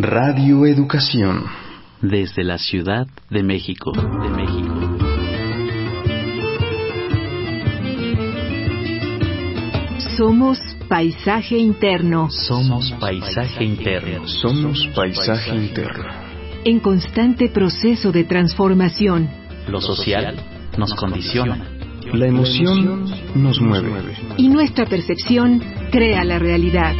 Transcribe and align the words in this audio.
Radio 0.00 0.64
Educación. 0.64 1.44
Desde 2.00 2.44
la 2.44 2.56
Ciudad 2.56 3.08
de 3.30 3.42
México. 3.42 3.90
De 3.90 4.28
México. 4.28 4.72
Somos 10.16 10.60
paisaje 10.88 11.58
interno. 11.58 12.30
Somos 12.30 12.92
paisaje 13.00 13.64
interno. 13.64 14.28
Somos 14.28 14.86
paisaje 14.94 15.56
interno. 15.56 16.04
En 16.64 16.78
constante 16.78 17.48
proceso 17.48 18.12
de 18.12 18.22
transformación. 18.22 19.28
Lo 19.66 19.80
social 19.80 20.36
nos 20.78 20.94
condiciona. 20.94 21.72
La 22.12 22.28
emoción 22.28 23.04
nos 23.34 23.60
mueve. 23.60 23.90
Y 24.36 24.48
nuestra 24.48 24.86
percepción 24.86 25.60
crea 25.90 26.22
la 26.22 26.38
realidad. 26.38 26.94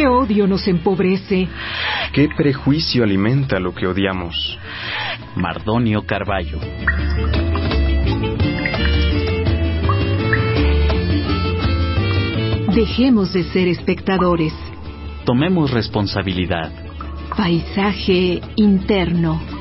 ¿Qué 0.00 0.06
odio 0.06 0.46
nos 0.46 0.66
empobrece? 0.66 1.46
¿Qué 2.14 2.26
prejuicio 2.34 3.04
alimenta 3.04 3.60
lo 3.60 3.74
que 3.74 3.86
odiamos? 3.86 4.58
Mardonio 5.36 6.06
Carballo. 6.06 6.58
Dejemos 12.74 13.34
de 13.34 13.44
ser 13.52 13.68
espectadores. 13.68 14.54
Tomemos 15.26 15.70
responsabilidad. 15.70 16.72
Paisaje 17.36 18.40
interno. 18.56 19.59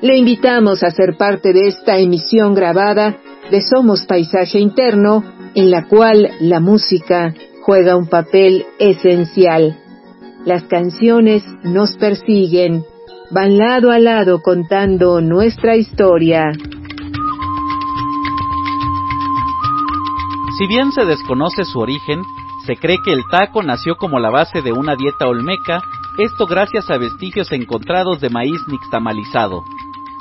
Le 0.00 0.16
invitamos 0.16 0.82
a 0.82 0.90
ser 0.90 1.16
parte 1.16 1.52
de 1.52 1.68
esta 1.68 1.98
emisión 1.98 2.52
grabada 2.52 3.16
de 3.48 3.62
Somos 3.62 4.06
Paisaje 4.06 4.58
Interno, 4.58 5.22
en 5.54 5.70
la 5.70 5.86
cual 5.86 6.30
la 6.40 6.58
música 6.58 7.32
juega 7.62 7.96
un 7.96 8.08
papel 8.08 8.66
esencial. 8.80 9.78
Las 10.44 10.64
canciones 10.64 11.44
nos 11.62 11.96
persiguen, 11.96 12.84
van 13.30 13.56
lado 13.56 13.92
a 13.92 14.00
lado 14.00 14.42
contando 14.42 15.20
nuestra 15.20 15.76
historia. 15.76 16.50
Si 20.58 20.66
bien 20.66 20.90
se 20.90 21.04
desconoce 21.04 21.64
su 21.64 21.78
origen, 21.78 22.20
se 22.66 22.76
cree 22.76 22.98
que 23.04 23.12
el 23.12 23.22
taco 23.30 23.62
nació 23.62 23.96
como 23.96 24.18
la 24.20 24.30
base 24.30 24.62
de 24.62 24.72
una 24.72 24.94
dieta 24.96 25.26
olmeca, 25.26 25.82
esto 26.18 26.46
gracias 26.46 26.90
a 26.90 26.98
vestigios 26.98 27.50
encontrados 27.52 28.20
de 28.20 28.30
maíz 28.30 28.60
nixtamalizado. 28.68 29.64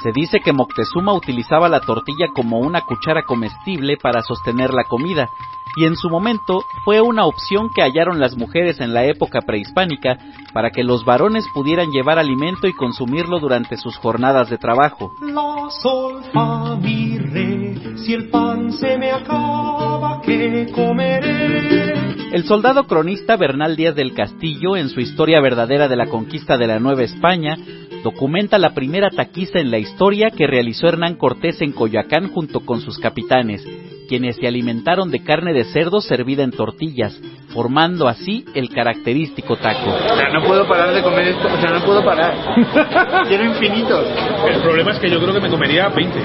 Se 0.03 0.12
dice 0.12 0.40
que 0.40 0.51
Moctezuma 0.51 1.13
utilizaba 1.13 1.69
la 1.69 1.81
tortilla 1.81 2.30
como 2.34 2.59
una 2.59 2.81
cuchara 2.81 3.24
comestible 3.24 3.97
para 4.01 4.24
sostener 4.24 4.74
la 4.74 4.85
comida, 4.85 5.30
y 5.75 5.85
en 5.85 5.96
su 5.96 6.09
momento 6.09 6.66
fue 6.84 7.01
una 7.01 7.25
opción 7.25 7.69
que 7.74 7.81
hallaron 7.81 8.19
las 8.19 8.35
mujeres 8.35 8.80
en 8.80 8.94
la 8.94 9.06
época 9.06 9.41
prehispánica 9.41 10.18
para 10.53 10.72
que 10.72 10.84
los 10.84 11.06
varones 11.06 11.46
pudieran 11.53 11.91
llevar 11.91 12.19
alimento 12.19 12.68
y 12.68 12.74
consumirlo 12.74 13.40
durante 13.40 13.78
sus 13.78 13.96
jornadas 13.97 14.50
de 14.50 14.57
trabajo. 14.57 15.13
La 15.22 16.75
mi 16.81 17.18
re, 17.18 17.97
si 17.97 18.13
el 18.13 18.30
pan 18.30 18.74
se 18.74 18.97
me 18.97 19.12
acaba, 19.12 20.22
¿qué 20.22 20.69
comeré? 20.74 22.11
El 22.31 22.46
soldado 22.46 22.88
cronista 22.88 23.36
Bernal 23.36 23.75
Díaz 23.75 23.94
del 23.94 24.14
Castillo, 24.14 24.78
en 24.78 24.88
su 24.88 25.02
historia 25.02 25.42
verdadera 25.42 25.90
de 25.90 25.97
la 25.97 26.08
conquista 26.08 26.58
de 26.58 26.66
la 26.66 26.80
Nueva 26.80 27.03
España, 27.03 27.58
documenta 28.06 28.58
la 28.58 28.74
primera 28.74 29.09
taquiza 29.09 29.59
en 29.59 29.69
la 29.69 29.80
historia 29.80 30.30
que 30.30 30.47
realizó 30.47 30.88
Hernán 30.88 31.16
Cortés 31.16 31.62
en 31.62 31.74
Coyoacán 31.74 32.30
junto 32.30 32.62
con 32.62 32.80
sus 32.80 33.00
capitanes, 33.00 33.68
quienes 34.12 34.36
se 34.36 34.46
alimentaron 34.46 35.10
de 35.10 35.24
carne 35.24 35.54
de 35.54 35.64
cerdo 35.64 36.02
servida 36.02 36.44
en 36.44 36.52
tortillas, 36.52 37.18
formando 37.54 38.10
así 38.10 38.44
el 38.54 38.68
característico 38.68 39.56
taco. 39.56 39.90
O 39.90 40.18
sea, 40.18 40.28
no 40.34 40.44
puedo 40.44 40.68
parar 40.68 40.94
de 40.94 41.02
comer 41.02 41.30
esto, 41.30 41.48
o 41.48 41.62
sea, 41.62 41.70
no 41.72 41.86
puedo 41.86 42.04
parar. 42.04 42.34
Quiero 43.30 43.46
infinitos. 43.46 44.06
El 44.54 44.62
problema 44.62 44.92
es 44.92 45.00
que 45.00 45.10
yo 45.10 45.18
creo 45.22 45.34
que 45.34 45.40
me 45.40 45.50
comería 45.50 45.88
20. 45.88 46.20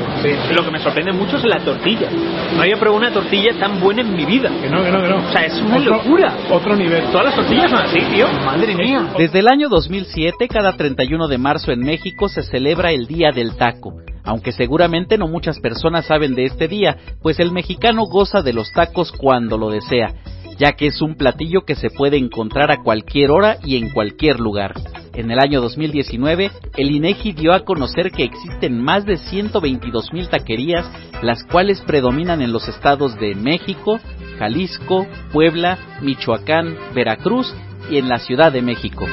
Lo 0.52 0.64
que 0.64 0.70
me 0.72 0.80
sorprende 0.80 1.12
mucho 1.12 1.36
es 1.36 1.44
la 1.44 1.60
tortilla. 1.60 2.10
No 2.56 2.62
había 2.62 2.74
probado 2.76 2.96
una 2.98 3.12
tortilla 3.12 3.56
tan 3.60 3.78
buena 3.78 4.00
en 4.00 4.16
mi 4.16 4.24
vida. 4.24 4.50
Que 4.60 4.68
no, 4.68 4.82
que 4.82 4.90
no, 4.90 5.00
que 5.02 5.08
no. 5.08 5.16
O 5.18 5.30
sea, 5.30 5.46
es 5.46 5.54
una 5.62 5.76
Otro- 5.76 5.96
locura. 5.98 6.36
Otro 6.50 6.74
nivel. 6.74 7.04
Todas 7.12 7.26
las 7.26 7.36
tortillas 7.36 7.70
son 7.70 7.78
así, 7.82 8.00
tío. 8.12 8.26
Madre 8.44 8.74
mía. 8.74 9.12
Desde 9.16 9.38
el 9.38 9.46
año 9.46 9.68
2007, 9.68 10.48
cada 10.48 10.72
31 10.76 11.28
de 11.28 11.38
marzo 11.38 11.70
en 11.70 11.78
México 11.84 12.28
se 12.28 12.42
celebra 12.42 12.90
el 12.90 13.06
Día 13.06 13.30
del 13.30 13.54
Taco, 13.56 13.92
aunque 14.26 14.52
seguramente 14.52 15.16
no 15.16 15.28
muchas 15.28 15.58
personas 15.60 16.06
saben 16.06 16.34
de 16.34 16.44
este 16.44 16.68
día, 16.68 16.98
pues 17.22 17.40
el 17.40 17.52
mexicano 17.52 18.02
goza 18.04 18.42
de 18.42 18.52
los 18.52 18.72
tacos 18.72 19.12
cuando 19.12 19.56
lo 19.56 19.70
desea, 19.70 20.14
ya 20.58 20.72
que 20.72 20.88
es 20.88 21.00
un 21.00 21.14
platillo 21.14 21.64
que 21.64 21.76
se 21.76 21.90
puede 21.90 22.18
encontrar 22.18 22.70
a 22.70 22.82
cualquier 22.82 23.30
hora 23.30 23.58
y 23.64 23.76
en 23.76 23.90
cualquier 23.90 24.40
lugar. 24.40 24.74
En 25.14 25.30
el 25.30 25.38
año 25.38 25.62
2019, 25.62 26.50
el 26.76 26.90
INEGI 26.90 27.32
dio 27.32 27.54
a 27.54 27.64
conocer 27.64 28.10
que 28.10 28.24
existen 28.24 28.82
más 28.82 29.06
de 29.06 29.16
122 29.16 30.12
mil 30.12 30.28
taquerías, 30.28 30.84
las 31.22 31.42
cuales 31.44 31.80
predominan 31.86 32.42
en 32.42 32.52
los 32.52 32.68
estados 32.68 33.18
de 33.18 33.34
México, 33.34 33.98
Jalisco, 34.38 35.06
Puebla, 35.32 35.78
Michoacán, 36.02 36.76
Veracruz 36.94 37.54
y 37.90 37.98
en 37.98 38.08
la 38.08 38.18
Ciudad 38.18 38.52
de 38.52 38.62
México. 38.62 39.06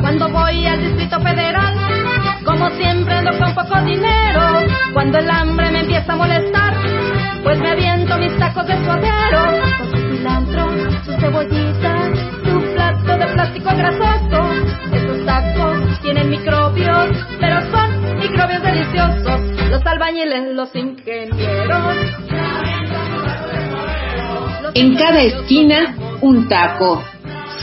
Cuando 0.00 0.28
voy 0.28 0.66
al 0.66 0.80
Distrito 0.80 1.20
Federal, 1.20 1.74
como 2.44 2.68
siempre 2.70 3.14
ando 3.14 3.30
con 3.38 3.54
poco 3.54 3.80
dinero. 3.82 4.42
Cuando 4.92 5.18
el 5.18 5.30
hambre 5.30 5.70
me 5.70 5.80
empieza 5.80 6.12
a 6.12 6.16
molestar, 6.16 6.74
pues 7.42 7.58
me 7.58 7.70
aviento 7.70 8.18
mis 8.18 8.36
tacos 8.38 8.66
de 8.66 8.84
suadero. 8.84 9.44
Con 9.78 9.90
su 9.90 10.16
cilantro, 10.16 10.68
su 11.04 11.12
cebollita, 11.20 12.14
su 12.44 12.74
plato 12.74 13.16
de 13.16 13.26
plástico 13.32 13.70
grasoso. 13.76 14.52
Estos 14.92 15.24
tacos 15.24 16.00
tienen 16.02 16.30
microbios, 16.30 17.08
pero 17.40 17.60
son 17.70 18.18
microbios 18.18 18.62
deliciosos. 18.62 19.70
Los 19.70 19.86
albañiles, 19.86 20.54
los 20.54 20.74
ingenieros. 20.76 21.96
En 24.74 24.96
cada 24.96 25.22
esquina 25.22 25.94
un 26.20 26.48
taco. 26.48 27.02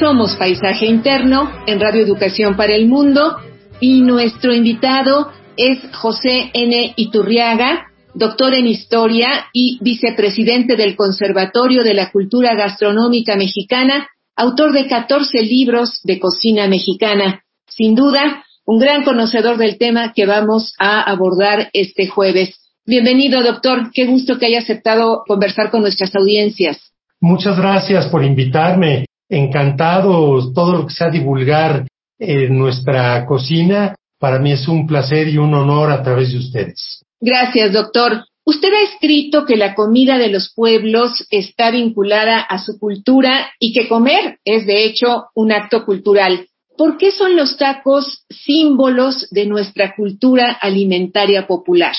Somos 0.02 0.36
Paisaje 0.36 0.88
Interno 0.88 1.52
en 1.68 1.80
Radio 1.80 2.04
Educación 2.04 2.56
para 2.58 2.74
el 2.74 2.88
Mundo 2.88 3.38
y 3.80 4.02
nuestro 4.02 4.52
invitado 4.52 5.32
es 5.56 5.78
José 5.94 6.50
N. 6.56 6.94
Iturriaga, 6.96 7.86
doctor 8.16 8.56
en 8.56 8.66
Historia 8.66 9.46
y 9.54 9.78
vicepresidente 9.80 10.76
del 10.76 10.96
Conservatorio 10.96 11.84
de 11.84 11.94
la 11.94 12.10
Cultura 12.10 12.56
Gastronómica 12.56 13.36
Mexicana, 13.36 14.08
autor 14.36 14.74
de 14.74 14.88
14 14.88 15.44
libros 15.44 16.00
de 16.02 16.20
cocina 16.20 16.68
mexicana. 16.68 17.44
Sin 17.68 17.94
duda, 17.94 18.44
un 18.66 18.80
gran 18.80 19.04
conocedor 19.04 19.58
del 19.58 19.78
tema 19.78 20.14
que 20.14 20.26
vamos 20.26 20.74
a 20.80 21.00
abordar 21.04 21.70
este 21.74 22.08
jueves. 22.08 22.56
Bienvenido, 22.88 23.44
doctor. 23.44 23.92
Qué 23.94 24.08
gusto 24.08 24.40
que 24.40 24.48
haya 24.48 24.62
aceptado 24.62 25.22
conversar 25.28 25.70
con 25.70 25.82
nuestras 25.82 26.16
audiencias. 26.16 26.92
Muchas 27.20 27.56
gracias 27.56 28.08
por 28.08 28.26
invitarme. 28.26 29.06
Encantado 29.34 30.52
todo 30.54 30.74
lo 30.74 30.86
que 30.86 30.94
sea 30.94 31.10
divulgar 31.10 31.88
en 32.20 32.58
nuestra 32.58 33.26
cocina. 33.26 33.96
Para 34.20 34.40
mí 34.40 34.52
es 34.52 34.68
un 34.68 34.86
placer 34.86 35.30
y 35.30 35.38
un 35.38 35.54
honor 35.54 35.90
a 35.90 36.04
través 36.04 36.34
de 36.34 36.38
ustedes. 36.38 37.02
Gracias, 37.22 37.72
doctor. 37.72 38.26
Usted 38.44 38.68
ha 38.74 38.94
escrito 38.94 39.46
que 39.46 39.56
la 39.56 39.74
comida 39.74 40.18
de 40.18 40.28
los 40.28 40.52
pueblos 40.54 41.26
está 41.30 41.72
vinculada 41.72 42.42
a 42.42 42.58
su 42.60 42.78
cultura 42.78 43.52
y 43.58 43.72
que 43.72 43.88
comer 43.88 44.40
es, 44.44 44.66
de 44.66 44.84
hecho, 44.84 45.28
un 45.34 45.54
acto 45.54 45.86
cultural. 45.86 46.48
¿Por 46.78 46.98
qué 46.98 47.12
son 47.12 47.38
los 47.38 47.56
tacos 47.56 48.26
símbolos 48.30 49.30
de 49.30 49.46
nuestra 49.46 49.96
cultura 49.96 50.52
alimentaria 50.60 51.48
popular? 51.48 51.96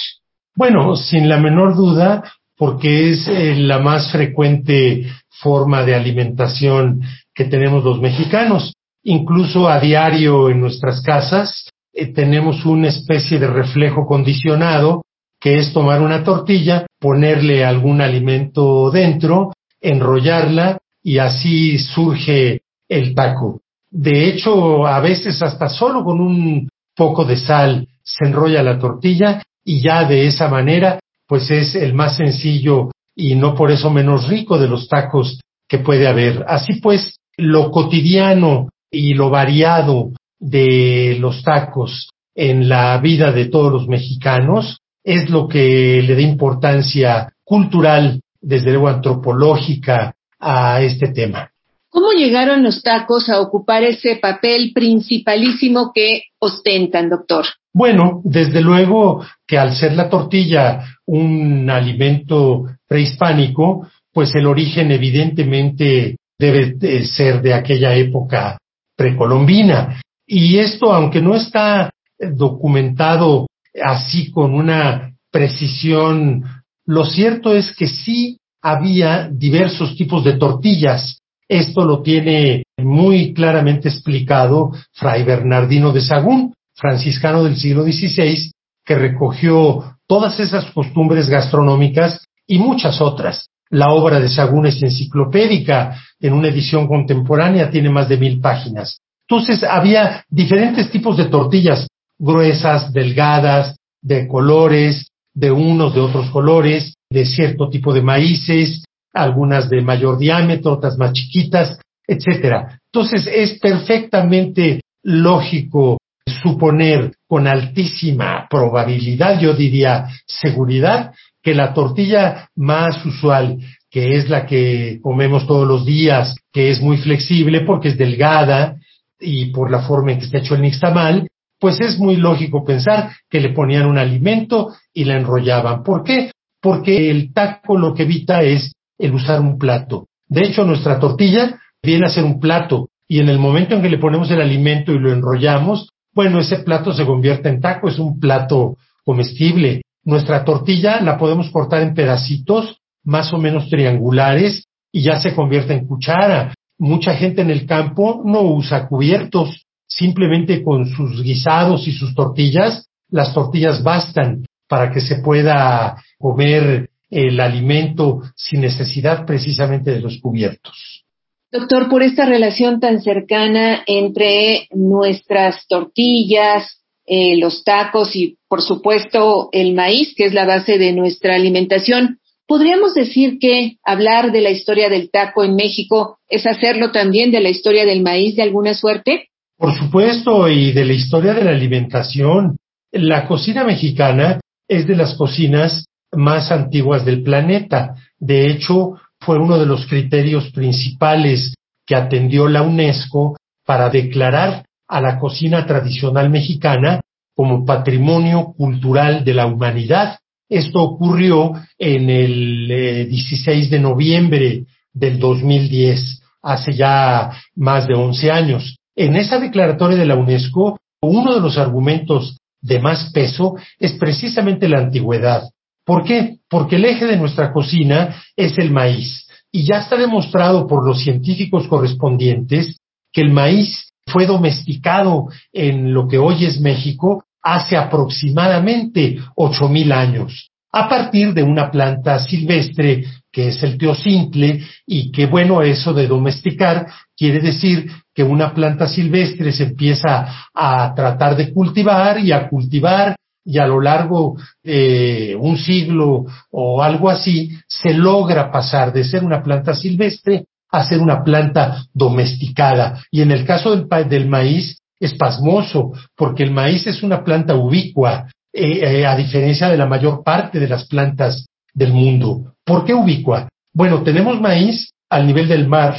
Bueno, 0.54 0.96
sin 0.96 1.28
la 1.30 1.38
menor 1.38 1.76
duda, 1.76 2.24
porque 2.58 3.10
es 3.10 3.26
eh, 3.28 3.54
la 3.56 3.78
más 3.78 4.12
frecuente 4.12 5.06
forma 5.40 5.82
de 5.84 5.94
alimentación 5.94 7.02
que 7.34 7.44
tenemos 7.44 7.84
los 7.84 8.00
mexicanos. 8.00 8.72
Incluso 9.04 9.68
a 9.68 9.80
diario 9.80 10.48
en 10.50 10.60
nuestras 10.60 11.02
casas 11.02 11.68
eh, 11.92 12.12
tenemos 12.12 12.64
una 12.64 12.88
especie 12.88 13.38
de 13.38 13.48
reflejo 13.48 14.06
condicionado 14.06 15.02
que 15.40 15.58
es 15.58 15.72
tomar 15.72 16.00
una 16.00 16.22
tortilla, 16.22 16.86
ponerle 17.00 17.64
algún 17.64 18.00
alimento 18.00 18.92
dentro, 18.92 19.50
enrollarla 19.80 20.78
y 21.02 21.18
así 21.18 21.78
surge 21.78 22.60
el 22.88 23.14
taco. 23.14 23.60
De 23.90 24.28
hecho, 24.28 24.86
a 24.86 25.00
veces 25.00 25.42
hasta 25.42 25.68
solo 25.68 26.04
con 26.04 26.20
un 26.20 26.68
poco 26.94 27.24
de 27.24 27.36
sal 27.36 27.88
se 28.04 28.24
enrolla 28.24 28.62
la 28.62 28.78
tortilla 28.78 29.42
y 29.64 29.80
ya 29.80 30.04
de 30.04 30.26
esa 30.26 30.48
manera, 30.48 31.00
pues 31.26 31.50
es 31.50 31.74
el 31.74 31.92
más 31.92 32.16
sencillo 32.16 32.90
y 33.14 33.34
no 33.34 33.54
por 33.54 33.70
eso 33.70 33.90
menos 33.90 34.28
rico 34.28 34.58
de 34.58 34.68
los 34.68 34.88
tacos 34.88 35.40
que 35.68 35.78
puede 35.78 36.06
haber. 36.06 36.44
Así 36.46 36.74
pues, 36.80 37.16
lo 37.36 37.70
cotidiano 37.70 38.68
y 38.90 39.14
lo 39.14 39.30
variado 39.30 40.10
de 40.38 41.16
los 41.20 41.42
tacos 41.42 42.10
en 42.34 42.68
la 42.68 42.98
vida 42.98 43.32
de 43.32 43.46
todos 43.46 43.72
los 43.72 43.88
mexicanos 43.88 44.78
es 45.04 45.30
lo 45.30 45.48
que 45.48 46.02
le 46.02 46.14
da 46.14 46.20
importancia 46.20 47.32
cultural, 47.44 48.20
desde 48.40 48.70
luego 48.70 48.88
antropológica, 48.88 50.14
a 50.38 50.82
este 50.82 51.12
tema. 51.12 51.50
¿Cómo 51.88 52.12
llegaron 52.12 52.62
los 52.62 52.82
tacos 52.82 53.28
a 53.28 53.40
ocupar 53.40 53.84
ese 53.84 54.16
papel 54.16 54.72
principalísimo 54.74 55.92
que 55.94 56.22
ostentan, 56.38 57.10
doctor? 57.10 57.44
Bueno, 57.74 58.20
desde 58.24 58.60
luego 58.60 59.24
que 59.46 59.58
al 59.58 59.74
ser 59.74 59.92
la 59.92 60.08
tortilla 60.08 60.84
un 61.06 61.68
alimento 61.68 62.64
prehispánico, 62.88 63.86
pues 64.12 64.34
el 64.34 64.46
origen 64.46 64.90
evidentemente 64.90 66.16
debe 66.42 66.74
de 66.74 67.04
ser 67.04 67.40
de 67.40 67.54
aquella 67.54 67.94
época 67.94 68.58
precolombina. 68.96 70.00
Y 70.26 70.58
esto, 70.58 70.92
aunque 70.92 71.22
no 71.22 71.36
está 71.36 71.90
documentado 72.18 73.46
así 73.80 74.30
con 74.32 74.54
una 74.54 75.14
precisión. 75.30 76.44
Lo 76.84 77.04
cierto 77.04 77.54
es 77.54 77.74
que 77.76 77.86
sí 77.86 78.38
había 78.60 79.28
diversos 79.32 79.96
tipos 79.96 80.24
de 80.24 80.34
tortillas. 80.34 81.18
Esto 81.48 81.84
lo 81.84 82.02
tiene 82.02 82.64
muy 82.78 83.32
claramente 83.34 83.88
explicado 83.88 84.72
Fray 84.92 85.22
Bernardino 85.22 85.92
de 85.92 86.00
Sagún, 86.00 86.54
franciscano 86.74 87.44
del 87.44 87.56
siglo 87.56 87.84
XVI, 87.84 88.50
que 88.84 88.94
recogió 88.96 89.96
todas 90.08 90.40
esas 90.40 90.64
costumbres 90.72 91.28
gastronómicas 91.28 92.24
y 92.46 92.58
muchas 92.58 93.00
otras. 93.00 93.46
La 93.72 93.90
obra 93.90 94.20
de 94.20 94.28
Sagún 94.28 94.66
es 94.66 94.82
enciclopédica, 94.82 95.98
en 96.20 96.34
una 96.34 96.48
edición 96.48 96.86
contemporánea 96.86 97.70
tiene 97.70 97.88
más 97.88 98.06
de 98.06 98.18
mil 98.18 98.38
páginas. 98.38 98.98
Entonces 99.26 99.64
había 99.64 100.24
diferentes 100.28 100.90
tipos 100.90 101.16
de 101.16 101.24
tortillas, 101.26 101.86
gruesas, 102.18 102.92
delgadas, 102.92 103.76
de 104.02 104.28
colores, 104.28 105.08
de 105.34 105.50
unos 105.50 105.94
de 105.94 106.00
otros 106.00 106.30
colores, 106.30 106.94
de 107.10 107.24
cierto 107.24 107.70
tipo 107.70 107.94
de 107.94 108.02
maíces, 108.02 108.84
algunas 109.14 109.70
de 109.70 109.80
mayor 109.80 110.18
diámetro, 110.18 110.72
otras 110.72 110.98
más 110.98 111.14
chiquitas, 111.14 111.80
etcétera. 112.06 112.78
Entonces 112.92 113.26
es 113.26 113.58
perfectamente 113.58 114.82
lógico 115.02 115.96
suponer 116.42 117.12
con 117.26 117.46
altísima 117.46 118.46
probabilidad, 118.50 119.40
yo 119.40 119.54
diría 119.54 120.08
seguridad, 120.26 121.12
que 121.42 121.54
la 121.54 121.74
tortilla 121.74 122.48
más 122.54 123.04
usual, 123.04 123.58
que 123.90 124.16
es 124.16 124.30
la 124.30 124.46
que 124.46 125.00
comemos 125.02 125.46
todos 125.46 125.66
los 125.66 125.84
días, 125.84 126.34
que 126.52 126.70
es 126.70 126.80
muy 126.80 126.98
flexible 126.98 127.62
porque 127.62 127.88
es 127.88 127.98
delgada, 127.98 128.76
y 129.22 129.46
por 129.46 129.70
la 129.70 129.82
forma 129.82 130.12
en 130.12 130.18
que 130.18 130.24
está 130.26 130.38
hecho 130.38 130.54
el 130.54 130.62
nixtamal, 130.62 131.28
pues 131.58 131.80
es 131.80 131.98
muy 131.98 132.16
lógico 132.16 132.64
pensar 132.64 133.12
que 133.30 133.40
le 133.40 133.50
ponían 133.50 133.86
un 133.86 133.98
alimento 133.98 134.74
y 134.92 135.04
la 135.04 135.16
enrollaban. 135.16 135.84
¿Por 135.84 136.02
qué? 136.02 136.32
Porque 136.60 137.10
el 137.10 137.32
taco 137.32 137.78
lo 137.78 137.94
que 137.94 138.02
evita 138.02 138.42
es 138.42 138.72
el 138.98 139.14
usar 139.14 139.40
un 139.40 139.58
plato. 139.58 140.08
De 140.26 140.42
hecho, 140.44 140.64
nuestra 140.64 140.98
tortilla 140.98 141.60
viene 141.82 142.06
a 142.06 142.10
ser 142.10 142.24
un 142.24 142.40
plato 142.40 142.88
y 143.08 143.20
en 143.20 143.28
el 143.28 143.38
momento 143.38 143.74
en 143.74 143.82
que 143.82 143.90
le 143.90 143.98
ponemos 143.98 144.30
el 144.30 144.40
alimento 144.40 144.92
y 144.92 144.98
lo 144.98 145.12
enrollamos, 145.12 145.90
bueno, 146.14 146.40
ese 146.40 146.58
plato 146.58 146.92
se 146.92 147.06
convierte 147.06 147.48
en 147.48 147.60
taco, 147.60 147.88
es 147.88 147.98
un 147.98 148.18
plato 148.18 148.76
comestible. 149.04 149.81
Nuestra 150.04 150.44
tortilla 150.44 151.00
la 151.00 151.18
podemos 151.18 151.50
cortar 151.50 151.82
en 151.82 151.94
pedacitos 151.94 152.78
más 153.04 153.32
o 153.32 153.38
menos 153.38 153.68
triangulares 153.68 154.66
y 154.90 155.02
ya 155.02 155.20
se 155.20 155.34
convierte 155.34 155.74
en 155.74 155.86
cuchara 155.86 156.52
mucha 156.82 157.14
gente 157.14 157.42
en 157.42 157.50
el 157.50 157.64
campo 157.64 158.22
no 158.24 158.42
usa 158.42 158.88
cubiertos, 158.88 159.66
simplemente 159.86 160.64
con 160.64 160.86
sus 160.86 161.22
guisados 161.22 161.86
y 161.86 161.92
sus 161.92 162.12
tortillas, 162.12 162.88
las 163.08 163.32
tortillas 163.32 163.84
bastan 163.84 164.44
para 164.68 164.90
que 164.90 165.00
se 165.00 165.16
pueda 165.16 166.02
comer 166.18 166.90
el 167.08 167.38
alimento 167.38 168.22
sin 168.34 168.62
necesidad 168.62 169.24
precisamente 169.24 169.92
de 169.92 170.00
los 170.00 170.18
cubiertos. 170.18 171.04
Doctor, 171.52 171.88
por 171.88 172.02
esta 172.02 172.26
relación 172.26 172.80
tan 172.80 173.00
cercana 173.00 173.84
entre 173.86 174.66
nuestras 174.72 175.66
tortillas, 175.68 176.81
eh, 177.06 177.36
los 177.36 177.64
tacos 177.64 178.14
y, 178.14 178.36
por 178.48 178.62
supuesto, 178.62 179.48
el 179.52 179.74
maíz, 179.74 180.14
que 180.16 180.26
es 180.26 180.34
la 180.34 180.46
base 180.46 180.78
de 180.78 180.92
nuestra 180.92 181.34
alimentación, 181.34 182.18
¿Podríamos 182.52 182.92
decir 182.92 183.38
que 183.38 183.78
hablar 183.82 184.30
de 184.30 184.42
la 184.42 184.50
historia 184.50 184.90
del 184.90 185.10
taco 185.10 185.42
en 185.42 185.54
México 185.54 186.18
es 186.28 186.46
hacerlo 186.46 186.90
también 186.90 187.30
de 187.30 187.40
la 187.40 187.48
historia 187.48 187.86
del 187.86 188.02
maíz 188.02 188.36
de 188.36 188.42
alguna 188.42 188.74
suerte? 188.74 189.28
Por 189.56 189.74
supuesto, 189.74 190.48
y 190.48 190.72
de 190.72 190.84
la 190.84 190.92
historia 190.92 191.32
de 191.32 191.44
la 191.44 191.52
alimentación. 191.52 192.58
La 192.90 193.26
cocina 193.26 193.64
mexicana 193.64 194.38
es 194.68 194.86
de 194.86 194.96
las 194.96 195.14
cocinas 195.14 195.86
más 196.12 196.52
antiguas 196.52 197.06
del 197.06 197.22
planeta. 197.22 197.94
De 198.18 198.50
hecho, 198.50 199.00
fue 199.20 199.38
uno 199.38 199.58
de 199.58 199.64
los 199.64 199.86
criterios 199.86 200.50
principales 200.50 201.54
que 201.86 201.94
atendió 201.94 202.48
la 202.48 202.62
UNESCO 202.62 203.36
para 203.64 203.88
declarar 203.88 204.66
a 204.92 205.00
la 205.00 205.18
cocina 205.18 205.64
tradicional 205.64 206.28
mexicana 206.28 207.00
como 207.34 207.64
patrimonio 207.64 208.52
cultural 208.54 209.24
de 209.24 209.32
la 209.32 209.46
humanidad. 209.46 210.18
Esto 210.50 210.82
ocurrió 210.82 211.54
en 211.78 212.10
el 212.10 213.08
16 213.08 213.66
eh, 213.66 213.70
de 213.70 213.80
noviembre 213.80 214.64
del 214.92 215.18
2010, 215.18 216.22
hace 216.42 216.74
ya 216.74 217.30
más 217.56 217.86
de 217.88 217.94
11 217.94 218.30
años. 218.30 218.76
En 218.94 219.16
esa 219.16 219.38
declaratoria 219.38 219.96
de 219.96 220.04
la 220.04 220.16
UNESCO, 220.16 220.78
uno 221.00 221.34
de 221.34 221.40
los 221.40 221.56
argumentos 221.56 222.36
de 222.60 222.78
más 222.78 223.10
peso 223.12 223.54
es 223.78 223.94
precisamente 223.94 224.68
la 224.68 224.80
antigüedad. 224.80 225.44
¿Por 225.86 226.04
qué? 226.04 226.36
Porque 226.50 226.76
el 226.76 226.84
eje 226.84 227.06
de 227.06 227.16
nuestra 227.16 227.50
cocina 227.50 228.22
es 228.36 228.58
el 228.58 228.70
maíz. 228.70 229.26
Y 229.50 229.64
ya 229.64 229.78
está 229.78 229.96
demostrado 229.96 230.66
por 230.66 230.86
los 230.86 231.02
científicos 231.02 231.66
correspondientes 231.66 232.76
que 233.10 233.22
el 233.22 233.30
maíz 233.32 233.91
fue 234.06 234.26
domesticado 234.26 235.28
en 235.52 235.92
lo 235.92 236.08
que 236.08 236.18
hoy 236.18 236.44
es 236.44 236.60
México 236.60 237.24
hace 237.42 237.76
aproximadamente 237.76 239.18
ocho 239.34 239.68
mil 239.68 239.92
años, 239.92 240.50
a 240.72 240.88
partir 240.88 241.34
de 241.34 241.42
una 241.42 241.70
planta 241.70 242.18
silvestre 242.18 243.04
que 243.32 243.48
es 243.48 243.62
el 243.62 243.78
teocintle, 243.78 244.62
y 244.86 245.10
que 245.10 245.26
bueno, 245.26 245.62
eso 245.62 245.94
de 245.94 246.06
domesticar 246.06 246.86
quiere 247.16 247.40
decir 247.40 247.90
que 248.14 248.22
una 248.22 248.52
planta 248.52 248.86
silvestre 248.86 249.52
se 249.52 249.64
empieza 249.64 250.28
a 250.54 250.92
tratar 250.94 251.34
de 251.34 251.52
cultivar 251.52 252.18
y 252.18 252.30
a 252.30 252.48
cultivar 252.48 253.16
y 253.44 253.58
a 253.58 253.66
lo 253.66 253.80
largo 253.80 254.36
de 254.62 255.36
un 255.40 255.56
siglo 255.56 256.26
o 256.50 256.82
algo 256.82 257.08
así 257.10 257.50
se 257.66 257.92
logra 257.94 258.52
pasar 258.52 258.92
de 258.92 259.02
ser 259.02 259.24
una 259.24 259.42
planta 259.42 259.74
silvestre 259.74 260.44
a 260.72 260.84
ser 260.84 260.98
una 261.00 261.22
planta 261.22 261.84
domesticada. 261.92 263.02
Y 263.10 263.20
en 263.20 263.30
el 263.30 263.44
caso 263.44 263.76
del, 263.76 264.08
del 264.08 264.28
maíz 264.28 264.78
es 264.98 265.14
pasmoso, 265.14 265.92
porque 266.16 266.42
el 266.42 266.50
maíz 266.50 266.86
es 266.86 267.02
una 267.02 267.22
planta 267.22 267.54
ubicua, 267.54 268.28
eh, 268.52 269.00
eh, 269.00 269.06
a 269.06 269.14
diferencia 269.16 269.68
de 269.68 269.76
la 269.76 269.86
mayor 269.86 270.24
parte 270.24 270.58
de 270.58 270.68
las 270.68 270.86
plantas 270.86 271.46
del 271.72 271.92
mundo. 271.92 272.54
¿Por 272.64 272.84
qué 272.84 272.94
ubicua? 272.94 273.48
Bueno, 273.74 274.02
tenemos 274.02 274.40
maíz 274.40 274.90
al 275.08 275.26
nivel 275.26 275.48
del 275.48 275.68
mar, 275.68 275.96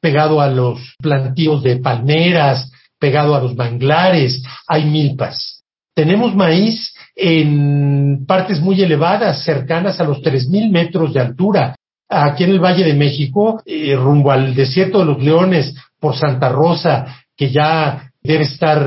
pegado 0.00 0.40
a 0.40 0.48
los 0.48 0.94
plantíos 0.98 1.62
de 1.62 1.76
palmeras, 1.76 2.70
pegado 2.98 3.34
a 3.34 3.40
los 3.40 3.56
manglares, 3.56 4.42
hay 4.68 4.84
milpas. 4.84 5.62
Tenemos 5.94 6.34
maíz 6.34 6.94
en 7.14 8.24
partes 8.26 8.60
muy 8.60 8.80
elevadas, 8.82 9.44
cercanas 9.44 10.00
a 10.00 10.04
los 10.04 10.18
3.000 10.22 10.70
metros 10.70 11.12
de 11.12 11.20
altura. 11.20 11.74
Aquí 12.12 12.44
en 12.44 12.50
el 12.50 12.60
Valle 12.60 12.84
de 12.84 12.94
México, 12.94 13.62
eh, 13.64 13.96
rumbo 13.96 14.30
al 14.30 14.54
desierto 14.54 14.98
de 14.98 15.06
los 15.06 15.22
Leones, 15.22 15.74
por 15.98 16.16
Santa 16.16 16.48
Rosa, 16.48 17.06
que 17.36 17.50
ya 17.50 18.10
debe 18.22 18.44
estar 18.44 18.86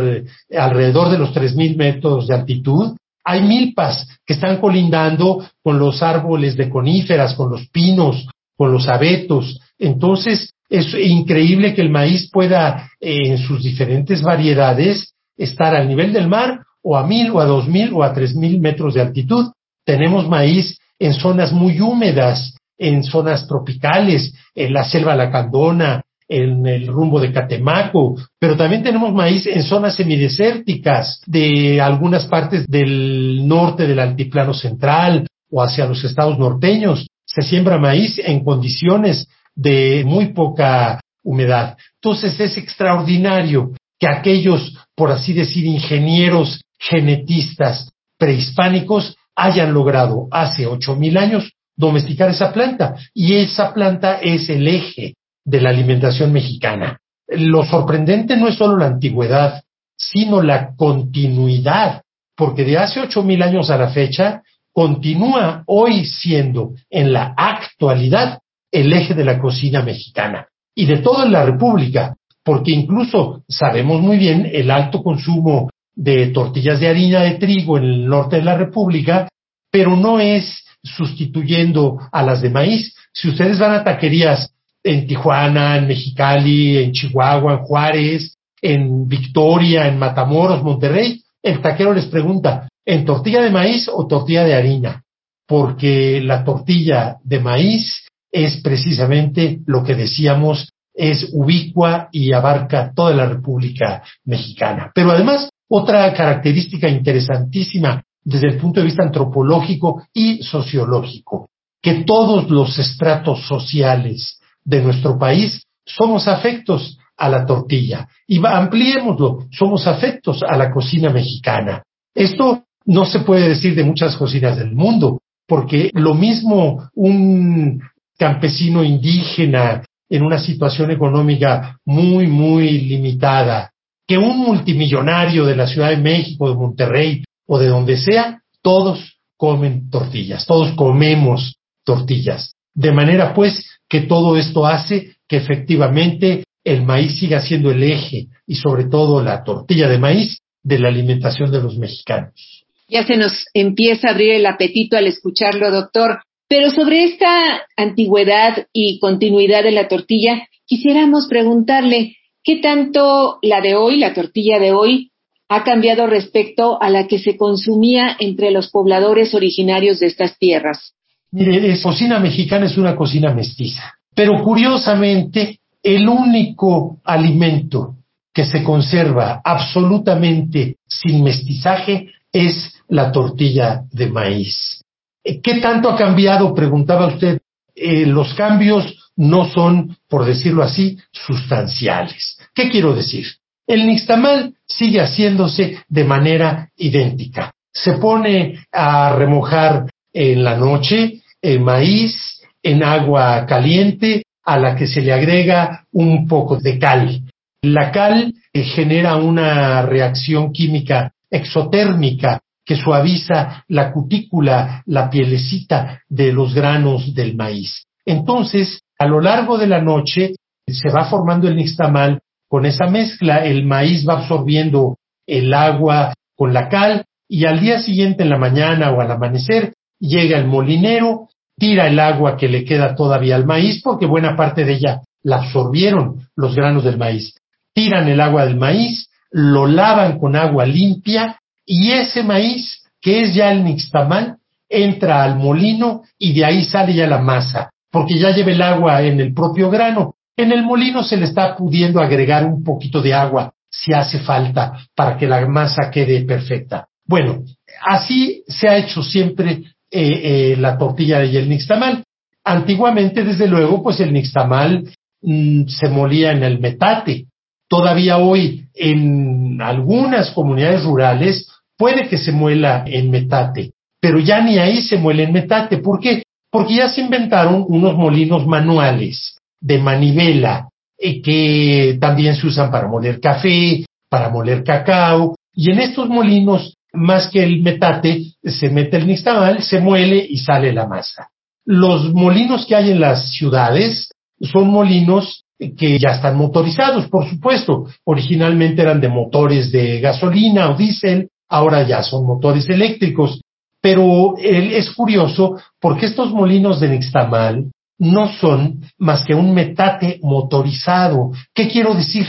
alrededor 0.57 1.09
de 1.09 1.17
los 1.17 1.33
3.000 1.33 1.75
metros 1.75 2.27
de 2.27 2.35
altitud, 2.35 2.95
hay 3.25 3.41
milpas 3.41 4.07
que 4.25 4.33
están 4.33 4.57
colindando 4.57 5.43
con 5.63 5.79
los 5.79 6.03
árboles 6.03 6.55
de 6.55 6.69
coníferas, 6.69 7.33
con 7.33 7.49
los 7.49 7.67
pinos, 7.69 8.27
con 8.55 8.71
los 8.71 8.87
abetos. 8.87 9.59
Entonces, 9.79 10.53
es 10.69 10.93
increíble 10.93 11.73
que 11.73 11.81
el 11.81 11.89
maíz 11.89 12.29
pueda, 12.31 12.91
eh, 13.01 13.29
en 13.29 13.37
sus 13.39 13.63
diferentes 13.63 14.21
variedades, 14.21 15.13
estar 15.37 15.75
al 15.75 15.87
nivel 15.87 16.13
del 16.13 16.27
mar 16.27 16.61
o 16.83 16.95
a 16.95 17.05
mil 17.05 17.31
o 17.31 17.39
a 17.39 17.45
dos 17.45 17.67
mil 17.67 17.91
o 17.93 18.03
a 18.03 18.13
tres 18.13 18.35
mil 18.35 18.59
metros 18.59 18.93
de 18.93 19.01
altitud. 19.01 19.51
Tenemos 19.83 20.29
maíz 20.29 20.77
en 20.99 21.13
zonas 21.13 21.51
muy 21.51 21.81
húmedas, 21.81 22.55
en 22.77 23.03
zonas 23.03 23.47
tropicales, 23.47 24.33
en 24.53 24.73
la 24.73 24.83
selva 24.83 25.15
lacandona, 25.15 26.01
en 26.27 26.65
el 26.65 26.87
rumbo 26.87 27.19
de 27.19 27.31
Catemaco, 27.31 28.15
pero 28.39 28.57
también 28.57 28.83
tenemos 28.83 29.13
maíz 29.13 29.45
en 29.45 29.63
zonas 29.63 29.95
semidesérticas 29.95 31.21
de 31.27 31.79
algunas 31.79 32.25
partes 32.25 32.65
del 32.67 33.47
norte 33.47 33.85
del 33.85 33.99
altiplano 33.99 34.53
central 34.53 35.27
o 35.51 35.61
hacia 35.61 35.85
los 35.85 36.03
estados 36.03 36.39
norteños. 36.39 37.07
Se 37.25 37.41
siembra 37.41 37.77
maíz 37.77 38.19
en 38.19 38.43
condiciones 38.43 39.27
de 39.55 40.03
muy 40.05 40.33
poca 40.33 40.99
humedad. 41.23 41.77
Entonces 42.01 42.39
es 42.39 42.57
extraordinario 42.57 43.71
que 43.99 44.07
aquellos, 44.07 44.75
por 44.95 45.11
así 45.11 45.33
decir, 45.33 45.65
ingenieros 45.65 46.61
genetistas 46.79 47.91
prehispánicos 48.17 49.15
hayan 49.35 49.73
logrado 49.73 50.27
hace 50.31 50.65
ocho 50.65 50.95
mil 50.95 51.17
años 51.17 51.51
domesticar 51.75 52.29
esa 52.29 52.51
planta 52.53 52.95
y 53.13 53.35
esa 53.35 53.73
planta 53.73 54.19
es 54.21 54.49
el 54.49 54.67
eje 54.67 55.15
de 55.43 55.61
la 55.61 55.69
alimentación 55.69 56.31
mexicana. 56.31 56.99
Lo 57.27 57.65
sorprendente 57.65 58.37
no 58.37 58.47
es 58.47 58.55
solo 58.55 58.77
la 58.77 58.87
antigüedad, 58.87 59.63
sino 59.97 60.41
la 60.41 60.75
continuidad, 60.75 62.01
porque 62.35 62.63
de 62.63 62.77
hace 62.77 62.99
ocho 62.99 63.23
mil 63.23 63.41
años 63.41 63.69
a 63.69 63.77
la 63.77 63.89
fecha 63.89 64.41
continúa 64.73 65.63
hoy 65.67 66.05
siendo 66.05 66.73
en 66.89 67.13
la 67.13 67.33
actualidad 67.37 68.39
el 68.71 68.91
eje 68.91 69.13
de 69.13 69.23
la 69.23 69.39
cocina 69.39 69.81
mexicana 69.81 70.47
y 70.75 70.85
de 70.85 70.97
toda 70.97 71.25
la 71.25 71.45
República, 71.45 72.15
porque 72.43 72.71
incluso 72.71 73.43
sabemos 73.47 74.01
muy 74.01 74.17
bien 74.17 74.49
el 74.51 74.69
alto 74.69 75.01
consumo 75.01 75.69
de 75.95 76.27
tortillas 76.27 76.81
de 76.81 76.89
harina 76.89 77.21
de 77.21 77.35
trigo 77.35 77.77
en 77.77 77.85
el 77.85 78.05
norte 78.05 78.35
de 78.35 78.41
la 78.41 78.57
República, 78.57 79.29
pero 79.71 79.95
no 79.95 80.19
es 80.19 80.64
sustituyendo 80.85 81.99
a 82.11 82.23
las 82.23 82.41
de 82.41 82.49
maíz. 82.49 82.95
Si 83.13 83.29
ustedes 83.29 83.59
van 83.59 83.73
a 83.73 83.83
taquerías 83.83 84.53
en 84.83 85.07
Tijuana, 85.07 85.77
en 85.77 85.87
Mexicali, 85.87 86.77
en 86.77 86.91
Chihuahua, 86.91 87.53
en 87.53 87.59
Juárez, 87.59 88.37
en 88.61 89.07
Victoria, 89.07 89.87
en 89.87 89.97
Matamoros, 89.97 90.63
Monterrey, 90.63 91.21
el 91.43 91.61
taquero 91.61 91.93
les 91.93 92.05
pregunta, 92.05 92.67
¿en 92.85 93.05
tortilla 93.05 93.41
de 93.41 93.51
maíz 93.51 93.89
o 93.91 94.07
tortilla 94.07 94.43
de 94.43 94.55
harina? 94.55 95.03
Porque 95.47 96.21
la 96.21 96.43
tortilla 96.43 97.17
de 97.23 97.39
maíz 97.39 98.05
es 98.31 98.61
precisamente 98.61 99.59
lo 99.65 99.83
que 99.83 99.95
decíamos, 99.95 100.69
es 100.93 101.29
ubicua 101.33 102.09
y 102.11 102.31
abarca 102.31 102.91
toda 102.95 103.13
la 103.13 103.27
República 103.27 104.03
Mexicana. 104.23 104.91
Pero 104.93 105.11
además, 105.11 105.49
otra 105.69 106.13
característica 106.13 106.87
interesantísima 106.89 108.03
desde 108.25 108.47
el 108.47 108.57
punto 108.57 108.79
de 108.79 108.87
vista 108.87 109.03
antropológico 109.03 110.03
y 110.13 110.41
sociológico, 110.41 111.49
que 111.81 112.03
todos 112.03 112.49
los 112.49 112.77
estratos 112.79 113.47
sociales 113.47 114.41
de 114.63 114.81
nuestro 114.81 115.17
país 115.17 115.61
somos 115.85 116.27
afectos 116.27 116.97
a 117.15 117.29
la 117.29 117.45
tortilla. 117.45 118.07
Y 118.27 118.41
ampliémoslo, 118.43 119.45
somos 119.51 119.85
afectos 119.85 120.41
a 120.43 120.57
la 120.57 120.71
cocina 120.71 121.11
mexicana. 121.11 121.83
Esto 122.13 122.63
no 122.85 123.05
se 123.05 123.19
puede 123.19 123.49
decir 123.49 123.75
de 123.75 123.83
muchas 123.83 124.17
cocinas 124.17 124.57
del 124.57 124.73
mundo, 124.73 125.21
porque 125.47 125.91
lo 125.93 126.15
mismo 126.15 126.89
un 126.95 127.81
campesino 128.17 128.83
indígena 128.83 129.83
en 130.09 130.23
una 130.23 130.39
situación 130.39 130.91
económica 130.91 131.77
muy, 131.85 132.27
muy 132.27 132.79
limitada, 132.81 133.71
que 134.07 134.17
un 134.17 134.37
multimillonario 134.37 135.45
de 135.45 135.55
la 135.55 135.67
Ciudad 135.67 135.89
de 135.89 135.97
México, 135.97 136.49
de 136.49 136.55
Monterrey 136.55 137.23
o 137.47 137.59
de 137.59 137.67
donde 137.67 137.97
sea, 137.97 138.41
todos 138.61 139.19
comen 139.37 139.89
tortillas, 139.89 140.45
todos 140.45 140.71
comemos 140.75 141.57
tortillas. 141.83 142.55
De 142.73 142.91
manera 142.91 143.33
pues 143.33 143.65
que 143.87 144.01
todo 144.01 144.37
esto 144.37 144.65
hace 144.65 145.15
que 145.27 145.37
efectivamente 145.37 146.43
el 146.63 146.83
maíz 146.83 147.19
siga 147.19 147.41
siendo 147.41 147.71
el 147.71 147.83
eje 147.83 148.27
y 148.47 148.55
sobre 148.55 148.85
todo 148.85 149.23
la 149.23 149.43
tortilla 149.43 149.87
de 149.87 149.99
maíz 149.99 150.39
de 150.63 150.79
la 150.79 150.89
alimentación 150.89 151.51
de 151.51 151.61
los 151.61 151.77
mexicanos. 151.77 152.65
Ya 152.87 153.05
se 153.05 153.17
nos 153.17 153.45
empieza 153.53 154.07
a 154.07 154.11
abrir 154.11 154.33
el 154.33 154.45
apetito 154.45 154.97
al 154.97 155.07
escucharlo, 155.07 155.71
doctor. 155.71 156.19
Pero 156.47 156.69
sobre 156.69 157.05
esta 157.05 157.65
antigüedad 157.75 158.67
y 158.71 158.99
continuidad 158.99 159.63
de 159.63 159.71
la 159.71 159.87
tortilla, 159.87 160.47
quisiéramos 160.65 161.27
preguntarle 161.27 162.17
qué 162.43 162.57
tanto 162.57 163.39
la 163.41 163.61
de 163.61 163.75
hoy, 163.75 163.97
la 163.97 164.13
tortilla 164.13 164.59
de 164.59 164.71
hoy, 164.71 165.11
ha 165.49 165.63
cambiado 165.63 166.07
respecto 166.07 166.81
a 166.81 166.89
la 166.89 167.07
que 167.07 167.19
se 167.19 167.37
consumía 167.37 168.15
entre 168.19 168.51
los 168.51 168.69
pobladores 168.69 169.33
originarios 169.33 169.99
de 169.99 170.07
estas 170.07 170.37
tierras. 170.37 170.93
Mire, 171.31 171.67
la 171.67 171.81
cocina 171.81 172.19
mexicana 172.19 172.65
es 172.65 172.77
una 172.77 172.95
cocina 172.95 173.33
mestiza, 173.33 173.93
pero 174.13 174.41
curiosamente 174.43 175.59
el 175.83 176.07
único 176.07 176.99
alimento 177.03 177.95
que 178.33 178.45
se 178.45 178.63
conserva 178.63 179.41
absolutamente 179.43 180.77
sin 180.87 181.23
mestizaje 181.23 182.09
es 182.31 182.73
la 182.89 183.11
tortilla 183.11 183.83
de 183.91 184.07
maíz. 184.07 184.81
¿Qué 185.23 185.59
tanto 185.61 185.89
ha 185.89 185.97
cambiado? 185.97 186.53
Preguntaba 186.53 187.07
usted. 187.07 187.39
Eh, 187.73 188.05
los 188.05 188.33
cambios 188.33 189.11
no 189.15 189.49
son, 189.49 189.97
por 190.07 190.25
decirlo 190.25 190.63
así, 190.63 190.97
sustanciales. 191.11 192.37
¿Qué 192.53 192.69
quiero 192.69 192.93
decir? 192.93 193.25
El 193.67 193.87
nixtamal 193.87 194.53
sigue 194.67 195.01
haciéndose 195.01 195.79
de 195.87 196.03
manera 196.03 196.69
idéntica. 196.77 197.51
Se 197.73 197.93
pone 197.93 198.59
a 198.71 199.15
remojar 199.15 199.85
en 200.13 200.43
la 200.43 200.55
noche 200.55 201.21
el 201.41 201.59
maíz 201.59 202.41
en 202.61 202.83
agua 202.83 203.45
caliente 203.45 204.23
a 204.43 204.57
la 204.57 204.75
que 204.75 204.87
se 204.87 205.01
le 205.01 205.13
agrega 205.13 205.85
un 205.91 206.27
poco 206.27 206.57
de 206.57 206.77
cal. 206.79 207.21
La 207.63 207.91
cal 207.91 208.33
eh, 208.53 208.63
genera 208.63 209.15
una 209.15 209.81
reacción 209.81 210.51
química 210.51 211.13
exotérmica 211.29 212.41
que 212.63 212.75
suaviza 212.75 213.63
la 213.67 213.91
cutícula, 213.91 214.83
la 214.85 215.09
pielecita 215.09 216.01
de 216.07 216.31
los 216.31 216.53
granos 216.53 217.13
del 217.13 217.35
maíz. 217.35 217.85
Entonces, 218.05 218.81
a 218.97 219.05
lo 219.05 219.19
largo 219.21 219.57
de 219.57 219.67
la 219.67 219.81
noche 219.81 220.35
se 220.67 220.89
va 220.89 221.05
formando 221.05 221.47
el 221.47 221.55
nixtamal 221.55 222.19
con 222.47 222.65
esa 222.65 222.87
mezcla, 222.87 223.43
el 223.45 223.65
maíz 223.65 224.07
va 224.07 224.19
absorbiendo 224.19 224.97
el 225.27 225.53
agua 225.53 226.13
con 226.35 226.53
la 226.53 226.69
cal 226.69 227.05
y 227.27 227.45
al 227.45 227.59
día 227.59 227.79
siguiente 227.79 228.23
en 228.23 228.29
la 228.29 228.37
mañana 228.37 228.91
o 228.91 229.01
al 229.01 229.11
amanecer 229.11 229.73
llega 229.99 230.37
el 230.37 230.47
molinero, 230.47 231.29
tira 231.57 231.87
el 231.87 231.99
agua 231.99 232.37
que 232.37 232.47
le 232.47 232.65
queda 232.65 232.95
todavía 232.95 233.35
al 233.35 233.45
maíz 233.45 233.81
porque 233.83 234.05
buena 234.05 234.35
parte 234.35 234.65
de 234.65 234.73
ella 234.73 235.01
la 235.23 235.37
absorbieron 235.37 236.27
los 236.35 236.55
granos 236.55 236.83
del 236.83 236.97
maíz. 236.97 237.33
Tiran 237.73 238.07
el 238.07 238.21
agua 238.21 238.45
del 238.45 238.57
maíz, 238.57 239.09
lo 239.31 239.65
lavan 239.65 240.19
con 240.19 240.35
agua 240.35 240.65
limpia 240.65 241.39
y 241.65 241.91
ese 241.91 242.23
maíz, 242.23 242.83
que 243.01 243.23
es 243.23 243.33
ya 243.33 243.51
el 243.51 243.63
nixtamal, 243.63 244.37
entra 244.69 245.23
al 245.23 245.37
molino 245.37 246.03
y 246.17 246.33
de 246.33 246.45
ahí 246.45 246.63
sale 246.63 246.93
ya 246.93 247.07
la 247.07 247.19
masa. 247.19 247.71
porque 247.91 248.19
ya 248.19 248.31
lleva 248.31 248.51
el 248.51 248.61
agua 248.61 249.01
en 249.03 249.21
el 249.21 249.33
propio 249.33 249.69
grano. 249.69 250.15
En 250.37 250.51
el 250.51 250.63
molino 250.63 251.01
se 251.03 251.17
le 251.17 251.25
está 251.25 251.55
pudiendo 251.55 252.01
agregar 252.01 252.45
un 252.45 252.63
poquito 252.63 253.01
de 253.01 253.13
agua 253.13 253.53
si 253.69 253.93
hace 253.93 254.19
falta 254.19 254.85
para 254.95 255.17
que 255.17 255.27
la 255.27 255.45
masa 255.47 255.89
quede 255.89 256.23
perfecta. 256.25 256.87
Bueno, 257.05 257.43
así 257.85 258.43
se 258.47 258.67
ha 258.67 258.77
hecho 258.77 259.01
siempre 259.01 259.63
eh, 259.91 260.51
eh, 260.51 260.55
la 260.57 260.77
tortilla 260.77 261.23
y 261.23 261.37
el 261.37 261.47
nixtamal. 261.47 262.03
Antiguamente, 262.43 263.23
desde 263.23 263.47
luego, 263.47 263.81
pues 263.81 263.99
el 263.99 264.11
nixtamal 264.11 264.89
mm, 265.21 265.67
se 265.67 265.89
molía 265.89 266.31
en 266.31 266.43
el 266.43 266.59
metate. 266.59 267.25
Todavía 267.67 268.17
hoy 268.17 268.65
en 268.73 269.61
algunas 269.61 270.31
comunidades 270.31 270.83
rurales 270.83 271.49
puede 271.77 272.07
que 272.07 272.17
se 272.17 272.31
muela 272.31 272.83
en 272.85 273.09
metate, 273.09 273.71
pero 273.99 274.19
ya 274.19 274.41
ni 274.41 274.59
ahí 274.59 274.81
se 274.81 274.97
muele 274.97 275.23
en 275.23 275.33
metate. 275.33 275.77
¿Por 275.77 275.99
qué? 275.99 276.23
Porque 276.51 276.75
ya 276.75 276.89
se 276.89 277.01
inventaron 277.01 277.65
unos 277.67 277.95
molinos 277.95 278.45
manuales 278.45 279.34
de 279.65 279.79
manivela 279.79 280.69
eh, 280.97 281.21
que 281.21 281.97
también 281.99 282.35
se 282.35 282.45
usan 282.45 282.69
para 282.69 282.87
moler 282.87 283.19
café, 283.19 283.83
para 284.09 284.29
moler 284.29 284.63
cacao, 284.63 285.35
y 285.53 285.71
en 285.71 285.79
estos 285.79 286.07
molinos, 286.07 286.75
más 286.93 287.29
que 287.29 287.43
el 287.43 287.61
metate, 287.61 288.33
se 288.43 288.69
mete 288.69 288.97
el 288.97 289.07
nixtamal, 289.07 289.63
se 289.63 289.79
muele 289.79 290.23
y 290.29 290.37
sale 290.37 290.71
la 290.71 290.87
masa. 290.87 291.29
Los 291.65 292.13
molinos 292.13 292.65
que 292.67 292.75
hay 292.75 292.91
en 292.91 292.99
las 292.99 293.31
ciudades 293.31 294.09
son 294.39 294.69
molinos 294.69 295.43
que 295.57 295.97
ya 295.97 296.11
están 296.11 296.37
motorizados, 296.37 297.07
por 297.07 297.27
supuesto. 297.27 297.87
Originalmente 298.03 298.83
eran 298.83 299.01
de 299.01 299.09
motores 299.09 299.71
de 299.71 299.99
gasolina 299.99 300.69
o 300.69 300.75
diésel, 300.75 301.29
ahora 301.49 301.87
ya 301.87 302.03
son 302.03 302.25
motores 302.27 302.69
eléctricos. 302.69 303.41
Pero 303.81 304.35
es 304.37 304.91
curioso 304.91 305.57
porque 305.79 306.05
estos 306.05 306.31
molinos 306.31 306.79
de 306.79 306.89
nixtamal 306.89 307.65
no 307.97 308.27
son 308.27 308.81
más 308.97 309.23
que 309.23 309.33
un 309.33 309.53
metate 309.53 310.19
motorizado. 310.21 311.31
¿Qué 311.53 311.67
quiero 311.67 311.93
decir? 311.93 312.27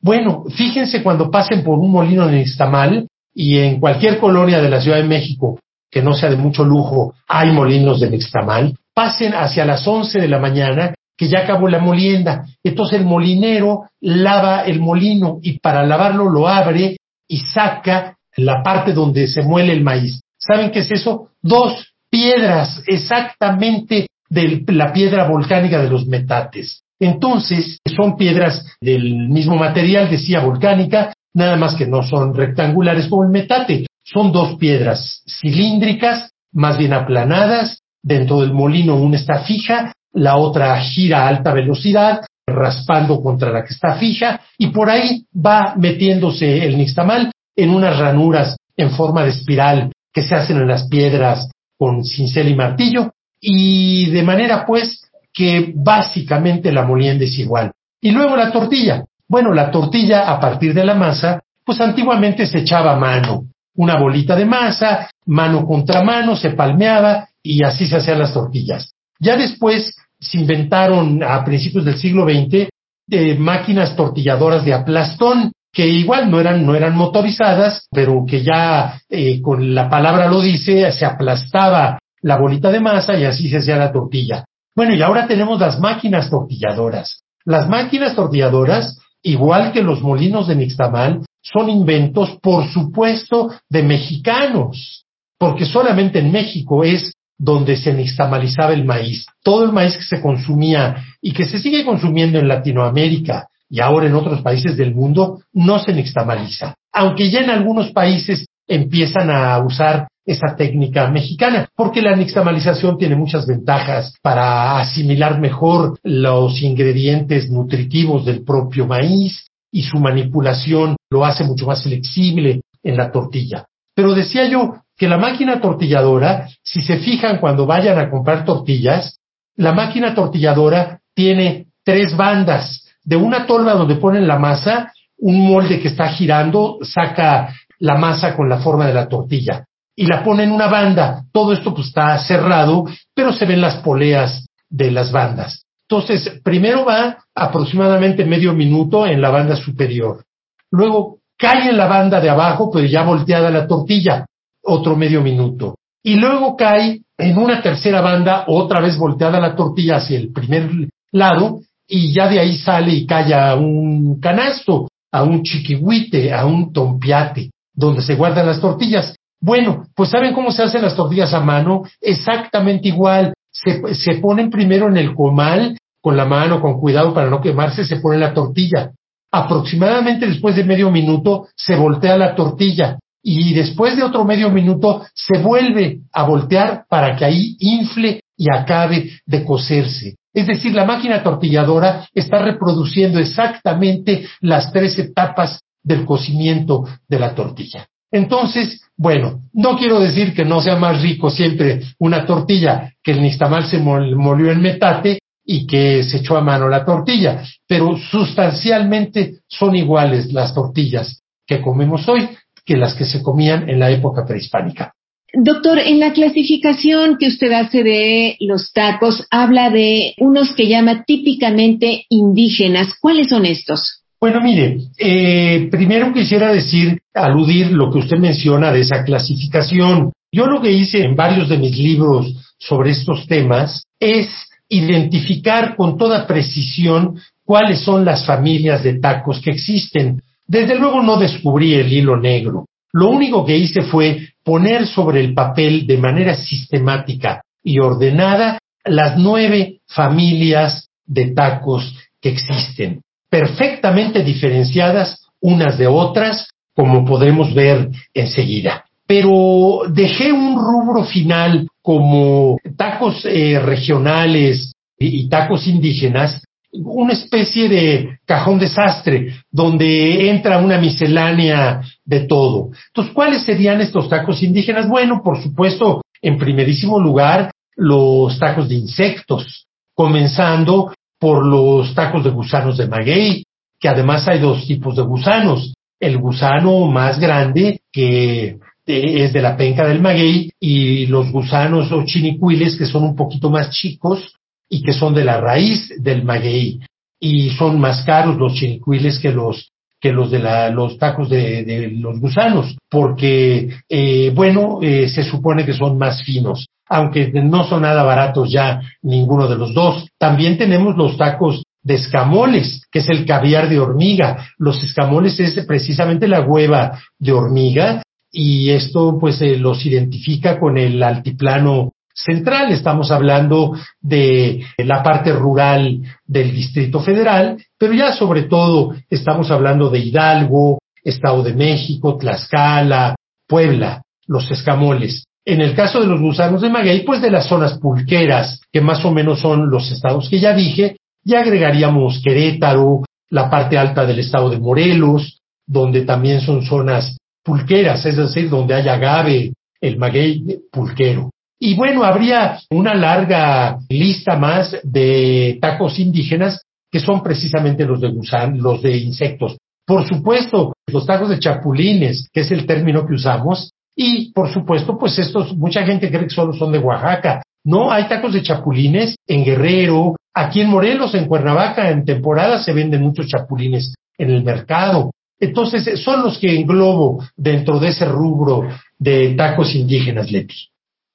Bueno, 0.00 0.44
fíjense 0.50 1.02
cuando 1.02 1.30
pasen 1.30 1.64
por 1.64 1.78
un 1.78 1.90
molino 1.90 2.26
de 2.26 2.36
nixtamal 2.36 3.08
y 3.34 3.58
en 3.58 3.80
cualquier 3.80 4.18
colonia 4.18 4.60
de 4.60 4.70
la 4.70 4.80
Ciudad 4.80 4.98
de 4.98 5.04
México 5.04 5.58
que 5.90 6.02
no 6.02 6.14
sea 6.14 6.30
de 6.30 6.36
mucho 6.36 6.64
lujo, 6.64 7.14
hay 7.28 7.52
molinos 7.52 8.00
de 8.00 8.10
nixtamal, 8.10 8.74
pasen 8.92 9.32
hacia 9.34 9.64
las 9.64 9.86
11 9.86 10.20
de 10.20 10.28
la 10.28 10.38
mañana 10.38 10.94
que 11.16 11.28
ya 11.28 11.40
acabó 11.40 11.68
la 11.68 11.78
molienda. 11.78 12.44
Entonces 12.62 13.00
el 13.00 13.06
molinero 13.06 13.88
lava 14.00 14.62
el 14.62 14.80
molino 14.80 15.38
y 15.42 15.58
para 15.58 15.86
lavarlo 15.86 16.28
lo 16.28 16.48
abre 16.48 16.96
y 17.28 17.38
saca 17.38 18.16
la 18.36 18.62
parte 18.62 18.92
donde 18.92 19.26
se 19.26 19.42
muele 19.42 19.72
el 19.72 19.82
maíz. 19.82 20.20
¿Saben 20.38 20.70
qué 20.70 20.80
es 20.80 20.90
eso? 20.90 21.30
Dos 21.42 21.94
piedras 22.10 22.82
exactamente 22.86 24.06
de 24.28 24.64
la 24.68 24.92
piedra 24.92 25.28
volcánica 25.28 25.80
de 25.80 25.90
los 25.90 26.06
metates. 26.06 26.82
Entonces, 26.98 27.78
son 27.94 28.16
piedras 28.16 28.66
del 28.80 29.28
mismo 29.28 29.56
material, 29.56 30.10
decía 30.10 30.40
volcánica, 30.40 31.12
nada 31.34 31.56
más 31.56 31.74
que 31.74 31.86
no 31.86 32.02
son 32.02 32.34
rectangulares 32.34 33.06
como 33.08 33.24
el 33.24 33.30
metate. 33.30 33.86
Son 34.02 34.32
dos 34.32 34.56
piedras 34.56 35.22
cilíndricas, 35.26 36.30
más 36.52 36.78
bien 36.78 36.92
aplanadas. 36.92 37.80
Dentro 38.02 38.40
del 38.40 38.52
molino 38.52 38.96
una 38.96 39.16
está 39.16 39.40
fija, 39.40 39.92
la 40.12 40.36
otra 40.36 40.80
gira 40.80 41.24
a 41.24 41.28
alta 41.28 41.52
velocidad, 41.52 42.20
raspando 42.46 43.20
contra 43.20 43.50
la 43.50 43.64
que 43.64 43.74
está 43.74 43.96
fija, 43.96 44.40
y 44.56 44.68
por 44.68 44.88
ahí 44.88 45.24
va 45.34 45.74
metiéndose 45.76 46.64
el 46.64 46.78
nixtamal 46.78 47.32
en 47.56 47.70
unas 47.70 47.98
ranuras 47.98 48.56
en 48.76 48.90
forma 48.92 49.24
de 49.24 49.30
espiral 49.30 49.92
que 50.12 50.22
se 50.22 50.34
hacen 50.34 50.58
en 50.58 50.68
las 50.68 50.88
piedras 50.88 51.50
con 51.76 52.04
cincel 52.04 52.48
y 52.48 52.54
martillo, 52.54 53.10
y 53.48 54.10
de 54.10 54.24
manera 54.24 54.66
pues 54.66 55.08
que 55.32 55.72
básicamente 55.72 56.72
la 56.72 56.84
molienda 56.84 57.24
es 57.24 57.38
igual. 57.38 57.70
Y 58.00 58.10
luego 58.10 58.36
la 58.36 58.50
tortilla. 58.50 59.04
Bueno, 59.28 59.52
la 59.52 59.70
tortilla 59.70 60.28
a 60.28 60.40
partir 60.40 60.74
de 60.74 60.84
la 60.84 60.94
masa, 60.94 61.40
pues 61.64 61.80
antiguamente 61.80 62.44
se 62.46 62.58
echaba 62.58 62.96
mano. 62.96 63.44
Una 63.76 64.00
bolita 64.00 64.34
de 64.34 64.46
masa, 64.46 65.08
mano 65.26 65.64
contra 65.64 66.02
mano, 66.02 66.34
se 66.34 66.50
palmeaba 66.50 67.28
y 67.40 67.62
así 67.62 67.86
se 67.86 67.96
hacían 67.96 68.18
las 68.18 68.34
tortillas. 68.34 68.92
Ya 69.20 69.36
después 69.36 69.94
se 70.18 70.38
inventaron 70.38 71.22
a 71.22 71.44
principios 71.44 71.84
del 71.84 71.98
siglo 71.98 72.24
XX 72.24 72.68
eh, 73.08 73.36
máquinas 73.38 73.94
tortilladoras 73.94 74.64
de 74.64 74.74
aplastón, 74.74 75.52
que 75.72 75.86
igual 75.86 76.30
no 76.30 76.40
eran, 76.40 76.66
no 76.66 76.74
eran 76.74 76.96
motorizadas, 76.96 77.86
pero 77.92 78.24
que 78.26 78.42
ya 78.42 79.00
eh, 79.08 79.40
con 79.40 79.72
la 79.72 79.88
palabra 79.88 80.26
lo 80.26 80.40
dice, 80.40 80.90
se 80.90 81.04
aplastaba 81.04 81.98
la 82.26 82.38
bolita 82.38 82.72
de 82.72 82.80
masa 82.80 83.16
y 83.16 83.24
así 83.24 83.48
se 83.48 83.58
hacía 83.58 83.76
la 83.76 83.92
tortilla. 83.92 84.44
Bueno, 84.74 84.94
y 84.96 85.00
ahora 85.00 85.28
tenemos 85.28 85.60
las 85.60 85.78
máquinas 85.78 86.28
tortilladoras. 86.28 87.22
Las 87.44 87.68
máquinas 87.68 88.16
tortilladoras, 88.16 88.98
igual 89.22 89.70
que 89.70 89.80
los 89.80 90.02
molinos 90.02 90.48
de 90.48 90.56
nixtamal, 90.56 91.20
son 91.40 91.70
inventos, 91.70 92.36
por 92.42 92.66
supuesto, 92.66 93.52
de 93.70 93.84
mexicanos, 93.84 95.04
porque 95.38 95.64
solamente 95.64 96.18
en 96.18 96.32
México 96.32 96.82
es 96.82 97.12
donde 97.38 97.76
se 97.76 97.94
nixtamalizaba 97.94 98.72
el 98.72 98.84
maíz. 98.84 99.24
Todo 99.44 99.62
el 99.62 99.72
maíz 99.72 99.96
que 99.96 100.16
se 100.16 100.20
consumía 100.20 100.96
y 101.22 101.32
que 101.32 101.44
se 101.44 101.60
sigue 101.60 101.84
consumiendo 101.84 102.40
en 102.40 102.48
Latinoamérica 102.48 103.46
y 103.70 103.78
ahora 103.78 104.06
en 104.08 104.16
otros 104.16 104.42
países 104.42 104.76
del 104.76 104.96
mundo 104.96 105.42
no 105.52 105.78
se 105.78 105.92
nixtamaliza. 105.92 106.74
Aunque 106.92 107.30
ya 107.30 107.38
en 107.42 107.50
algunos 107.50 107.92
países 107.92 108.46
empiezan 108.66 109.30
a 109.30 109.56
usar 109.64 110.08
esa 110.26 110.56
técnica 110.56 111.08
mexicana, 111.08 111.68
porque 111.76 112.02
la 112.02 112.16
nixtamalización 112.16 112.98
tiene 112.98 113.14
muchas 113.14 113.46
ventajas 113.46 114.12
para 114.20 114.78
asimilar 114.80 115.40
mejor 115.40 115.98
los 116.02 116.60
ingredientes 116.62 117.48
nutritivos 117.48 118.24
del 118.24 118.44
propio 118.44 118.86
maíz 118.86 119.46
y 119.70 119.84
su 119.84 119.98
manipulación 119.98 120.96
lo 121.10 121.24
hace 121.24 121.44
mucho 121.44 121.66
más 121.66 121.84
flexible 121.84 122.62
en 122.82 122.96
la 122.96 123.12
tortilla. 123.12 123.66
Pero 123.94 124.14
decía 124.14 124.48
yo 124.48 124.74
que 124.96 125.08
la 125.08 125.16
máquina 125.16 125.60
tortilladora, 125.60 126.48
si 126.62 126.82
se 126.82 126.98
fijan 126.98 127.38
cuando 127.38 127.64
vayan 127.64 127.98
a 127.98 128.10
comprar 128.10 128.44
tortillas, 128.44 129.18
la 129.54 129.72
máquina 129.72 130.14
tortilladora 130.14 131.00
tiene 131.14 131.66
tres 131.84 132.16
bandas. 132.16 132.82
De 133.04 133.16
una 133.16 133.46
tolva 133.46 133.74
donde 133.74 133.94
ponen 133.94 134.26
la 134.26 134.38
masa, 134.38 134.92
un 135.18 135.46
molde 135.46 135.80
que 135.80 135.88
está 135.88 136.08
girando 136.08 136.78
saca 136.82 137.54
la 137.78 137.96
masa 137.96 138.34
con 138.34 138.48
la 138.48 138.58
forma 138.58 138.86
de 138.88 138.94
la 138.94 139.06
tortilla 139.06 139.64
y 139.96 140.06
la 140.06 140.22
pone 140.22 140.44
en 140.44 140.52
una 140.52 140.68
banda. 140.68 141.24
Todo 141.32 141.54
esto 141.54 141.74
pues 141.74 141.88
está 141.88 142.16
cerrado, 142.18 142.84
pero 143.14 143.32
se 143.32 143.46
ven 143.46 143.60
las 143.60 143.76
poleas 143.76 144.46
de 144.68 144.90
las 144.90 145.10
bandas. 145.10 145.64
Entonces, 145.88 146.40
primero 146.44 146.84
va 146.84 147.18
aproximadamente 147.34 148.24
medio 148.24 148.52
minuto 148.52 149.06
en 149.06 149.20
la 149.20 149.30
banda 149.30 149.56
superior. 149.56 150.24
Luego 150.70 151.18
cae 151.38 151.70
en 151.70 151.76
la 151.76 151.86
banda 151.86 152.20
de 152.20 152.28
abajo, 152.28 152.70
pero 152.70 152.86
ya 152.86 153.04
volteada 153.04 153.50
la 153.50 153.66
tortilla, 153.66 154.26
otro 154.62 154.96
medio 154.96 155.22
minuto. 155.22 155.76
Y 156.02 156.16
luego 156.16 156.56
cae 156.56 157.00
en 157.16 157.38
una 157.38 157.62
tercera 157.62 158.00
banda, 158.00 158.44
otra 158.48 158.80
vez 158.80 158.98
volteada 158.98 159.40
la 159.40 159.54
tortilla 159.56 159.96
hacia 159.96 160.18
el 160.18 160.32
primer 160.32 160.70
lado, 161.12 161.60
y 161.88 162.12
ya 162.12 162.28
de 162.28 162.40
ahí 162.40 162.56
sale 162.56 162.92
y 162.92 163.06
cae 163.06 163.32
a 163.32 163.54
un 163.54 164.20
canasto, 164.20 164.88
a 165.12 165.22
un 165.22 165.42
chiquihuite, 165.42 166.32
a 166.32 166.44
un 166.46 166.72
tompiate, 166.72 167.50
donde 167.72 168.02
se 168.02 168.16
guardan 168.16 168.46
las 168.46 168.60
tortillas. 168.60 169.14
Bueno, 169.46 169.86
pues 169.94 170.10
¿saben 170.10 170.34
cómo 170.34 170.50
se 170.50 170.64
hacen 170.64 170.82
las 170.82 170.96
tortillas 170.96 171.32
a 171.32 171.38
mano? 171.38 171.84
Exactamente 172.00 172.88
igual. 172.88 173.32
Se, 173.52 173.94
se 173.94 174.16
ponen 174.16 174.50
primero 174.50 174.88
en 174.88 174.96
el 174.96 175.14
comal, 175.14 175.78
con 176.00 176.16
la 176.16 176.24
mano, 176.24 176.60
con 176.60 176.80
cuidado 176.80 177.14
para 177.14 177.30
no 177.30 177.40
quemarse, 177.40 177.84
se 177.84 178.00
pone 178.00 178.18
la 178.18 178.34
tortilla. 178.34 178.90
Aproximadamente 179.30 180.26
después 180.26 180.56
de 180.56 180.64
medio 180.64 180.90
minuto 180.90 181.46
se 181.54 181.76
voltea 181.76 182.16
la 182.16 182.34
tortilla 182.34 182.98
y 183.22 183.54
después 183.54 183.96
de 183.96 184.02
otro 184.02 184.24
medio 184.24 184.50
minuto 184.50 185.06
se 185.14 185.38
vuelve 185.38 186.00
a 186.12 186.24
voltear 186.24 186.84
para 186.88 187.14
que 187.14 187.24
ahí 187.24 187.56
infle 187.60 188.22
y 188.36 188.46
acabe 188.52 189.12
de 189.26 189.44
cocerse. 189.44 190.16
Es 190.34 190.48
decir, 190.48 190.74
la 190.74 190.84
máquina 190.84 191.22
tortilladora 191.22 192.08
está 192.12 192.40
reproduciendo 192.40 193.20
exactamente 193.20 194.26
las 194.40 194.72
tres 194.72 194.98
etapas 194.98 195.60
del 195.84 196.04
cocimiento 196.04 196.84
de 197.08 197.20
la 197.20 197.32
tortilla. 197.32 197.86
Entonces, 198.10 198.80
bueno, 198.96 199.42
no 199.52 199.76
quiero 199.76 200.00
decir 200.00 200.34
que 200.34 200.44
no 200.44 200.60
sea 200.60 200.76
más 200.76 201.02
rico 201.02 201.30
siempre 201.30 201.80
una 201.98 202.24
tortilla 202.24 202.92
que 203.02 203.12
el 203.12 203.22
nixtamal 203.22 203.66
se 203.66 203.78
molió 203.78 204.50
en 204.50 204.62
metate 204.62 205.18
y 205.44 205.66
que 205.66 206.02
se 206.02 206.18
echó 206.18 206.36
a 206.36 206.40
mano 206.40 206.68
la 206.68 206.84
tortilla, 206.84 207.44
pero 207.66 207.96
sustancialmente 207.96 209.40
son 209.46 209.76
iguales 209.76 210.32
las 210.32 210.54
tortillas 210.54 211.22
que 211.46 211.60
comemos 211.60 212.08
hoy 212.08 212.28
que 212.64 212.76
las 212.76 212.94
que 212.94 213.04
se 213.04 213.22
comían 213.22 213.70
en 213.70 213.78
la 213.78 213.90
época 213.90 214.26
prehispánica. 214.26 214.92
Doctor, 215.32 215.78
en 215.78 216.00
la 216.00 216.12
clasificación 216.12 217.16
que 217.18 217.28
usted 217.28 217.52
hace 217.52 217.82
de 217.84 218.36
los 218.40 218.72
tacos, 218.72 219.24
habla 219.30 219.70
de 219.70 220.14
unos 220.18 220.52
que 220.52 220.66
llama 220.66 221.04
típicamente 221.06 222.06
indígenas. 222.08 222.94
¿Cuáles 223.00 223.28
son 223.28 223.44
estos? 223.44 224.02
Bueno, 224.20 224.40
mire, 224.40 224.78
eh, 224.98 225.68
primero 225.70 226.12
quisiera 226.12 226.52
decir, 226.52 226.98
aludir 227.14 227.72
lo 227.72 227.90
que 227.90 227.98
usted 227.98 228.18
menciona 228.18 228.72
de 228.72 228.80
esa 228.80 229.04
clasificación. 229.04 230.12
Yo 230.32 230.46
lo 230.46 230.60
que 230.60 230.72
hice 230.72 231.04
en 231.04 231.14
varios 231.14 231.48
de 231.48 231.58
mis 231.58 231.76
libros 231.76 232.34
sobre 232.58 232.90
estos 232.90 233.26
temas 233.26 233.84
es 234.00 234.28
identificar 234.68 235.76
con 235.76 235.96
toda 235.96 236.26
precisión 236.26 237.18
cuáles 237.44 237.80
son 237.80 238.04
las 238.04 238.26
familias 238.26 238.82
de 238.82 238.98
tacos 238.98 239.40
que 239.40 239.50
existen. 239.50 240.22
Desde 240.46 240.78
luego 240.78 241.02
no 241.02 241.18
descubrí 241.18 241.74
el 241.74 241.92
hilo 241.92 242.16
negro. 242.16 242.66
Lo 242.92 243.10
único 243.10 243.44
que 243.44 243.56
hice 243.56 243.82
fue 243.82 244.28
poner 244.42 244.86
sobre 244.86 245.20
el 245.20 245.34
papel 245.34 245.86
de 245.86 245.98
manera 245.98 246.34
sistemática 246.34 247.42
y 247.62 247.78
ordenada 247.78 248.58
las 248.84 249.18
nueve 249.18 249.80
familias 249.86 250.88
de 251.04 251.32
tacos 251.32 251.94
que 252.20 252.30
existen, 252.30 253.02
perfectamente 253.36 254.24
diferenciadas 254.24 255.26
unas 255.42 255.76
de 255.76 255.86
otras, 255.86 256.48
como 256.74 257.04
podemos 257.04 257.52
ver 257.52 257.90
enseguida. 258.14 258.84
Pero 259.06 259.82
dejé 259.92 260.32
un 260.32 260.58
rubro 260.58 261.04
final 261.04 261.68
como 261.82 262.56
tacos 262.78 263.26
eh, 263.26 263.58
regionales 263.58 264.72
y, 264.98 265.28
tacos 265.28 265.66
indígenas, 265.66 266.42
una 266.72 267.12
especie 267.12 267.68
de 267.68 268.18
cajón 268.24 268.58
desastre 268.58 269.34
donde 269.50 270.30
entra 270.30 270.58
una 270.58 270.78
miscelánea 270.78 271.82
de 272.06 272.20
todo. 272.20 272.70
Entonces, 272.88 273.12
¿cuáles 273.12 273.42
serían 273.42 273.82
estos 273.82 274.08
tacos 274.08 274.42
indígenas? 274.42 274.88
Bueno, 274.88 275.20
por 275.22 275.42
supuesto, 275.42 276.00
en 276.22 276.38
primerísimo 276.38 276.98
lugar, 276.98 277.50
los 277.76 278.38
tacos 278.38 278.70
de 278.70 278.76
insectos, 278.76 279.66
comenzando 279.94 280.92
por 281.18 281.46
los 281.46 281.94
tacos 281.94 282.24
de 282.24 282.30
gusanos 282.30 282.76
de 282.76 282.88
maguey, 282.88 283.44
que 283.80 283.88
además 283.88 284.26
hay 284.28 284.38
dos 284.38 284.66
tipos 284.66 284.96
de 284.96 285.02
gusanos. 285.02 285.74
El 285.98 286.18
gusano 286.18 286.86
más 286.86 287.18
grande, 287.18 287.80
que 287.90 288.58
es 288.86 289.32
de 289.32 289.42
la 289.42 289.56
penca 289.56 289.86
del 289.86 290.00
maguey, 290.00 290.50
y 290.60 291.06
los 291.06 291.30
gusanos 291.32 291.90
o 291.92 292.04
chinicuiles, 292.04 292.76
que 292.76 292.86
son 292.86 293.04
un 293.04 293.16
poquito 293.16 293.50
más 293.50 293.70
chicos 293.70 294.34
y 294.68 294.82
que 294.82 294.92
son 294.92 295.14
de 295.14 295.24
la 295.24 295.40
raíz 295.40 295.88
del 295.98 296.24
maguey. 296.24 296.80
Y 297.18 297.50
son 297.50 297.80
más 297.80 298.04
caros 298.04 298.36
los 298.36 298.54
chinicuiles 298.54 299.18
que 299.18 299.32
los 299.32 299.70
que 300.00 300.12
los 300.12 300.30
de 300.30 300.38
la, 300.38 300.70
los 300.70 300.98
tacos 300.98 301.28
de, 301.28 301.64
de 301.64 301.88
los 301.88 302.20
gusanos, 302.20 302.76
porque, 302.90 303.70
eh, 303.88 304.32
bueno, 304.34 304.78
eh, 304.82 305.08
se 305.08 305.22
supone 305.22 305.64
que 305.64 305.72
son 305.72 305.98
más 305.98 306.22
finos, 306.22 306.66
aunque 306.88 307.30
no 307.32 307.64
son 307.64 307.82
nada 307.82 308.02
baratos 308.02 308.50
ya 308.50 308.80
ninguno 309.02 309.48
de 309.48 309.56
los 309.56 309.74
dos. 309.74 310.06
También 310.18 310.58
tenemos 310.58 310.96
los 310.96 311.16
tacos 311.16 311.62
de 311.82 311.94
escamoles, 311.94 312.82
que 312.90 312.98
es 312.98 313.08
el 313.08 313.24
caviar 313.24 313.68
de 313.68 313.78
hormiga. 313.78 314.48
Los 314.58 314.82
escamoles 314.82 315.38
es 315.40 315.64
precisamente 315.66 316.26
la 316.28 316.40
hueva 316.40 317.00
de 317.18 317.32
hormiga 317.32 318.02
y 318.32 318.70
esto 318.70 319.16
pues 319.18 319.40
eh, 319.40 319.56
los 319.56 319.86
identifica 319.86 320.58
con 320.58 320.78
el 320.78 321.02
altiplano 321.02 321.92
central. 322.16 322.72
Estamos 322.72 323.10
hablando 323.10 323.76
de 324.00 324.64
la 324.78 325.02
parte 325.02 325.32
rural 325.32 326.00
del 326.24 326.52
Distrito 326.52 327.00
Federal, 327.00 327.62
pero 327.78 327.92
ya 327.92 328.12
sobre 328.12 328.44
todo 328.44 328.94
estamos 329.10 329.50
hablando 329.50 329.90
de 329.90 329.98
Hidalgo, 329.98 330.78
Estado 331.04 331.42
de 331.42 331.54
México, 331.54 332.16
Tlaxcala, 332.16 333.14
Puebla, 333.46 334.02
los 334.26 334.50
escamoles. 334.50 335.24
En 335.44 335.60
el 335.60 335.76
caso 335.76 336.00
de 336.00 336.06
los 336.06 336.20
gusanos 336.20 336.62
de 336.62 336.70
maguey, 336.70 337.04
pues 337.04 337.22
de 337.22 337.30
las 337.30 337.46
zonas 337.46 337.78
pulqueras, 337.78 338.60
que 338.72 338.80
más 338.80 339.04
o 339.04 339.12
menos 339.12 339.40
son 339.40 339.70
los 339.70 339.92
estados 339.92 340.28
que 340.28 340.40
ya 340.40 340.52
dije, 340.52 340.96
ya 341.22 341.40
agregaríamos 341.40 342.20
Querétaro, 342.24 343.02
la 343.30 343.48
parte 343.48 343.78
alta 343.78 344.04
del 344.04 344.18
estado 344.18 344.50
de 344.50 344.58
Morelos, 344.58 345.40
donde 345.66 346.02
también 346.02 346.40
son 346.40 346.62
zonas 346.62 347.16
pulqueras, 347.44 348.04
es 348.06 348.16
decir, 348.16 348.50
donde 348.50 348.74
hay 348.74 348.88
agave, 348.88 349.52
el 349.80 349.98
maguey 349.98 350.42
pulquero. 350.72 351.30
Y 351.58 351.74
bueno, 351.74 352.04
habría 352.04 352.58
una 352.70 352.94
larga 352.94 353.78
lista 353.88 354.36
más 354.36 354.76
de 354.82 355.58
tacos 355.60 355.98
indígenas 355.98 356.60
que 356.90 357.00
son 357.00 357.22
precisamente 357.22 357.84
los 357.84 358.00
de 358.00 358.10
gusán, 358.10 358.58
los 358.58 358.82
de 358.82 358.96
insectos. 358.96 359.56
Por 359.86 360.06
supuesto, 360.06 360.74
los 360.86 361.06
tacos 361.06 361.28
de 361.28 361.38
chapulines, 361.38 362.28
que 362.32 362.40
es 362.40 362.50
el 362.50 362.66
término 362.66 363.06
que 363.06 363.14
usamos, 363.14 363.70
y 363.94 364.32
por 364.32 364.52
supuesto, 364.52 364.98
pues 364.98 365.18
estos, 365.18 365.56
mucha 365.56 365.84
gente 365.84 366.10
cree 366.10 366.24
que 366.24 366.30
solo 366.30 366.52
son 366.52 366.72
de 366.72 366.78
Oaxaca. 366.78 367.42
No, 367.64 367.90
hay 367.90 368.08
tacos 368.08 368.34
de 368.34 368.42
chapulines 368.42 369.16
en 369.26 369.44
Guerrero, 369.44 370.16
Aquí 370.38 370.60
en 370.60 370.68
Morelos, 370.68 371.14
en 371.14 371.24
Cuernavaca, 371.24 371.88
en 371.88 372.04
temporada 372.04 372.62
se 372.62 372.74
venden 372.74 373.00
muchos 373.00 373.26
chapulines 373.26 373.94
en 374.18 374.28
el 374.28 374.44
mercado. 374.44 375.10
Entonces, 375.40 375.98
son 376.04 376.22
los 376.22 376.36
que 376.36 376.54
englobo 376.54 377.24
dentro 377.34 377.78
de 377.80 377.88
ese 377.88 378.04
rubro 378.04 378.68
de 378.98 379.34
tacos 379.34 379.74
indígenas, 379.74 380.30
Leti. 380.30 380.54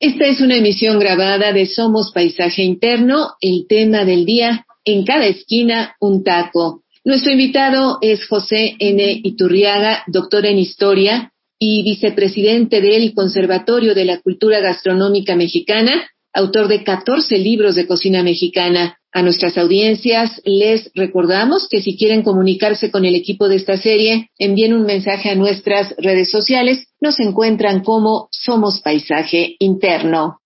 Esta 0.02 0.26
es 0.26 0.42
una 0.42 0.58
emisión 0.58 0.98
grabada 0.98 1.54
de 1.54 1.68
Somos 1.68 2.12
Paisaje 2.12 2.64
Interno, 2.64 3.34
el 3.40 3.68
tema 3.70 4.04
del 4.04 4.26
día, 4.26 4.66
en 4.84 5.06
cada 5.06 5.28
esquina 5.28 5.96
un 6.00 6.24
taco. 6.24 6.82
Nuestro 7.04 7.32
invitado 7.32 8.00
es 8.02 8.26
José 8.28 8.78
N. 8.80 9.22
Iturriaga, 9.24 10.02
doctor 10.08 10.48
en 10.48 10.58
Historia 10.58 11.32
y 11.60 11.84
vicepresidente 11.84 12.82
del 12.82 13.14
Conservatorio 13.14 13.94
de 13.94 14.06
la 14.06 14.20
Cultura 14.22 14.60
Gastronómica 14.60 15.36
Mexicana, 15.36 16.10
autor 16.34 16.68
de 16.68 16.84
14 16.84 17.38
libros 17.38 17.76
de 17.76 17.86
cocina 17.86 18.24
mexicana. 18.24 18.98
A 19.14 19.24
nuestras 19.24 19.58
audiencias 19.58 20.42
les 20.46 20.90
recordamos 20.96 21.68
que 21.70 21.82
si 21.82 21.98
quieren 21.98 22.24
comunicarse 22.24 22.92
con 22.92 23.04
el 23.04 23.14
equipo 23.14 23.50
de 23.50 23.58
esta 23.58 23.76
serie, 23.76 24.30
envíen 24.40 24.74
un 24.74 24.86
mensaje 24.86 25.30
a 25.30 25.36
nuestras 25.36 25.94
redes 25.98 26.32
sociales. 26.32 26.88
Nos 27.02 27.20
encuentran 27.20 27.84
como 27.84 28.30
Somos 28.32 28.80
Paisaje 28.80 29.58
Interno. 29.60 30.38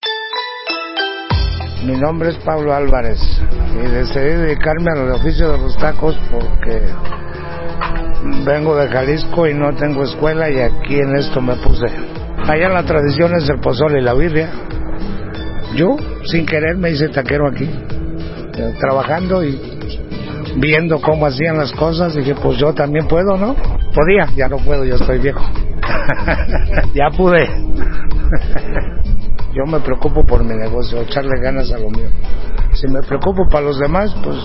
Mi 1.84 1.92
nombre 1.92 2.30
es 2.30 2.36
Pablo 2.38 2.74
Álvarez 2.74 3.20
y 3.72 3.88
decidí 3.88 4.34
dedicarme 4.34 4.90
al 4.96 5.12
oficio 5.12 5.52
de 5.52 5.58
los 5.58 5.76
tacos 5.76 6.16
porque 6.28 6.82
vengo 8.44 8.74
de 8.74 8.88
Jalisco 8.88 9.46
y 9.46 9.54
no 9.54 9.76
tengo 9.76 10.02
escuela 10.02 10.50
y 10.50 10.58
aquí 10.58 10.98
en 10.98 11.14
esto 11.14 11.40
me 11.40 11.54
puse. 11.54 11.86
Allá 12.48 12.68
la 12.68 12.84
tradición 12.84 13.32
es 13.36 13.48
el 13.48 13.60
pozole 13.60 14.00
y 14.00 14.02
la 14.02 14.14
birria. 14.14 14.50
Yo, 15.76 15.96
sin 16.24 16.44
querer, 16.44 16.76
me 16.76 16.90
hice 16.90 17.08
taquero 17.10 17.46
aquí 17.46 17.68
eh, 18.56 18.74
trabajando 18.80 19.44
y 19.44 19.60
viendo 20.56 21.00
cómo 21.00 21.26
hacían 21.26 21.58
las 21.58 21.72
cosas, 21.72 22.14
dije, 22.14 22.34
pues 22.34 22.58
yo 22.58 22.72
también 22.72 23.06
puedo, 23.06 23.36
¿no? 23.36 23.54
Podía, 23.94 24.28
ya 24.36 24.48
no 24.48 24.58
puedo, 24.58 24.84
yo 24.84 24.96
estoy 24.96 25.18
viejo. 25.18 25.44
ya 26.94 27.10
pude. 27.16 27.46
yo 29.54 29.64
me 29.66 29.80
preocupo 29.80 30.24
por 30.24 30.44
mi 30.44 30.56
negocio, 30.56 31.02
echarle 31.02 31.40
ganas 31.40 31.70
a 31.72 31.78
lo 31.78 31.90
mío. 31.90 32.08
Si 32.72 32.88
me 32.88 33.02
preocupo 33.02 33.48
para 33.48 33.64
los 33.64 33.78
demás, 33.78 34.14
pues 34.22 34.36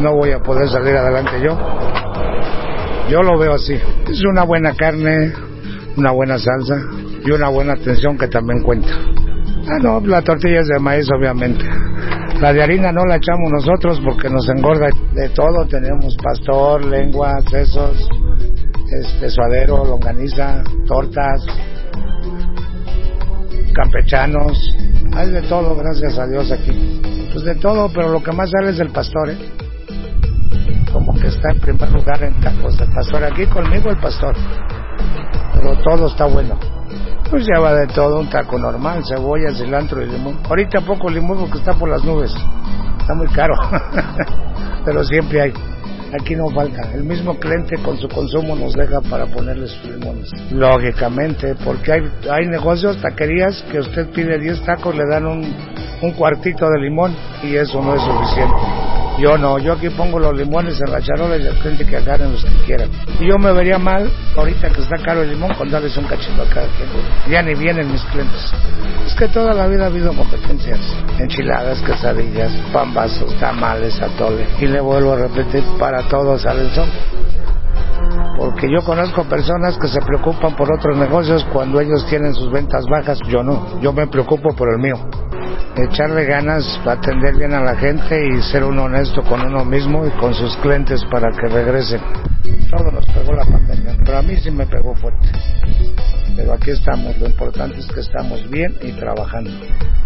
no 0.00 0.14
voy 0.14 0.32
a 0.32 0.40
poder 0.40 0.68
salir 0.68 0.96
adelante 0.96 1.40
yo. 1.42 1.56
Yo 3.08 3.22
lo 3.22 3.38
veo 3.38 3.54
así. 3.54 3.74
Es 4.08 4.24
una 4.24 4.42
buena 4.42 4.74
carne, 4.74 5.32
una 5.96 6.10
buena 6.10 6.38
salsa 6.38 6.76
y 7.24 7.30
una 7.30 7.48
buena 7.48 7.74
atención 7.74 8.18
que 8.18 8.28
también 8.28 8.62
cuenta. 8.62 8.88
Ah, 9.68 9.78
no, 9.82 10.00
la 10.00 10.22
tortilla 10.22 10.60
es 10.60 10.68
de 10.68 10.78
maíz, 10.78 11.08
obviamente. 11.10 11.64
La 12.40 12.52
de 12.52 12.62
harina 12.62 12.92
no 12.92 13.04
la 13.06 13.16
echamos 13.16 13.50
nosotros 13.50 13.98
porque 14.04 14.28
nos 14.28 14.46
engorda 14.50 14.88
de 15.14 15.28
todo. 15.30 15.66
Tenemos 15.66 16.16
pastor, 16.16 16.84
lengua, 16.84 17.40
sesos, 17.50 18.08
este, 18.92 19.30
suadero, 19.30 19.84
longaniza, 19.86 20.62
tortas, 20.86 21.46
campechanos. 23.74 24.76
Hay 25.14 25.30
de 25.30 25.42
todo, 25.42 25.74
gracias 25.76 26.18
a 26.18 26.26
Dios 26.26 26.52
aquí. 26.52 27.00
Pues 27.32 27.44
de 27.44 27.54
todo, 27.54 27.90
pero 27.92 28.10
lo 28.10 28.22
que 28.22 28.32
más 28.32 28.50
sale 28.50 28.70
es 28.70 28.80
el 28.80 28.90
pastor, 28.90 29.30
¿eh? 29.30 29.38
Como 30.92 31.14
que 31.14 31.28
está 31.28 31.52
en 31.52 31.60
primer 31.60 31.90
lugar 31.90 32.22
en 32.22 32.38
tacos 32.40 32.76
de 32.76 32.86
pastor. 32.86 33.24
Aquí 33.24 33.46
conmigo 33.46 33.88
el 33.88 33.98
pastor. 33.98 34.36
Pero 35.54 35.74
todo 35.82 36.08
está 36.08 36.26
bueno. 36.26 36.58
Pues 37.30 37.44
lleva 37.44 37.74
de 37.74 37.86
todo, 37.88 38.20
un 38.20 38.30
taco 38.30 38.58
normal, 38.58 39.02
cebolla, 39.04 39.52
cilantro 39.52 40.02
y 40.02 40.06
limón. 40.06 40.38
Ahorita 40.48 40.80
poco 40.82 41.10
limón 41.10 41.38
porque 41.40 41.58
está 41.58 41.74
por 41.74 41.88
las 41.88 42.04
nubes. 42.04 42.32
Está 43.00 43.14
muy 43.14 43.26
caro. 43.28 43.54
Pero 44.84 45.02
siempre 45.04 45.40
hay. 45.40 45.52
Aquí 46.20 46.36
no 46.36 46.48
falta. 46.50 46.92
El 46.92 47.02
mismo 47.02 47.36
cliente 47.38 47.76
con 47.78 47.98
su 47.98 48.08
consumo 48.08 48.54
nos 48.54 48.74
deja 48.74 49.00
para 49.00 49.26
ponerle 49.26 49.66
sus 49.66 49.84
limones. 49.84 50.30
Lógicamente, 50.52 51.56
porque 51.64 51.92
hay, 51.92 52.10
hay 52.30 52.46
negocios, 52.46 53.00
taquerías, 53.00 53.64
que 53.72 53.80
usted 53.80 54.08
pide 54.10 54.38
10 54.38 54.62
tacos, 54.62 54.94
le 54.94 55.04
dan 55.10 55.26
un, 55.26 55.54
un 56.02 56.12
cuartito 56.12 56.68
de 56.70 56.80
limón 56.80 57.14
y 57.42 57.56
eso 57.56 57.82
no 57.82 57.96
es 57.96 58.02
suficiente. 58.02 58.85
Yo 59.18 59.38
no, 59.38 59.58
yo 59.58 59.72
aquí 59.72 59.88
pongo 59.90 60.18
los 60.18 60.36
limones 60.36 60.78
en 60.80 60.92
la 60.92 61.00
charola 61.00 61.38
y 61.38 61.46
el 61.46 61.54
cliente 61.54 61.86
que 61.86 61.96
agarren 61.96 62.32
los 62.32 62.44
que 62.44 62.52
quieran. 62.66 62.90
Y 63.18 63.26
yo 63.26 63.38
me 63.38 63.50
vería 63.52 63.78
mal, 63.78 64.10
ahorita 64.36 64.68
que 64.68 64.82
está 64.82 64.98
caro 64.98 65.22
el 65.22 65.30
limón, 65.30 65.54
con 65.54 65.70
darles 65.70 65.96
un 65.96 66.04
cachito 66.04 66.42
a 66.42 66.46
cada 66.46 66.66
quien. 66.68 67.32
Ya 67.32 67.40
ni 67.42 67.54
vienen 67.54 67.90
mis 67.90 68.02
clientes. 68.04 68.52
Es 69.06 69.14
que 69.14 69.28
toda 69.28 69.54
la 69.54 69.66
vida 69.68 69.84
ha 69.84 69.86
habido 69.86 70.12
competencias. 70.12 70.80
Enchiladas, 71.18 71.80
quesadillas, 71.80 72.52
pambazos, 72.72 73.34
tamales, 73.36 74.00
atole. 74.02 74.46
Y 74.60 74.66
le 74.66 74.80
vuelvo 74.80 75.12
a 75.12 75.16
repetir, 75.16 75.64
para 75.78 76.02
todos 76.08 76.42
sale 76.42 76.62
el 76.62 76.70
sol. 76.72 76.88
Porque 78.36 78.70
yo 78.70 78.84
conozco 78.84 79.24
personas 79.24 79.78
que 79.78 79.88
se 79.88 80.00
preocupan 80.02 80.54
por 80.56 80.70
otros 80.70 80.96
negocios 80.98 81.42
cuando 81.54 81.80
ellos 81.80 82.04
tienen 82.06 82.34
sus 82.34 82.50
ventas 82.50 82.84
bajas. 82.84 83.18
Yo 83.28 83.42
no, 83.42 83.80
yo 83.80 83.94
me 83.94 84.06
preocupo 84.08 84.54
por 84.54 84.68
el 84.68 84.78
mío. 84.78 84.96
Echarle 85.76 86.24
ganas, 86.24 86.80
atender 86.86 87.36
bien 87.36 87.52
a 87.52 87.60
la 87.60 87.76
gente 87.76 88.26
y 88.26 88.40
ser 88.42 88.64
uno 88.64 88.84
honesto 88.84 89.22
con 89.22 89.42
uno 89.42 89.64
mismo 89.64 90.06
y 90.06 90.10
con 90.12 90.32
sus 90.34 90.56
clientes 90.58 91.04
para 91.10 91.30
que 91.30 91.48
regresen. 91.48 92.00
Todo 92.70 92.90
nos 92.90 93.06
pegó 93.06 93.32
la 93.32 93.44
pandemia, 93.44 93.96
pero 94.04 94.18
a 94.18 94.22
mí 94.22 94.36
sí 94.36 94.50
me 94.50 94.66
pegó 94.66 94.94
fuerte. 94.94 95.28
Pero 96.34 96.52
aquí 96.54 96.70
estamos, 96.70 97.18
lo 97.18 97.26
importante 97.26 97.78
es 97.78 97.86
que 97.86 98.00
estamos 98.00 98.48
bien 98.50 98.74
y 98.82 98.92
trabajando. 98.92 99.50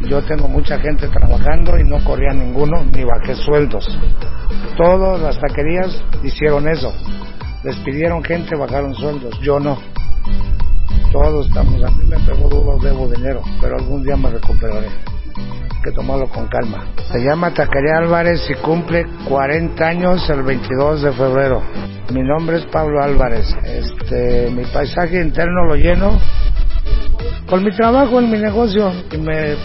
Yo 0.02 0.22
tengo 0.22 0.48
mucha 0.48 0.78
gente 0.78 1.08
trabajando 1.08 1.78
y 1.78 1.84
no 1.84 2.02
corría 2.04 2.32
ninguno 2.32 2.84
ni 2.84 3.04
bajé 3.04 3.34
sueldos. 3.34 3.86
Todas 4.76 5.20
las 5.20 5.38
taquerías 5.40 6.02
hicieron 6.22 6.68
eso. 6.68 6.92
Despidieron 7.62 8.24
gente, 8.24 8.56
bajaron 8.56 8.94
sueldos. 8.94 9.38
Yo 9.40 9.60
no. 9.60 9.78
Todos 11.12 11.46
estamos, 11.48 11.82
a 11.82 11.90
mí 11.90 12.04
me 12.06 12.18
pegó 12.20 12.48
duro, 12.48 12.78
debo 12.78 13.08
dinero, 13.08 13.42
pero 13.60 13.76
algún 13.76 14.04
día 14.04 14.16
me 14.16 14.30
recuperaré 14.30 14.88
que 15.82 15.92
tomarlo 15.92 16.28
con 16.28 16.46
calma. 16.48 16.86
Se 17.10 17.18
llama 17.20 17.52
Taquería 17.54 17.98
Álvarez 17.98 18.48
y 18.50 18.54
cumple 18.54 19.06
40 19.28 19.86
años 19.86 20.28
el 20.30 20.42
22 20.42 21.02
de 21.02 21.12
febrero. 21.12 21.62
Mi 22.12 22.22
nombre 22.22 22.58
es 22.58 22.66
Pablo 22.66 23.02
Álvarez. 23.02 23.46
Este, 23.64 24.50
mi 24.50 24.64
paisaje 24.64 25.20
interno 25.22 25.64
lo 25.64 25.76
lleno 25.76 26.18
con 27.48 27.64
mi 27.64 27.72
trabajo 27.72 28.20
en 28.20 28.30
mi 28.30 28.38
negocio 28.38 28.92
y 29.10 29.18
me 29.18 29.56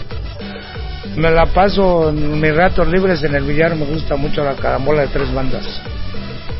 me 1.16 1.30
la 1.30 1.46
paso 1.46 2.10
en 2.10 2.40
mis 2.40 2.54
ratos 2.54 2.86
libres 2.88 3.22
en 3.22 3.34
el 3.34 3.44
billar, 3.44 3.74
me 3.74 3.86
gusta 3.86 4.16
mucho 4.16 4.44
la 4.44 4.54
carambola 4.54 5.02
de 5.02 5.08
tres 5.08 5.32
bandas. 5.32 5.64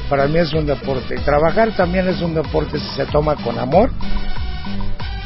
Para 0.09 0.26
mí 0.29 0.38
es 0.38 0.52
un 0.55 0.64
deporte 0.64 1.14
y 1.14 1.18
trabajar 1.18 1.72
también 1.72 2.09
es 2.09 2.22
un 2.22 2.33
deporte 2.33 2.79
si 2.79 2.88
se 2.96 3.05
toma 3.07 3.35
con 3.37 3.59
amor 3.59 3.90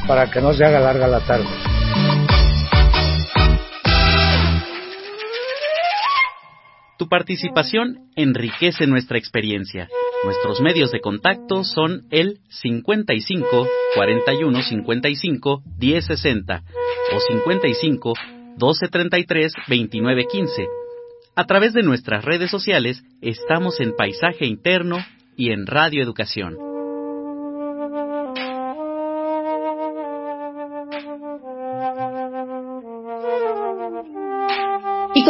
para 0.09 0.29
que 0.29 0.40
no 0.40 0.53
se 0.53 0.64
haga 0.64 0.81
larga 0.81 1.07
la 1.07 1.20
tarde. 1.20 1.46
Tu 7.01 7.09
participación 7.09 8.11
enriquece 8.15 8.87
nuestra 8.87 9.17
experiencia. 9.17 9.89
Nuestros 10.23 10.61
medios 10.61 10.93
de 10.93 11.01
contacto 11.01 11.65
son 11.65 12.03
el 12.11 12.41
55 12.51 13.67
41 13.95 14.63
55 14.63 15.63
10 15.79 16.05
60 16.05 16.63
o 17.15 17.21
55 17.21 18.13
12 18.59 18.89
33 18.89 19.53
29 19.67 20.27
15. 20.31 20.67
A 21.37 21.47
través 21.47 21.73
de 21.73 21.85
nuestras 21.85 22.23
redes 22.23 22.51
sociales 22.51 23.03
estamos 23.23 23.81
en 23.81 23.97
Paisaje 23.97 24.45
Interno 24.45 24.99
y 25.39 25.53
en 25.53 25.67
Radio 25.67 26.03
Educación. 26.03 26.69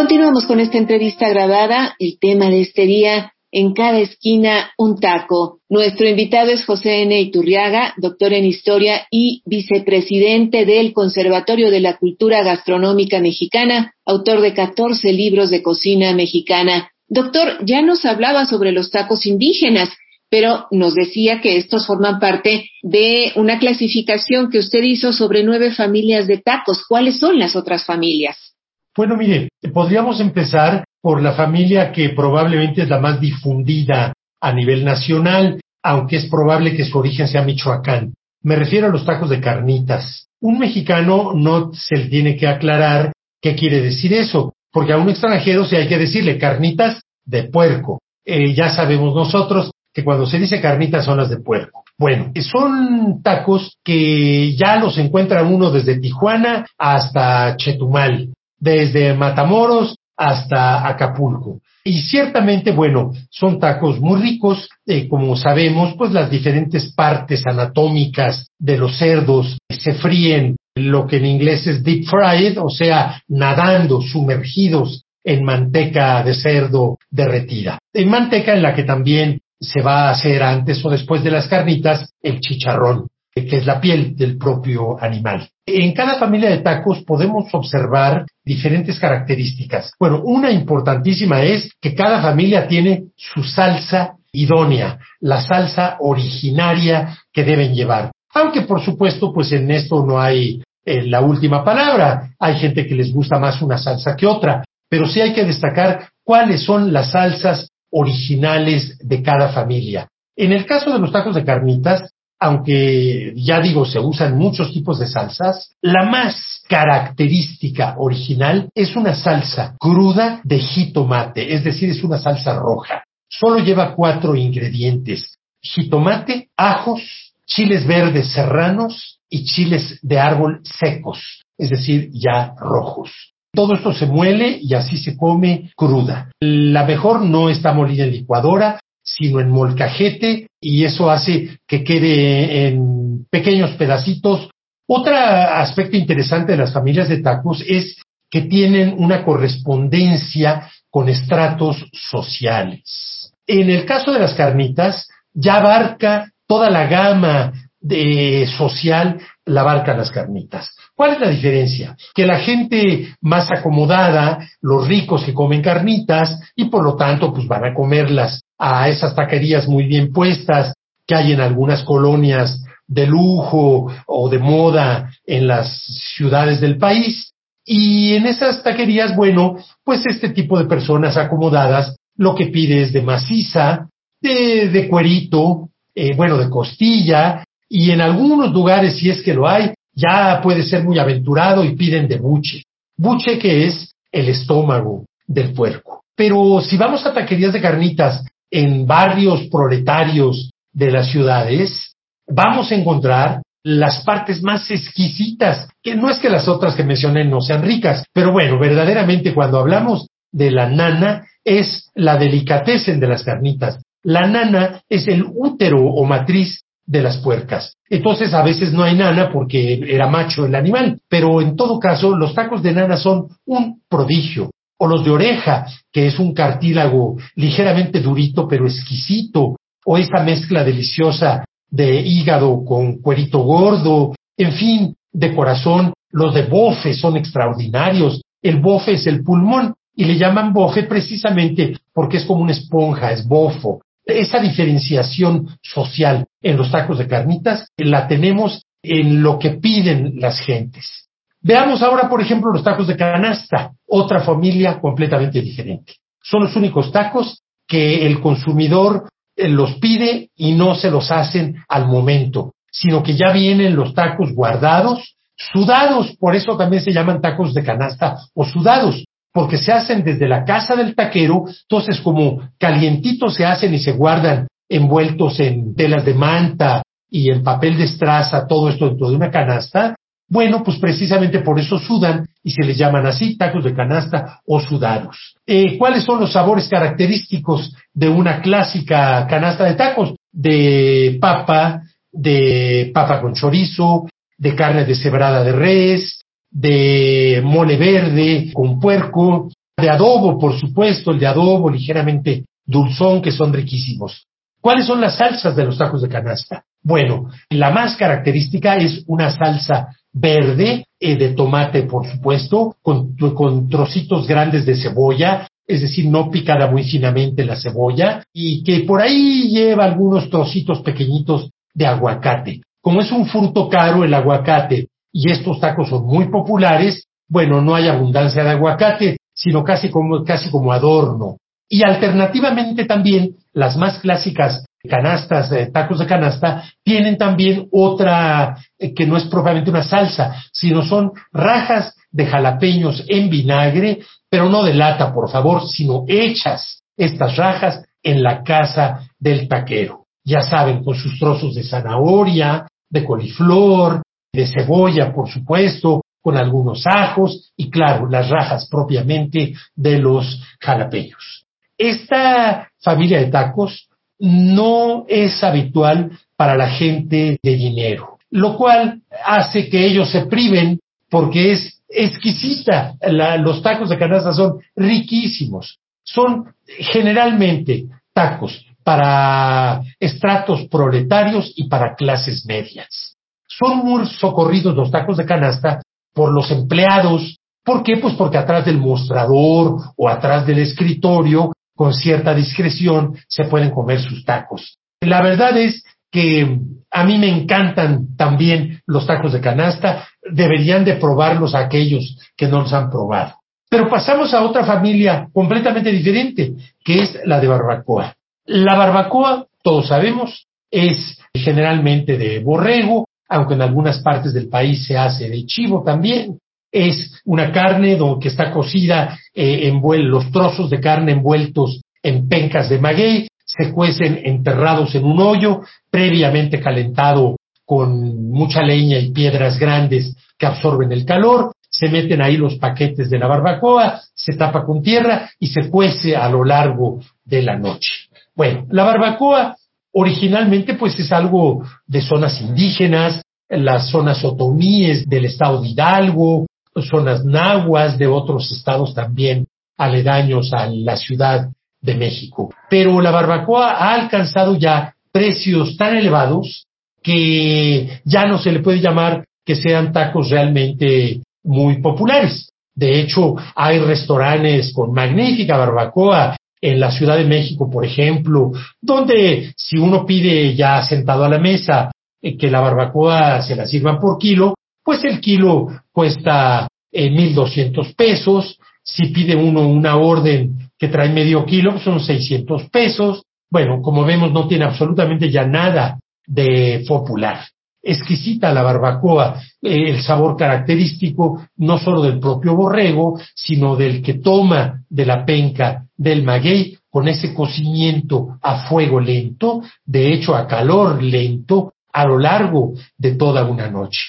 Continuamos 0.01 0.47
con 0.47 0.61
esta 0.61 0.79
entrevista 0.79 1.29
grabada. 1.29 1.95
El 1.99 2.19
tema 2.19 2.49
de 2.49 2.63
este 2.63 2.87
día, 2.87 3.35
en 3.53 3.75
cada 3.75 4.01
esquina 4.01 4.71
un 4.79 4.99
taco. 4.99 5.61
Nuestro 5.69 6.09
invitado 6.09 6.51
es 6.51 6.65
José 6.65 7.03
N. 7.03 7.21
Iturriaga, 7.21 7.93
doctor 7.99 8.33
en 8.33 8.47
historia 8.47 9.07
y 9.11 9.43
vicepresidente 9.45 10.65
del 10.65 10.95
Conservatorio 10.95 11.71
de 11.71 11.81
la 11.81 11.99
Cultura 11.99 12.43
Gastronómica 12.43 13.21
Mexicana, 13.21 13.93
autor 14.07 14.41
de 14.41 14.55
14 14.55 15.13
libros 15.13 15.51
de 15.51 15.63
cocina 15.63 16.15
mexicana. 16.15 16.91
Doctor, 17.07 17.59
ya 17.67 17.83
nos 17.83 18.07
hablaba 18.07 18.47
sobre 18.47 18.73
los 18.73 18.91
tacos 18.91 19.27
indígenas, 19.27 19.91
pero 20.31 20.65
nos 20.71 20.95
decía 20.95 21.43
que 21.43 21.59
estos 21.59 21.87
forman 21.87 22.19
parte 22.21 22.71
de 22.83 23.33
una 23.37 23.59
clasificación 23.59 24.49
que 24.49 24.61
usted 24.61 24.83
hizo 24.83 25.13
sobre 25.13 25.45
nueve 25.45 25.73
familias 25.73 26.27
de 26.27 26.39
tacos. 26.39 26.87
¿Cuáles 26.89 27.19
son 27.19 27.39
las 27.39 27.55
otras 27.55 27.85
familias? 27.85 28.50
Bueno, 28.96 29.16
mire, 29.16 29.48
podríamos 29.72 30.20
empezar 30.20 30.85
por 31.00 31.22
la 31.22 31.33
familia 31.33 31.92
que 31.92 32.11
probablemente 32.11 32.83
es 32.83 32.88
la 32.88 32.98
más 32.98 33.20
difundida 33.20 34.12
a 34.40 34.53
nivel 34.53 34.85
nacional, 34.85 35.61
aunque 35.83 36.16
es 36.16 36.26
probable 36.26 36.76
que 36.76 36.85
su 36.85 36.98
origen 36.98 37.29
sea 37.29 37.42
Michoacán. 37.42 38.14
Me 38.42 38.57
refiero 38.57 38.87
a 38.87 38.90
los 38.90 39.05
tacos 39.05 39.31
de 39.31 39.40
carnitas. 39.40 40.26
Un 40.40 40.59
mexicano 40.59 41.33
no 41.35 41.72
se 41.72 41.96
le 41.96 42.07
tiene 42.07 42.37
que 42.37 42.48
aclarar 42.48 43.12
qué 43.40 43.55
quiere 43.55 43.81
decir 43.81 44.12
eso, 44.12 44.55
porque 44.72 44.92
a 44.92 44.98
un 44.98 45.09
extranjero 45.09 45.64
se 45.64 45.76
hay 45.76 45.88
que 45.88 45.98
decirle 45.98 46.38
carnitas 46.38 47.00
de 47.24 47.44
puerco. 47.44 48.00
Eh, 48.24 48.55
ya 48.55 48.70
sabemos 48.70 49.14
nosotros 49.14 49.70
que 49.92 50.05
cuando 50.05 50.26
se 50.26 50.38
dice 50.38 50.61
carnitas 50.61 51.05
son 51.05 51.18
las 51.18 51.31
de 51.31 51.38
puerco. 51.38 51.85
Bueno, 51.98 52.33
son 52.40 53.22
tacos 53.22 53.76
que 53.85 54.55
ya 54.57 54.76
los 54.76 54.96
encuentra 54.98 55.42
uno 55.42 55.70
desde 55.70 55.98
Tijuana 55.98 56.66
hasta 56.79 57.57
Chetumal 57.57 58.31
desde 58.61 59.14
Matamoros 59.14 59.96
hasta 60.16 60.87
Acapulco. 60.87 61.61
Y 61.83 62.03
ciertamente, 62.03 62.73
bueno, 62.73 63.12
son 63.31 63.59
tacos 63.59 63.99
muy 64.01 64.20
ricos, 64.20 64.68
eh, 64.87 65.09
como 65.09 65.35
sabemos, 65.35 65.94
pues 65.96 66.12
las 66.12 66.31
diferentes 66.31 66.92
partes 66.92 67.42
anatómicas 67.46 68.49
de 68.59 68.77
los 68.77 68.99
cerdos 68.99 69.57
se 69.70 69.94
fríen, 69.94 70.57
lo 70.77 71.07
que 71.07 71.16
en 71.16 71.27
inglés 71.27 71.66
es 71.66 71.83
deep 71.83 72.05
fried, 72.05 72.59
o 72.61 72.68
sea, 72.68 73.23
nadando, 73.29 74.03
sumergidos 74.03 75.05
en 75.25 75.42
manteca 75.42 76.23
de 76.23 76.35
cerdo 76.35 76.99
derretida. 77.11 77.79
En 77.94 78.11
manteca 78.11 78.55
en 78.55 78.62
la 78.62 78.75
que 78.75 78.85
también 78.85 79.40
se 79.59 79.81
va 79.81 80.09
a 80.09 80.11
hacer 80.11 80.42
antes 80.42 80.85
o 80.85 80.90
después 80.90 81.25
de 81.25 81.31
las 81.31 81.49
carnitas 81.49 82.11
el 82.23 82.40
chicharrón 82.40 83.09
que 83.35 83.57
es 83.57 83.66
la 83.66 83.81
piel 83.81 84.16
del 84.16 84.37
propio 84.37 85.01
animal. 85.03 85.49
En 85.66 85.93
cada 85.93 86.19
familia 86.19 86.51
de 86.51 86.59
tacos 86.59 87.03
podemos 87.05 87.47
observar 87.53 88.27
diferentes 88.45 88.99
características. 88.99 89.93
Bueno, 89.99 90.21
una 90.25 90.51
importantísima 90.51 91.43
es 91.43 91.71
que 91.81 91.95
cada 91.95 92.21
familia 92.21 92.66
tiene 92.66 93.05
su 93.16 93.45
salsa 93.45 94.16
idónea, 94.33 94.99
la 95.21 95.40
salsa 95.40 95.97
originaria 96.01 97.19
que 97.33 97.45
deben 97.45 97.75
llevar. 97.75 98.11
Aunque 98.35 98.62
por 98.62 98.81
supuesto, 98.81 99.33
pues 99.33 99.53
en 99.53 99.71
esto 99.71 100.05
no 100.05 100.21
hay 100.21 100.62
eh, 100.85 101.03
la 101.03 101.21
última 101.21 101.64
palabra. 101.64 102.31
Hay 102.38 102.59
gente 102.59 102.87
que 102.87 102.95
les 102.95 103.12
gusta 103.12 103.38
más 103.38 103.61
una 103.62 103.79
salsa 103.79 104.16
que 104.16 104.27
otra, 104.27 104.64
pero 104.88 105.07
sí 105.07 105.21
hay 105.21 105.33
que 105.33 105.45
destacar 105.45 106.09
cuáles 106.25 106.62
son 106.62 106.93
las 106.93 107.12
salsas 107.12 107.69
originales 107.90 108.99
de 108.99 109.23
cada 109.23 109.51
familia. 109.51 110.09
En 110.37 110.53
el 110.53 110.64
caso 110.64 110.93
de 110.93 110.99
los 110.99 111.12
tacos 111.12 111.35
de 111.35 111.45
carnitas, 111.45 112.11
aunque 112.40 113.35
ya 113.37 113.61
digo, 113.61 113.85
se 113.85 114.00
usan 114.00 114.38
muchos 114.38 114.72
tipos 114.72 114.98
de 114.98 115.07
salsas, 115.07 115.74
la 115.83 116.05
más 116.05 116.62
característica 116.66 117.96
original 117.98 118.70
es 118.74 118.96
una 118.96 119.14
salsa 119.14 119.76
cruda 119.79 120.40
de 120.42 120.59
jitomate, 120.59 121.55
es 121.55 121.62
decir, 121.62 121.90
es 121.90 122.03
una 122.03 122.18
salsa 122.18 122.59
roja. 122.59 123.05
Solo 123.29 123.59
lleva 123.59 123.94
cuatro 123.94 124.35
ingredientes, 124.35 125.37
jitomate, 125.61 126.48
ajos, 126.57 127.03
chiles 127.46 127.87
verdes 127.87 128.33
serranos 128.33 129.20
y 129.29 129.44
chiles 129.44 129.98
de 130.03 130.18
árbol 130.18 130.61
secos, 130.64 131.42
es 131.59 131.68
decir, 131.68 132.09
ya 132.12 132.55
rojos. 132.59 133.11
Todo 133.53 133.74
esto 133.74 133.92
se 133.92 134.07
muele 134.07 134.59
y 134.62 134.74
así 134.74 134.96
se 134.96 135.16
come 135.16 135.70
cruda. 135.76 136.31
La 136.40 136.85
mejor 136.85 137.22
no 137.22 137.50
está 137.50 137.72
molida 137.72 138.05
en 138.05 138.12
licuadora, 138.12 138.81
sino 139.03 139.41
en 139.41 139.51
molcajete 139.51 140.49
y 140.61 140.85
eso 140.85 141.11
hace 141.11 141.59
que 141.67 141.83
quede 141.85 142.69
en 142.69 143.27
pequeños 143.31 143.71
pedacitos. 143.73 144.51
Otro 144.87 145.15
aspecto 145.17 145.97
interesante 145.97 146.53
de 146.53 146.59
las 146.59 146.73
familias 146.73 147.09
de 147.09 147.23
tacos 147.23 147.63
es 147.67 147.97
que 148.31 148.43
tienen 148.43 148.95
una 148.97 149.25
correspondencia 149.25 150.69
con 150.91 151.09
estratos 151.09 151.87
sociales. 151.93 153.33
En 153.47 153.71
el 153.71 153.85
caso 153.85 154.13
de 154.13 154.21
las 154.21 154.35
carnitas, 154.35 155.09
ya 155.33 155.57
abarca 155.57 156.31
toda 156.47 156.71
la 156.71 156.87
gama 156.87 157.53
de 157.81 158.47
social, 158.59 159.21
la 159.47 159.63
abarca 159.63 159.97
las 159.97 160.11
carnitas. 160.11 160.71
¿Cuál 160.95 161.15
es 161.15 161.21
la 161.21 161.31
diferencia? 161.31 161.97
Que 162.15 162.27
la 162.27 162.39
gente 162.39 163.15
más 163.21 163.51
acomodada, 163.51 164.47
los 164.61 164.87
ricos 164.87 165.25
que 165.25 165.35
comen 165.35 165.63
carnitas 165.63 166.39
y 166.55 166.67
por 166.67 166.85
lo 166.85 166.97
tanto 166.97 167.33
pues 167.33 167.49
van 167.49 167.65
a 167.65 167.75
comerlas 167.75 168.43
a 168.61 168.88
esas 168.90 169.14
taquerías 169.14 169.66
muy 169.66 169.85
bien 169.85 170.12
puestas 170.12 170.75
que 171.07 171.14
hay 171.14 171.33
en 171.33 171.40
algunas 171.40 171.83
colonias 171.83 172.62
de 172.87 173.07
lujo 173.07 173.90
o 174.07 174.29
de 174.29 174.38
moda 174.38 175.11
en 175.27 175.46
las 175.46 175.83
ciudades 176.16 176.61
del 176.61 176.77
país. 176.77 177.33
Y 177.64 178.14
en 178.14 178.27
esas 178.27 178.62
taquerías, 178.62 179.16
bueno, 179.16 179.57
pues 179.83 180.05
este 180.07 180.29
tipo 180.31 180.59
de 180.59 180.66
personas 180.66 181.16
acomodadas 181.16 181.96
lo 182.16 182.35
que 182.35 182.46
pide 182.46 182.83
es 182.83 182.92
de 182.92 183.01
maciza, 183.01 183.88
de, 184.20 184.87
cuerito, 184.90 185.70
eh, 185.94 186.14
bueno, 186.14 186.37
de 186.37 186.51
costilla, 186.51 187.42
y 187.68 187.92
en 187.92 188.03
algunos 188.03 188.53
lugares, 188.53 188.99
si 188.99 189.09
es 189.09 189.23
que 189.23 189.33
lo 189.33 189.49
hay, 189.49 189.73
ya 189.94 190.40
puede 190.42 190.62
ser 190.62 190.85
muy 190.85 190.99
aventurado 190.99 191.64
y 191.64 191.77
piden 191.77 192.09
de 192.09 192.18
buche. 192.18 192.64
Buche 192.96 193.38
que 193.38 193.66
es 193.66 193.94
el 194.12 194.29
estómago 194.29 195.07
del 195.27 195.55
puerco. 195.55 196.03
Pero 196.14 196.61
si 196.61 196.77
vamos 196.77 197.07
a 197.07 197.14
taquerías 197.14 197.53
de 197.53 197.62
carnitas 197.62 198.23
en 198.51 198.87
barrios 198.87 199.49
proletarios 199.51 200.51
de 200.73 200.91
las 200.91 201.11
ciudades, 201.11 201.95
vamos 202.27 202.71
a 202.71 202.75
encontrar 202.75 203.43
las 203.63 204.03
partes 204.05 204.43
más 204.43 204.71
exquisitas, 204.71 205.69
que 205.83 205.95
no 205.95 206.09
es 206.09 206.19
que 206.19 206.31
las 206.31 206.49
otras 206.49 206.75
que 206.75 206.85
mencioné 206.85 207.25
no 207.25 207.41
sean 207.41 207.63
ricas, 207.63 208.05
pero 208.13 208.33
bueno, 208.33 208.59
verdaderamente 208.59 209.35
cuando 209.35 209.59
hablamos 209.59 210.09
de 210.33 210.51
la 210.51 210.69
nana 210.69 211.27
es 211.45 211.91
la 211.95 212.17
delicatessen 212.17 213.01
de 213.01 213.09
las 213.09 213.23
carnitas. 213.23 213.83
La 214.03 214.27
nana 214.27 214.81
es 214.89 215.09
el 215.09 215.25
útero 215.25 215.85
o 215.85 216.05
matriz 216.05 216.63
de 216.87 217.03
las 217.03 217.19
puercas. 217.19 217.75
Entonces 217.89 218.33
a 218.35 218.43
veces 218.43 218.73
no 218.73 218.83
hay 218.83 218.97
nana 218.97 219.31
porque 219.33 219.81
era 219.87 220.09
macho 220.09 220.47
el 220.47 220.55
animal, 220.55 220.99
pero 221.09 221.41
en 221.41 221.55
todo 221.55 221.79
caso 221.79 222.17
los 222.17 222.35
tacos 222.35 222.63
de 222.63 222.73
nana 222.73 222.97
son 222.97 223.29
un 223.47 223.83
prodigio. 223.89 224.50
O 224.83 224.88
los 224.88 225.05
de 225.05 225.11
oreja, 225.11 225.66
que 225.93 226.07
es 226.07 226.19
un 226.19 226.33
cartílago 226.33 227.16
ligeramente 227.37 228.01
durito 228.01 228.49
pero 228.49 228.66
exquisito, 228.66 229.57
o 229.85 229.99
esa 229.99 230.23
mezcla 230.23 230.64
deliciosa 230.64 231.45
de 231.71 232.01
hígado 232.01 232.64
con 232.64 232.99
cuerito 233.01 233.40
gordo, 233.40 234.14
en 234.37 234.53
fin, 234.53 234.95
de 235.12 235.35
corazón. 235.35 235.93
Los 236.11 236.35
de 236.35 236.43
bofe 236.43 236.95
son 236.95 237.16
extraordinarios. 237.16 238.23
El 238.43 238.61
bofe 238.61 238.95
es 238.95 239.07
el 239.07 239.23
pulmón 239.23 239.75
y 239.95 240.05
le 240.05 240.16
llaman 240.16 240.53
bofe 240.53 240.85
precisamente 240.85 241.77
porque 241.93 242.16
es 242.16 242.25
como 242.25 242.43
una 242.43 242.53
esponja, 242.53 243.12
es 243.12 243.27
bofo. 243.27 243.83
Esa 244.05 244.40
diferenciación 244.40 245.47
social 245.62 246.27
en 246.43 246.57
los 246.57 246.71
tacos 246.71 246.99
de 246.99 247.07
carnitas 247.07 247.69
la 247.77 248.09
tenemos 248.09 248.64
en 248.83 249.23
lo 249.23 249.38
que 249.38 249.51
piden 249.51 250.14
las 250.16 250.40
gentes. 250.40 251.00
Veamos 251.42 251.83
ahora, 251.83 252.09
por 252.09 252.20
ejemplo, 252.20 252.53
los 252.53 252.62
tacos 252.62 252.87
de 252.87 252.96
canasta, 252.96 253.72
otra 253.87 254.20
familia 254.20 254.79
completamente 254.79 255.40
diferente. 255.40 255.94
Son 256.22 256.42
los 256.42 256.55
únicos 256.55 256.92
tacos 256.92 257.42
que 257.66 258.07
el 258.07 258.20
consumidor 258.20 259.09
eh, 259.37 259.48
los 259.48 259.74
pide 259.76 260.29
y 260.37 260.53
no 260.53 260.74
se 260.74 260.90
los 260.90 261.11
hacen 261.11 261.57
al 261.68 261.87
momento, 261.87 262.53
sino 262.70 263.03
que 263.03 263.16
ya 263.16 263.33
vienen 263.33 263.74
los 263.74 263.94
tacos 263.94 264.35
guardados, 264.35 265.16
sudados, 265.37 266.14
por 266.18 266.37
eso 266.37 266.57
también 266.57 266.83
se 266.83 266.92
llaman 266.92 267.22
tacos 267.22 267.55
de 267.55 267.64
canasta 267.64 268.18
o 268.35 268.44
sudados, 268.44 269.05
porque 269.33 269.57
se 269.57 269.72
hacen 269.72 270.05
desde 270.05 270.29
la 270.29 270.44
casa 270.44 270.76
del 270.76 270.94
taquero, 270.94 271.44
entonces 271.62 272.00
como 272.00 272.50
calientitos 272.59 273.35
se 273.35 273.46
hacen 273.46 273.72
y 273.72 273.79
se 273.79 273.92
guardan 273.92 274.46
envueltos 274.68 275.40
en 275.40 275.74
telas 275.74 276.05
de 276.05 276.14
manta 276.14 276.83
y 277.09 277.31
en 277.31 277.42
papel 277.42 277.79
de 277.79 277.85
estraza, 277.85 278.46
todo 278.46 278.68
esto 278.68 278.88
dentro 278.88 279.09
de 279.09 279.16
una 279.16 279.31
canasta, 279.31 279.96
bueno, 280.31 280.62
pues 280.62 280.79
precisamente 280.79 281.40
por 281.40 281.59
eso 281.59 281.77
sudan 281.77 282.25
y 282.45 282.53
se 282.53 282.62
les 282.62 282.79
llaman 282.79 283.05
así, 283.05 283.37
tacos 283.37 283.64
de 283.64 283.75
canasta 283.75 284.40
o 284.47 284.61
sudados. 284.61 285.35
Eh, 285.45 285.77
¿Cuáles 285.77 286.05
son 286.05 286.21
los 286.21 286.33
sabores 286.33 286.69
característicos 286.69 287.75
de 287.93 288.09
una 288.09 288.40
clásica 288.40 289.27
canasta 289.29 289.64
de 289.64 289.75
tacos? 289.75 290.14
De 290.33 291.19
papa, 291.21 291.83
de 292.12 292.93
papa 292.95 293.21
con 293.21 293.35
chorizo, 293.35 294.07
de 294.38 294.55
carne 294.55 294.85
deshebrada 294.85 295.43
de 295.43 295.53
res, 295.53 296.21
de 296.49 297.43
mole 297.45 297.77
verde 297.77 298.51
con 298.55 298.79
puerco, 298.79 299.49
de 299.77 299.90
adobo, 299.90 300.38
por 300.38 300.57
supuesto, 300.57 301.11
el 301.11 301.19
de 301.19 301.27
adobo 301.27 301.69
ligeramente 301.69 302.45
dulzón, 302.64 303.21
que 303.21 303.33
son 303.33 303.53
riquísimos. 303.53 304.29
¿Cuáles 304.61 304.87
son 304.87 305.01
las 305.01 305.16
salsas 305.16 305.57
de 305.57 305.64
los 305.64 305.77
tacos 305.77 306.03
de 306.03 306.09
canasta? 306.09 306.62
Bueno, 306.83 307.31
la 307.49 307.71
más 307.71 307.97
característica 307.97 308.77
es 308.77 309.03
una 309.07 309.31
salsa 309.31 309.88
verde, 310.12 310.85
eh, 310.99 311.16
de 311.16 311.35
tomate, 311.35 311.85
por 311.85 312.07
supuesto, 312.07 312.77
con, 312.83 313.16
con 313.16 313.68
trocitos 313.68 314.27
grandes 314.27 314.66
de 314.66 314.77
cebolla, 314.77 315.46
es 315.66 315.83
decir, 315.83 316.07
no 316.07 316.31
picada 316.31 316.70
muy 316.70 316.85
finamente 316.85 317.44
la 317.44 317.57
cebolla, 317.57 318.23
y 318.33 318.64
que 318.64 318.81
por 318.81 319.01
ahí 319.01 319.49
lleva 319.51 319.85
algunos 319.85 320.29
trocitos 320.29 320.81
pequeñitos 320.83 321.51
de 321.75 321.87
aguacate. 321.87 322.61
Como 322.83 323.01
es 323.01 323.12
un 323.12 323.27
fruto 323.27 323.68
caro 323.68 324.05
el 324.05 324.14
aguacate 324.14 324.88
y 325.12 325.31
estos 325.31 325.61
tacos 325.61 325.88
son 325.88 326.07
muy 326.07 326.29
populares, 326.29 327.05
bueno, 327.29 327.61
no 327.61 327.75
hay 327.75 327.87
abundancia 327.87 328.42
de 328.42 328.51
aguacate, 328.51 329.16
sino 329.33 329.62
casi 329.62 329.90
como, 329.90 330.25
casi 330.25 330.51
como 330.51 330.73
adorno. 330.73 331.37
Y 331.68 331.85
alternativamente 331.85 332.85
también 332.85 333.37
las 333.53 333.77
más 333.77 334.01
clásicas 334.01 334.64
canastas, 334.88 335.53
eh, 335.53 335.71
tacos 335.73 335.99
de 335.99 336.07
canasta, 336.07 336.64
tienen 336.83 337.19
también 337.19 337.69
otra 337.73 338.57
eh, 338.79 338.95
que 338.95 339.07
no 339.07 339.16
es 339.16 339.25
propiamente 339.25 339.71
una 339.71 339.83
salsa, 339.83 340.35
sino 340.53 340.83
son 340.83 341.12
rajas 341.33 341.95
de 342.11 342.27
jalapeños 342.27 343.05
en 343.09 343.31
vinagre, 343.31 344.01
pero 344.29 344.49
no 344.49 344.62
de 344.62 344.75
lata, 344.75 345.12
por 345.12 345.31
favor, 345.31 345.69
sino 345.69 346.05
hechas 346.09 346.83
estas 346.97 347.37
rajas 347.37 347.85
en 348.03 348.23
la 348.23 348.43
casa 348.43 349.09
del 349.19 349.49
taquero. 349.49 350.07
Ya 350.25 350.40
saben, 350.43 350.83
con 350.85 350.95
sus 350.95 351.19
trozos 351.19 351.55
de 351.55 351.62
zanahoria, 351.62 352.66
de 352.88 353.05
coliflor, 353.05 354.03
de 354.33 354.47
cebolla, 354.47 355.12
por 355.12 355.29
supuesto, 355.29 356.03
con 356.23 356.37
algunos 356.37 356.87
ajos 356.87 357.53
y 357.57 357.71
claro, 357.71 358.09
las 358.09 358.29
rajas 358.29 358.69
propiamente 358.69 359.55
de 359.75 359.99
los 359.99 360.43
jalapeños. 360.61 361.47
Esta 361.79 362.69
familia 362.83 363.19
de 363.21 363.27
tacos 363.27 363.88
no 364.21 365.07
es 365.09 365.43
habitual 365.43 366.11
para 366.37 366.57
la 366.57 366.69
gente 366.69 367.39
de 367.43 367.57
dinero, 367.57 368.19
lo 368.31 368.57
cual 368.57 369.01
hace 369.25 369.69
que 369.69 369.87
ellos 369.87 370.11
se 370.11 370.27
priven 370.27 370.79
porque 371.09 371.53
es 371.53 371.81
exquisita. 371.89 372.95
los 373.39 373.63
tacos 373.63 373.89
de 373.89 373.99
canasta 373.99 374.33
son 374.33 374.61
riquísimos. 374.77 375.79
Son 376.05 376.53
generalmente 376.67 377.87
tacos 378.13 378.65
para 378.85 379.83
estratos 379.99 380.67
proletarios 380.69 381.53
y 381.57 381.69
para 381.69 381.95
clases 381.95 382.47
medias. 382.47 383.17
Son 383.47 383.79
muy 383.79 384.07
socorridos 384.07 384.75
los 384.75 384.91
tacos 384.91 385.17
de 385.17 385.27
canasta 385.27 385.83
por 386.15 386.33
los 386.33 386.51
empleados. 386.51 387.37
¿Por 387.65 387.83
qué? 387.83 387.99
Pues 387.99 388.15
porque 388.15 388.39
atrás 388.39 388.65
del 388.65 388.79
mostrador 388.79 389.77
o 389.97 390.09
atrás 390.09 390.47
del 390.47 390.61
escritorio 390.61 391.53
con 391.81 391.95
cierta 391.95 392.35
discreción 392.35 393.16
se 393.27 393.45
pueden 393.45 393.71
comer 393.71 394.03
sus 394.03 394.23
tacos. 394.23 394.77
La 395.01 395.23
verdad 395.23 395.57
es 395.57 395.83
que 396.12 396.59
a 396.90 397.05
mí 397.05 397.16
me 397.16 397.31
encantan 397.31 398.16
también 398.19 398.83
los 398.87 399.07
tacos 399.07 399.33
de 399.33 399.40
canasta, 399.40 400.07
deberían 400.31 400.85
de 400.85 400.97
probarlos 400.97 401.55
aquellos 401.55 402.19
que 402.37 402.49
no 402.49 402.61
los 402.61 402.75
han 402.75 402.90
probado. 402.90 403.37
Pero 403.71 403.88
pasamos 403.88 404.35
a 404.35 404.43
otra 404.43 404.62
familia 404.62 405.31
completamente 405.33 405.90
diferente, 405.90 406.53
que 406.85 407.01
es 407.01 407.19
la 407.25 407.40
de 407.40 407.49
barbacoa. 407.49 408.14
La 408.45 408.77
barbacoa, 408.77 409.47
todos 409.62 409.88
sabemos, 409.88 410.49
es 410.71 411.19
generalmente 411.33 412.19
de 412.19 412.40
borrego, 412.40 413.09
aunque 413.27 413.55
en 413.55 413.62
algunas 413.62 414.01
partes 414.01 414.35
del 414.35 414.51
país 414.51 414.87
se 414.87 414.99
hace 414.99 415.31
de 415.31 415.47
chivo 415.47 415.83
también 415.83 416.40
es 416.73 417.21
una 417.25 417.53
carne 417.53 417.99
que 418.21 418.29
está 418.29 418.51
cocida 418.53 419.19
eh, 419.35 419.69
en 419.69 420.11
los 420.11 420.31
trozos 420.31 420.71
de 420.71 420.81
carne 420.81 421.13
envueltos 421.13 421.81
en 422.03 422.29
pencas 422.29 422.69
de 422.69 422.79
maguey, 422.79 423.29
se 423.45 423.73
cuecen 423.73 424.21
enterrados 424.25 424.95
en 424.95 425.05
un 425.05 425.21
hoyo 425.21 425.63
previamente 425.91 426.61
calentado 426.61 427.37
con 427.65 428.31
mucha 428.31 428.63
leña 428.63 428.99
y 428.99 429.11
piedras 429.11 429.59
grandes 429.59 430.17
que 430.39 430.47
absorben 430.47 430.93
el 430.93 431.05
calor, 431.05 431.53
se 431.69 431.89
meten 431.89 432.21
ahí 432.21 432.37
los 432.37 432.57
paquetes 432.57 433.11
de 433.11 433.19
la 433.19 433.27
barbacoa, 433.27 434.01
se 434.15 434.37
tapa 434.37 434.65
con 434.65 434.83
tierra 434.83 435.31
y 435.39 435.49
se 435.49 435.69
cuece 435.69 436.17
a 436.17 436.29
lo 436.29 436.45
largo 436.45 437.01
de 437.25 437.43
la 437.43 437.57
noche. 437.57 437.93
Bueno, 438.35 438.67
la 438.71 438.85
barbacoa 438.85 439.57
originalmente 439.93 440.75
pues 440.75 440.99
es 440.99 441.13
algo 441.13 441.65
de 441.87 442.01
zonas 442.01 442.41
indígenas, 442.41 443.23
las 443.49 443.89
zonas 443.91 444.25
otomíes 444.25 445.09
del 445.09 445.27
estado 445.27 445.61
de 445.61 445.69
Hidalgo, 445.69 446.47
zonas 446.88 447.25
nahuas 447.25 447.99
de 447.99 448.07
otros 448.07 448.51
estados 448.53 448.95
también 448.95 449.47
aledaños 449.77 450.53
a 450.53 450.66
la 450.66 450.97
Ciudad 450.97 451.49
de 451.81 451.95
México. 451.95 452.53
Pero 452.69 453.01
la 453.01 453.11
barbacoa 453.11 453.73
ha 453.73 453.95
alcanzado 453.95 454.57
ya 454.57 454.95
precios 455.12 455.77
tan 455.77 455.97
elevados 455.97 456.66
que 457.03 458.01
ya 458.05 458.27
no 458.27 458.38
se 458.38 458.53
le 458.53 458.61
puede 458.61 458.81
llamar 458.81 459.25
que 459.45 459.57
sean 459.57 459.93
tacos 459.93 460.31
realmente 460.31 461.23
muy 461.43 461.81
populares. 461.81 462.51
De 462.75 463.01
hecho, 463.01 463.37
hay 463.55 463.78
restaurantes 463.78 464.72
con 464.72 464.93
magnífica 464.93 465.57
barbacoa 465.57 466.37
en 466.61 466.78
la 466.78 466.91
Ciudad 466.91 467.16
de 467.16 467.24
México, 467.24 467.70
por 467.70 467.85
ejemplo, 467.85 468.53
donde 468.81 469.53
si 469.57 469.78
uno 469.78 470.05
pide 470.05 470.55
ya 470.55 470.83
sentado 470.83 471.24
a 471.24 471.28
la 471.28 471.39
mesa 471.39 471.91
eh, 472.22 472.37
que 472.37 472.51
la 472.51 472.61
barbacoa 472.61 473.41
se 473.43 473.57
la 473.57 473.66
sirvan 473.66 473.99
por 473.99 474.18
kilo, 474.18 474.55
pues 474.91 475.05
el 475.05 475.20
kilo 475.20 475.68
cuesta 475.93 476.66
eh, 476.91 477.11
mil 477.11 477.32
doscientos 477.32 477.95
pesos. 477.95 478.59
Si 478.82 479.07
pide 479.11 479.36
uno 479.36 479.68
una 479.68 479.97
orden 479.97 480.68
que 480.76 480.88
trae 480.88 481.09
medio 481.11 481.45
kilo, 481.45 481.70
pues 481.70 481.84
son 481.84 482.01
600 482.01 482.68
pesos. 482.70 483.22
Bueno, 483.49 483.82
como 483.82 484.05
vemos, 484.05 484.32
no 484.32 484.49
tiene 484.49 484.64
absolutamente 484.64 485.30
ya 485.30 485.47
nada 485.47 486.01
de 486.26 486.84
popular. 486.88 487.38
Exquisita 487.80 488.53
la 488.53 488.64
barbacoa, 488.64 489.41
eh, 489.62 489.91
el 489.91 490.03
sabor 490.03 490.36
característico 490.36 491.41
no 491.59 491.78
solo 491.78 492.03
del 492.03 492.18
propio 492.18 492.57
borrego, 492.57 493.16
sino 493.32 493.76
del 493.76 494.03
que 494.03 494.14
toma 494.14 494.82
de 494.88 495.07
la 495.07 495.24
penca 495.24 495.84
del 495.97 496.24
maguey 496.24 496.76
con 496.91 497.07
ese 497.07 497.32
cocimiento 497.32 498.38
a 498.43 498.68
fuego 498.68 498.99
lento, 498.99 499.62
de 499.84 500.12
hecho 500.12 500.34
a 500.34 500.49
calor 500.49 501.01
lento, 501.01 501.74
a 501.93 502.05
lo 502.07 502.18
largo 502.18 502.72
de 502.99 503.14
toda 503.14 503.45
una 503.45 503.70
noche. 503.70 504.01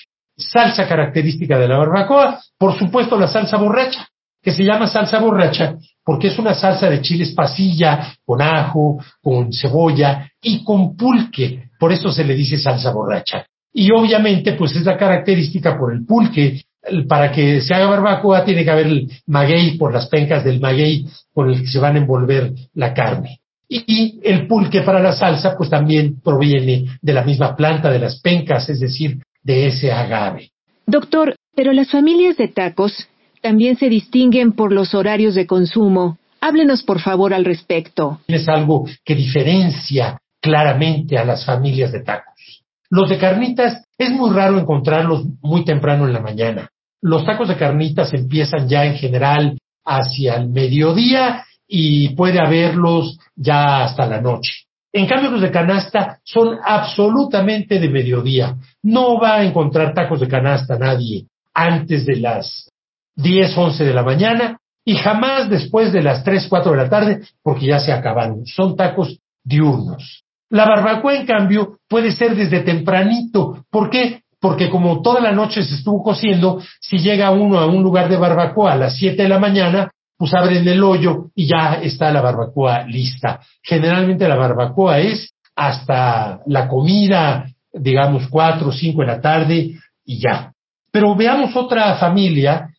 Salsa 0.41 0.87
característica 0.87 1.57
de 1.57 1.67
la 1.67 1.77
barbacoa, 1.77 2.39
por 2.57 2.77
supuesto 2.77 3.17
la 3.17 3.27
salsa 3.27 3.57
borracha, 3.57 4.07
que 4.41 4.51
se 4.51 4.63
llama 4.63 4.87
salsa 4.87 5.19
borracha 5.19 5.75
porque 6.03 6.27
es 6.27 6.39
una 6.39 6.53
salsa 6.53 6.89
de 6.89 7.01
chiles 7.01 7.31
pasilla, 7.33 8.13
con 8.25 8.41
ajo, 8.41 9.03
con 9.21 9.53
cebolla 9.53 10.29
y 10.41 10.63
con 10.63 10.95
pulque, 10.95 11.69
por 11.79 11.91
eso 11.91 12.11
se 12.11 12.23
le 12.23 12.33
dice 12.33 12.57
salsa 12.57 12.91
borracha. 12.91 13.45
Y 13.73 13.91
obviamente, 13.91 14.53
pues 14.53 14.75
es 14.75 14.83
la 14.83 14.97
característica 14.97 15.77
por 15.77 15.93
el 15.93 16.05
pulque. 16.05 16.61
Para 17.07 17.31
que 17.31 17.61
se 17.61 17.75
haga 17.75 17.85
barbacoa 17.85 18.43
tiene 18.43 18.63
que 18.63 18.71
haber 18.71 18.87
el 18.87 19.11
maguey 19.27 19.77
por 19.77 19.93
las 19.93 20.07
pencas 20.07 20.43
del 20.43 20.59
maguey 20.59 21.05
con 21.31 21.49
el 21.49 21.61
que 21.61 21.67
se 21.67 21.79
van 21.79 21.95
a 21.95 21.99
envolver 21.99 22.51
la 22.73 22.91
carne. 22.93 23.39
Y 23.69 24.19
el 24.23 24.47
pulque 24.47 24.81
para 24.81 24.99
la 24.99 25.13
salsa, 25.13 25.55
pues 25.55 25.69
también 25.69 26.19
proviene 26.21 26.97
de 27.01 27.13
la 27.13 27.23
misma 27.23 27.55
planta 27.55 27.89
de 27.91 27.99
las 27.99 28.19
pencas, 28.19 28.67
es 28.67 28.79
decir, 28.79 29.19
de 29.43 29.67
ese 29.67 29.91
agave. 29.91 30.51
Doctor, 30.85 31.35
pero 31.55 31.73
las 31.73 31.89
familias 31.89 32.37
de 32.37 32.47
tacos 32.47 33.07
también 33.41 33.75
se 33.77 33.89
distinguen 33.89 34.53
por 34.53 34.71
los 34.71 34.93
horarios 34.93 35.35
de 35.35 35.47
consumo. 35.47 36.17
Háblenos, 36.39 36.83
por 36.83 36.99
favor, 36.99 37.33
al 37.33 37.45
respecto. 37.45 38.19
Es 38.27 38.47
algo 38.47 38.85
que 39.05 39.15
diferencia 39.15 40.19
claramente 40.41 41.17
a 41.17 41.25
las 41.25 41.45
familias 41.45 41.91
de 41.91 42.01
tacos. 42.01 42.63
Los 42.89 43.09
de 43.09 43.17
carnitas 43.17 43.85
es 43.97 44.09
muy 44.11 44.33
raro 44.35 44.59
encontrarlos 44.59 45.25
muy 45.41 45.63
temprano 45.63 46.05
en 46.05 46.13
la 46.13 46.19
mañana. 46.19 46.69
Los 47.01 47.25
tacos 47.25 47.47
de 47.47 47.57
carnitas 47.57 48.13
empiezan 48.13 48.67
ya 48.67 48.85
en 48.85 48.95
general 48.95 49.57
hacia 49.85 50.35
el 50.35 50.49
mediodía 50.49 51.45
y 51.67 52.09
puede 52.15 52.39
haberlos 52.39 53.17
ya 53.35 53.83
hasta 53.83 54.05
la 54.05 54.19
noche. 54.19 54.65
En 54.93 55.07
cambio, 55.07 55.31
los 55.31 55.41
de 55.41 55.51
canasta 55.51 56.19
son 56.23 56.57
absolutamente 56.63 57.79
de 57.79 57.89
mediodía. 57.89 58.55
No 58.83 59.19
va 59.19 59.35
a 59.35 59.43
encontrar 59.43 59.93
tacos 59.93 60.19
de 60.19 60.27
canasta 60.27 60.77
nadie 60.77 61.27
antes 61.53 62.05
de 62.05 62.17
las 62.17 62.69
10, 63.15 63.57
11 63.57 63.83
de 63.85 63.93
la 63.93 64.03
mañana 64.03 64.57
y 64.83 64.95
jamás 64.95 65.49
después 65.49 65.93
de 65.93 66.01
las 66.01 66.23
3, 66.23 66.47
4 66.49 66.71
de 66.71 66.77
la 66.77 66.89
tarde 66.89 67.21
porque 67.43 67.67
ya 67.67 67.79
se 67.79 67.93
acabaron. 67.93 68.45
Son 68.45 68.75
tacos 68.75 69.19
diurnos. 69.43 70.23
La 70.49 70.65
barbacoa, 70.65 71.15
en 71.15 71.25
cambio, 71.25 71.77
puede 71.87 72.11
ser 72.11 72.35
desde 72.35 72.59
tempranito. 72.59 73.63
¿Por 73.69 73.89
qué? 73.89 74.23
Porque 74.39 74.69
como 74.69 75.01
toda 75.01 75.21
la 75.21 75.31
noche 75.31 75.63
se 75.63 75.75
estuvo 75.75 76.03
cociendo, 76.03 76.61
si 76.81 76.97
llega 76.97 77.31
uno 77.31 77.59
a 77.59 77.67
un 77.67 77.83
lugar 77.83 78.09
de 78.09 78.17
barbacoa 78.17 78.73
a 78.73 78.77
las 78.77 78.97
7 78.97 79.21
de 79.21 79.29
la 79.29 79.39
mañana, 79.39 79.91
pues 80.21 80.35
abren 80.35 80.67
el 80.67 80.83
hoyo 80.83 81.31
y 81.33 81.47
ya 81.47 81.79
está 81.81 82.11
la 82.11 82.21
barbacoa 82.21 82.83
lista. 82.83 83.39
Generalmente 83.63 84.27
la 84.27 84.35
barbacoa 84.35 84.99
es 84.99 85.33
hasta 85.55 86.41
la 86.45 86.67
comida, 86.67 87.47
digamos, 87.73 88.27
4 88.29 88.67
o 88.67 88.71
5 88.71 89.01
de 89.01 89.07
la 89.07 89.19
tarde 89.19 89.79
y 90.05 90.19
ya. 90.19 90.51
Pero 90.91 91.15
veamos 91.15 91.55
otra 91.55 91.95
familia 91.95 92.69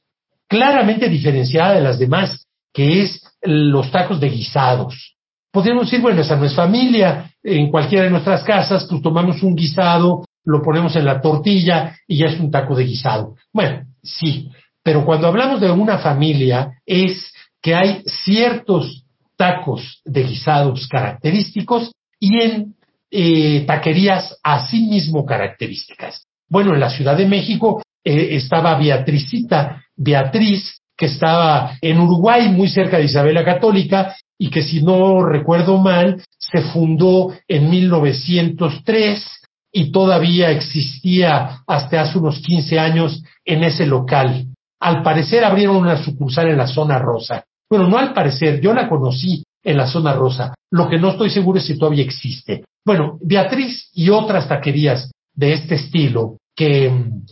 claramente 0.47 1.09
diferenciada 1.09 1.74
de 1.74 1.80
las 1.80 1.99
demás, 1.99 2.47
que 2.72 3.03
es 3.03 3.20
los 3.43 3.90
tacos 3.90 4.20
de 4.20 4.28
guisados. 4.28 5.16
Podríamos 5.51 5.86
decir, 5.86 6.01
bueno, 6.01 6.20
esa 6.20 6.36
no 6.36 6.45
es 6.45 6.55
familia, 6.55 7.28
en 7.43 7.72
cualquiera 7.72 8.05
de 8.05 8.11
nuestras 8.11 8.45
casas, 8.45 8.86
pues 8.88 9.03
tomamos 9.03 9.43
un 9.43 9.57
guisado, 9.57 10.24
lo 10.45 10.62
ponemos 10.62 10.95
en 10.95 11.07
la 11.07 11.20
tortilla 11.20 11.97
y 12.07 12.18
ya 12.18 12.26
es 12.26 12.38
un 12.38 12.53
taco 12.53 12.76
de 12.76 12.84
guisado. 12.84 13.34
Bueno, 13.53 13.82
sí, 14.01 14.49
pero 14.82 15.05
cuando 15.05 15.28
hablamos 15.28 15.61
de 15.61 15.70
una 15.70 15.99
familia 15.99 16.72
es 16.84 17.32
que 17.62 17.74
hay 17.74 18.02
ciertos 18.24 19.04
tacos 19.36 20.02
de 20.04 20.24
guisados 20.24 20.86
característicos 20.88 21.92
y 22.20 22.42
en 22.42 22.74
eh, 23.10 23.64
taquerías 23.66 24.38
asimismo 24.42 25.24
características. 25.24 26.26
Bueno, 26.48 26.74
en 26.74 26.80
la 26.80 26.90
Ciudad 26.90 27.16
de 27.16 27.26
México 27.26 27.82
eh, 28.04 28.36
estaba 28.36 28.78
Beatricita 28.78 29.82
Beatriz, 29.96 30.80
que 30.96 31.06
estaba 31.06 31.78
en 31.80 31.98
Uruguay, 31.98 32.48
muy 32.48 32.68
cerca 32.68 32.98
de 32.98 33.04
Isabela 33.04 33.44
Católica, 33.44 34.14
y 34.38 34.50
que 34.50 34.62
si 34.62 34.82
no 34.82 35.24
recuerdo 35.24 35.78
mal, 35.78 36.22
se 36.38 36.62
fundó 36.62 37.32
en 37.46 37.70
1903 37.70 39.24
y 39.72 39.92
todavía 39.92 40.50
existía 40.50 41.62
hasta 41.66 42.02
hace 42.02 42.18
unos 42.18 42.40
15 42.40 42.78
años 42.78 43.22
en 43.44 43.64
ese 43.64 43.86
local. 43.86 44.46
Al 44.80 45.02
parecer 45.02 45.44
abrieron 45.44 45.76
una 45.76 46.02
sucursal 46.02 46.48
en 46.48 46.58
la 46.58 46.66
zona 46.66 46.98
rosa. 46.98 47.44
Bueno, 47.73 47.89
no 47.89 47.97
al 47.97 48.12
parecer, 48.12 48.61
yo 48.61 48.75
la 48.75 48.87
conocí 48.87 49.45
en 49.64 49.79
la 49.79 49.87
zona 49.87 50.12
rosa. 50.12 50.53
Lo 50.70 50.91
que 50.91 50.99
no 50.99 51.09
estoy 51.09 51.31
seguro 51.31 51.59
es 51.59 51.64
si 51.64 51.79
todavía 51.79 52.05
existe. 52.05 52.66
Bueno, 52.85 53.16
Beatriz 53.23 53.89
y 53.95 54.11
otras 54.11 54.47
taquerías 54.47 55.11
de 55.33 55.55
este 55.55 55.77
estilo, 55.77 56.37
que 56.55 56.91
mm, 56.91 57.25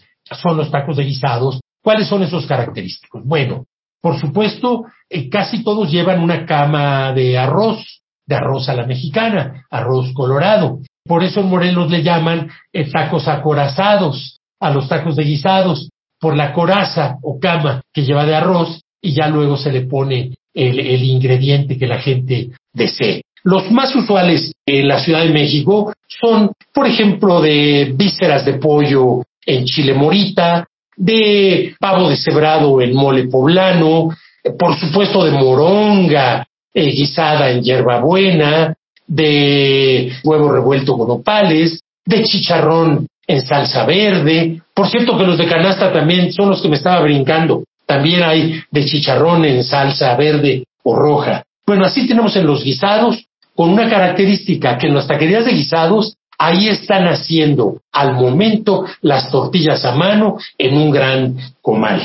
son 0.43 0.57
los 0.57 0.71
tacos 0.71 0.97
de 0.97 1.05
guisados, 1.05 1.61
¿Cuáles 1.83 2.09
son 2.09 2.23
esos 2.23 2.47
característicos? 2.47 3.23
Bueno, 3.23 3.65
por 4.01 4.19
supuesto, 4.19 4.85
eh, 5.11 5.29
casi 5.29 5.63
todos 5.63 5.91
llevan 5.91 6.23
una 6.23 6.47
cama 6.47 7.13
de 7.13 7.37
arroz, 7.37 8.01
de 8.27 8.35
arroz 8.35 8.71
a 8.71 8.75
la 8.75 8.87
mexicana, 8.87 9.67
arroz 9.71 10.11
colorado. 10.15 10.79
Por 11.05 11.23
eso 11.23 11.41
en 11.41 11.49
Morelos 11.49 11.91
le 11.91 12.03
llaman 12.03 12.51
eh, 12.73 12.91
tacos 12.91 13.29
acorazados 13.29 14.41
a 14.59 14.71
los 14.71 14.89
tacos 14.89 15.17
de 15.17 15.25
guisados, 15.25 15.91
por 16.19 16.35
la 16.35 16.55
coraza 16.55 17.17
o 17.23 17.39
cama 17.39 17.83
que 17.93 18.05
lleva 18.05 18.25
de 18.25 18.35
arroz 18.35 18.81
y 19.03 19.13
ya 19.13 19.29
luego 19.29 19.57
se 19.57 19.73
le 19.73 19.83
pone 19.83 20.35
el, 20.55 21.03
ingrediente 21.05 21.79
que 21.79 21.87
la 21.87 22.01
gente 22.01 22.51
desee. 22.73 23.23
Los 23.43 23.71
más 23.71 23.95
usuales 23.95 24.53
en 24.67 24.89
la 24.89 25.01
Ciudad 25.01 25.23
de 25.23 25.31
México 25.31 25.93
son, 26.07 26.51
por 26.75 26.87
ejemplo, 26.87 27.41
de 27.41 27.93
vísceras 27.95 28.45
de 28.45 28.55
pollo 28.55 29.23
en 29.47 29.65
chile 29.65 29.95
morita, 29.95 30.67
de 30.97 31.75
pavo 31.81 32.11
deshebrado 32.11 32.81
en 32.83 32.95
mole 32.95 33.29
poblano, 33.29 34.11
por 34.59 34.79
supuesto 34.79 35.25
de 35.25 35.31
moronga 35.31 36.47
eh, 36.75 36.91
guisada 36.91 37.51
en 37.51 37.63
hierbabuena, 37.63 38.75
de 39.07 40.13
huevo 40.23 40.53
revuelto 40.53 40.97
con 40.97 41.11
opales, 41.11 41.81
de 42.05 42.23
chicharrón 42.23 43.07
en 43.27 43.43
salsa 43.43 43.85
verde. 43.87 44.61
Por 44.75 44.89
cierto 44.89 45.17
que 45.17 45.25
los 45.25 45.39
de 45.39 45.47
canasta 45.47 45.93
también 45.93 46.33
son 46.33 46.51
los 46.51 46.61
que 46.61 46.69
me 46.69 46.77
estaba 46.77 47.01
brincando. 47.03 47.65
También 47.91 48.23
hay 48.23 48.63
de 48.71 48.85
chicharrón 48.85 49.45
en 49.45 49.65
salsa 49.65 50.15
verde 50.15 50.63
o 50.85 50.95
roja. 50.95 51.43
Bueno, 51.67 51.85
así 51.85 52.07
tenemos 52.07 52.37
en 52.37 52.47
los 52.47 52.63
guisados, 52.63 53.27
con 53.57 53.71
una 53.71 53.91
característica 53.91 54.79
que 54.79 54.87
en 54.87 54.95
las 54.95 55.09
taquerías 55.09 55.45
de 55.45 55.53
guisados 55.53 56.15
Ahí 56.43 56.71
están 56.71 57.07
haciendo 57.07 57.83
al 57.93 58.15
momento 58.15 58.87
las 59.03 59.31
tortillas 59.31 59.85
a 59.85 59.95
mano 59.95 60.39
en 60.57 60.75
un 60.75 60.91
gran 60.91 61.37
comal. 61.61 62.01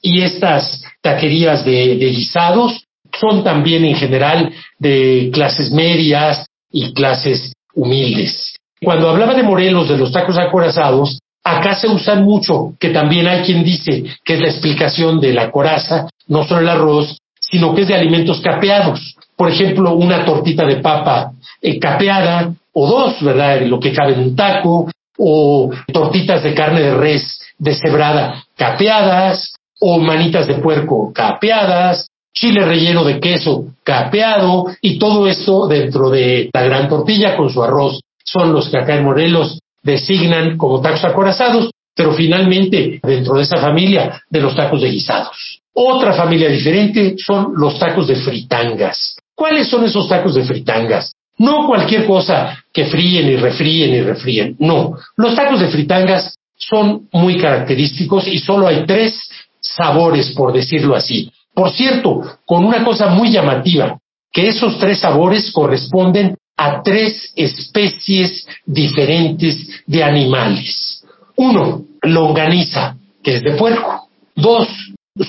Y 0.00 0.22
estas 0.22 0.82
taquerías 1.02 1.62
de, 1.62 1.96
guisados 1.96 2.86
son 3.20 3.44
también 3.44 3.84
en 3.84 3.94
general 3.96 4.50
de 4.78 5.28
clases 5.30 5.70
medias 5.72 6.46
y 6.72 6.94
clases 6.94 7.52
humildes. 7.74 8.56
Cuando 8.82 9.10
hablaba 9.10 9.34
de 9.34 9.42
Morelos, 9.42 9.90
de 9.90 9.98
los 9.98 10.10
tacos 10.10 10.38
acorazados, 10.38 11.18
acá 11.46 11.76
se 11.76 11.86
usan 11.86 12.24
mucho, 12.24 12.74
que 12.80 12.88
también 12.88 13.28
hay 13.28 13.42
quien 13.42 13.62
dice 13.62 14.02
que 14.24 14.34
es 14.34 14.40
la 14.40 14.48
explicación 14.48 15.20
de 15.20 15.32
la 15.32 15.52
coraza, 15.52 16.08
no 16.26 16.44
solo 16.44 16.62
el 16.62 16.68
arroz, 16.68 17.18
sino 17.38 17.72
que 17.72 17.82
es 17.82 17.88
de 17.88 17.94
alimentos 17.94 18.40
capeados. 18.40 19.14
Por 19.36 19.48
ejemplo, 19.48 19.94
una 19.94 20.24
tortita 20.24 20.66
de 20.66 20.76
papa 20.76 21.30
eh, 21.62 21.78
capeada 21.78 22.52
o 22.72 22.88
dos, 22.88 23.22
¿verdad? 23.22 23.60
Lo 23.62 23.78
que 23.78 23.92
cabe 23.92 24.14
en 24.14 24.20
un 24.20 24.36
taco, 24.36 24.90
o 25.18 25.70
tortitas 25.92 26.42
de 26.42 26.52
carne 26.52 26.80
de 26.82 26.94
res 26.94 27.40
deshebrada 27.58 28.44
capeadas, 28.56 29.54
o 29.80 30.00
manitas 30.00 30.48
de 30.48 30.54
puerco 30.54 31.12
capeadas, 31.14 32.08
chile 32.34 32.64
relleno 32.64 33.04
de 33.04 33.20
queso 33.20 33.66
capeado, 33.84 34.66
y 34.80 34.98
todo 34.98 35.28
esto 35.28 35.68
dentro 35.68 36.10
de 36.10 36.50
la 36.52 36.62
gran 36.64 36.88
tortilla 36.88 37.36
con 37.36 37.50
su 37.50 37.62
arroz. 37.62 38.00
Son 38.24 38.52
los 38.52 38.68
que 38.68 38.78
acá 38.78 38.96
en 38.96 39.04
Morelos 39.04 39.60
designan 39.86 40.58
como 40.58 40.80
tacos 40.80 41.04
acorazados, 41.04 41.70
pero 41.94 42.12
finalmente 42.12 43.00
dentro 43.02 43.34
de 43.34 43.42
esa 43.44 43.58
familia 43.58 44.20
de 44.28 44.40
los 44.40 44.54
tacos 44.54 44.82
de 44.82 44.90
guisados. 44.90 45.60
Otra 45.72 46.12
familia 46.12 46.48
diferente 46.48 47.14
son 47.18 47.52
los 47.56 47.78
tacos 47.78 48.06
de 48.08 48.16
fritangas. 48.16 49.16
¿Cuáles 49.34 49.68
son 49.68 49.84
esos 49.84 50.08
tacos 50.08 50.34
de 50.34 50.44
fritangas? 50.44 51.12
No 51.38 51.66
cualquier 51.66 52.06
cosa 52.06 52.64
que 52.72 52.86
fríen 52.86 53.28
y 53.28 53.36
refríen 53.36 53.94
y 53.94 54.00
refríen. 54.00 54.56
No. 54.58 54.96
Los 55.16 55.34
tacos 55.34 55.60
de 55.60 55.68
fritangas 55.68 56.34
son 56.56 57.08
muy 57.12 57.38
característicos 57.38 58.26
y 58.26 58.38
solo 58.38 58.66
hay 58.66 58.84
tres 58.86 59.28
sabores, 59.60 60.32
por 60.32 60.52
decirlo 60.52 60.96
así. 60.96 61.30
Por 61.54 61.70
cierto, 61.70 62.22
con 62.44 62.64
una 62.64 62.82
cosa 62.84 63.08
muy 63.08 63.30
llamativa, 63.30 63.98
que 64.32 64.48
esos 64.48 64.78
tres 64.78 65.00
sabores 65.00 65.52
corresponden 65.52 66.36
a 66.56 66.82
tres 66.82 67.32
especies 67.36 68.46
diferentes 68.64 69.82
de 69.86 70.02
animales. 70.02 71.04
Uno, 71.36 71.84
longaniza, 72.02 72.96
que 73.22 73.36
es 73.36 73.42
de 73.42 73.52
puerco. 73.52 74.08
Dos, 74.34 74.68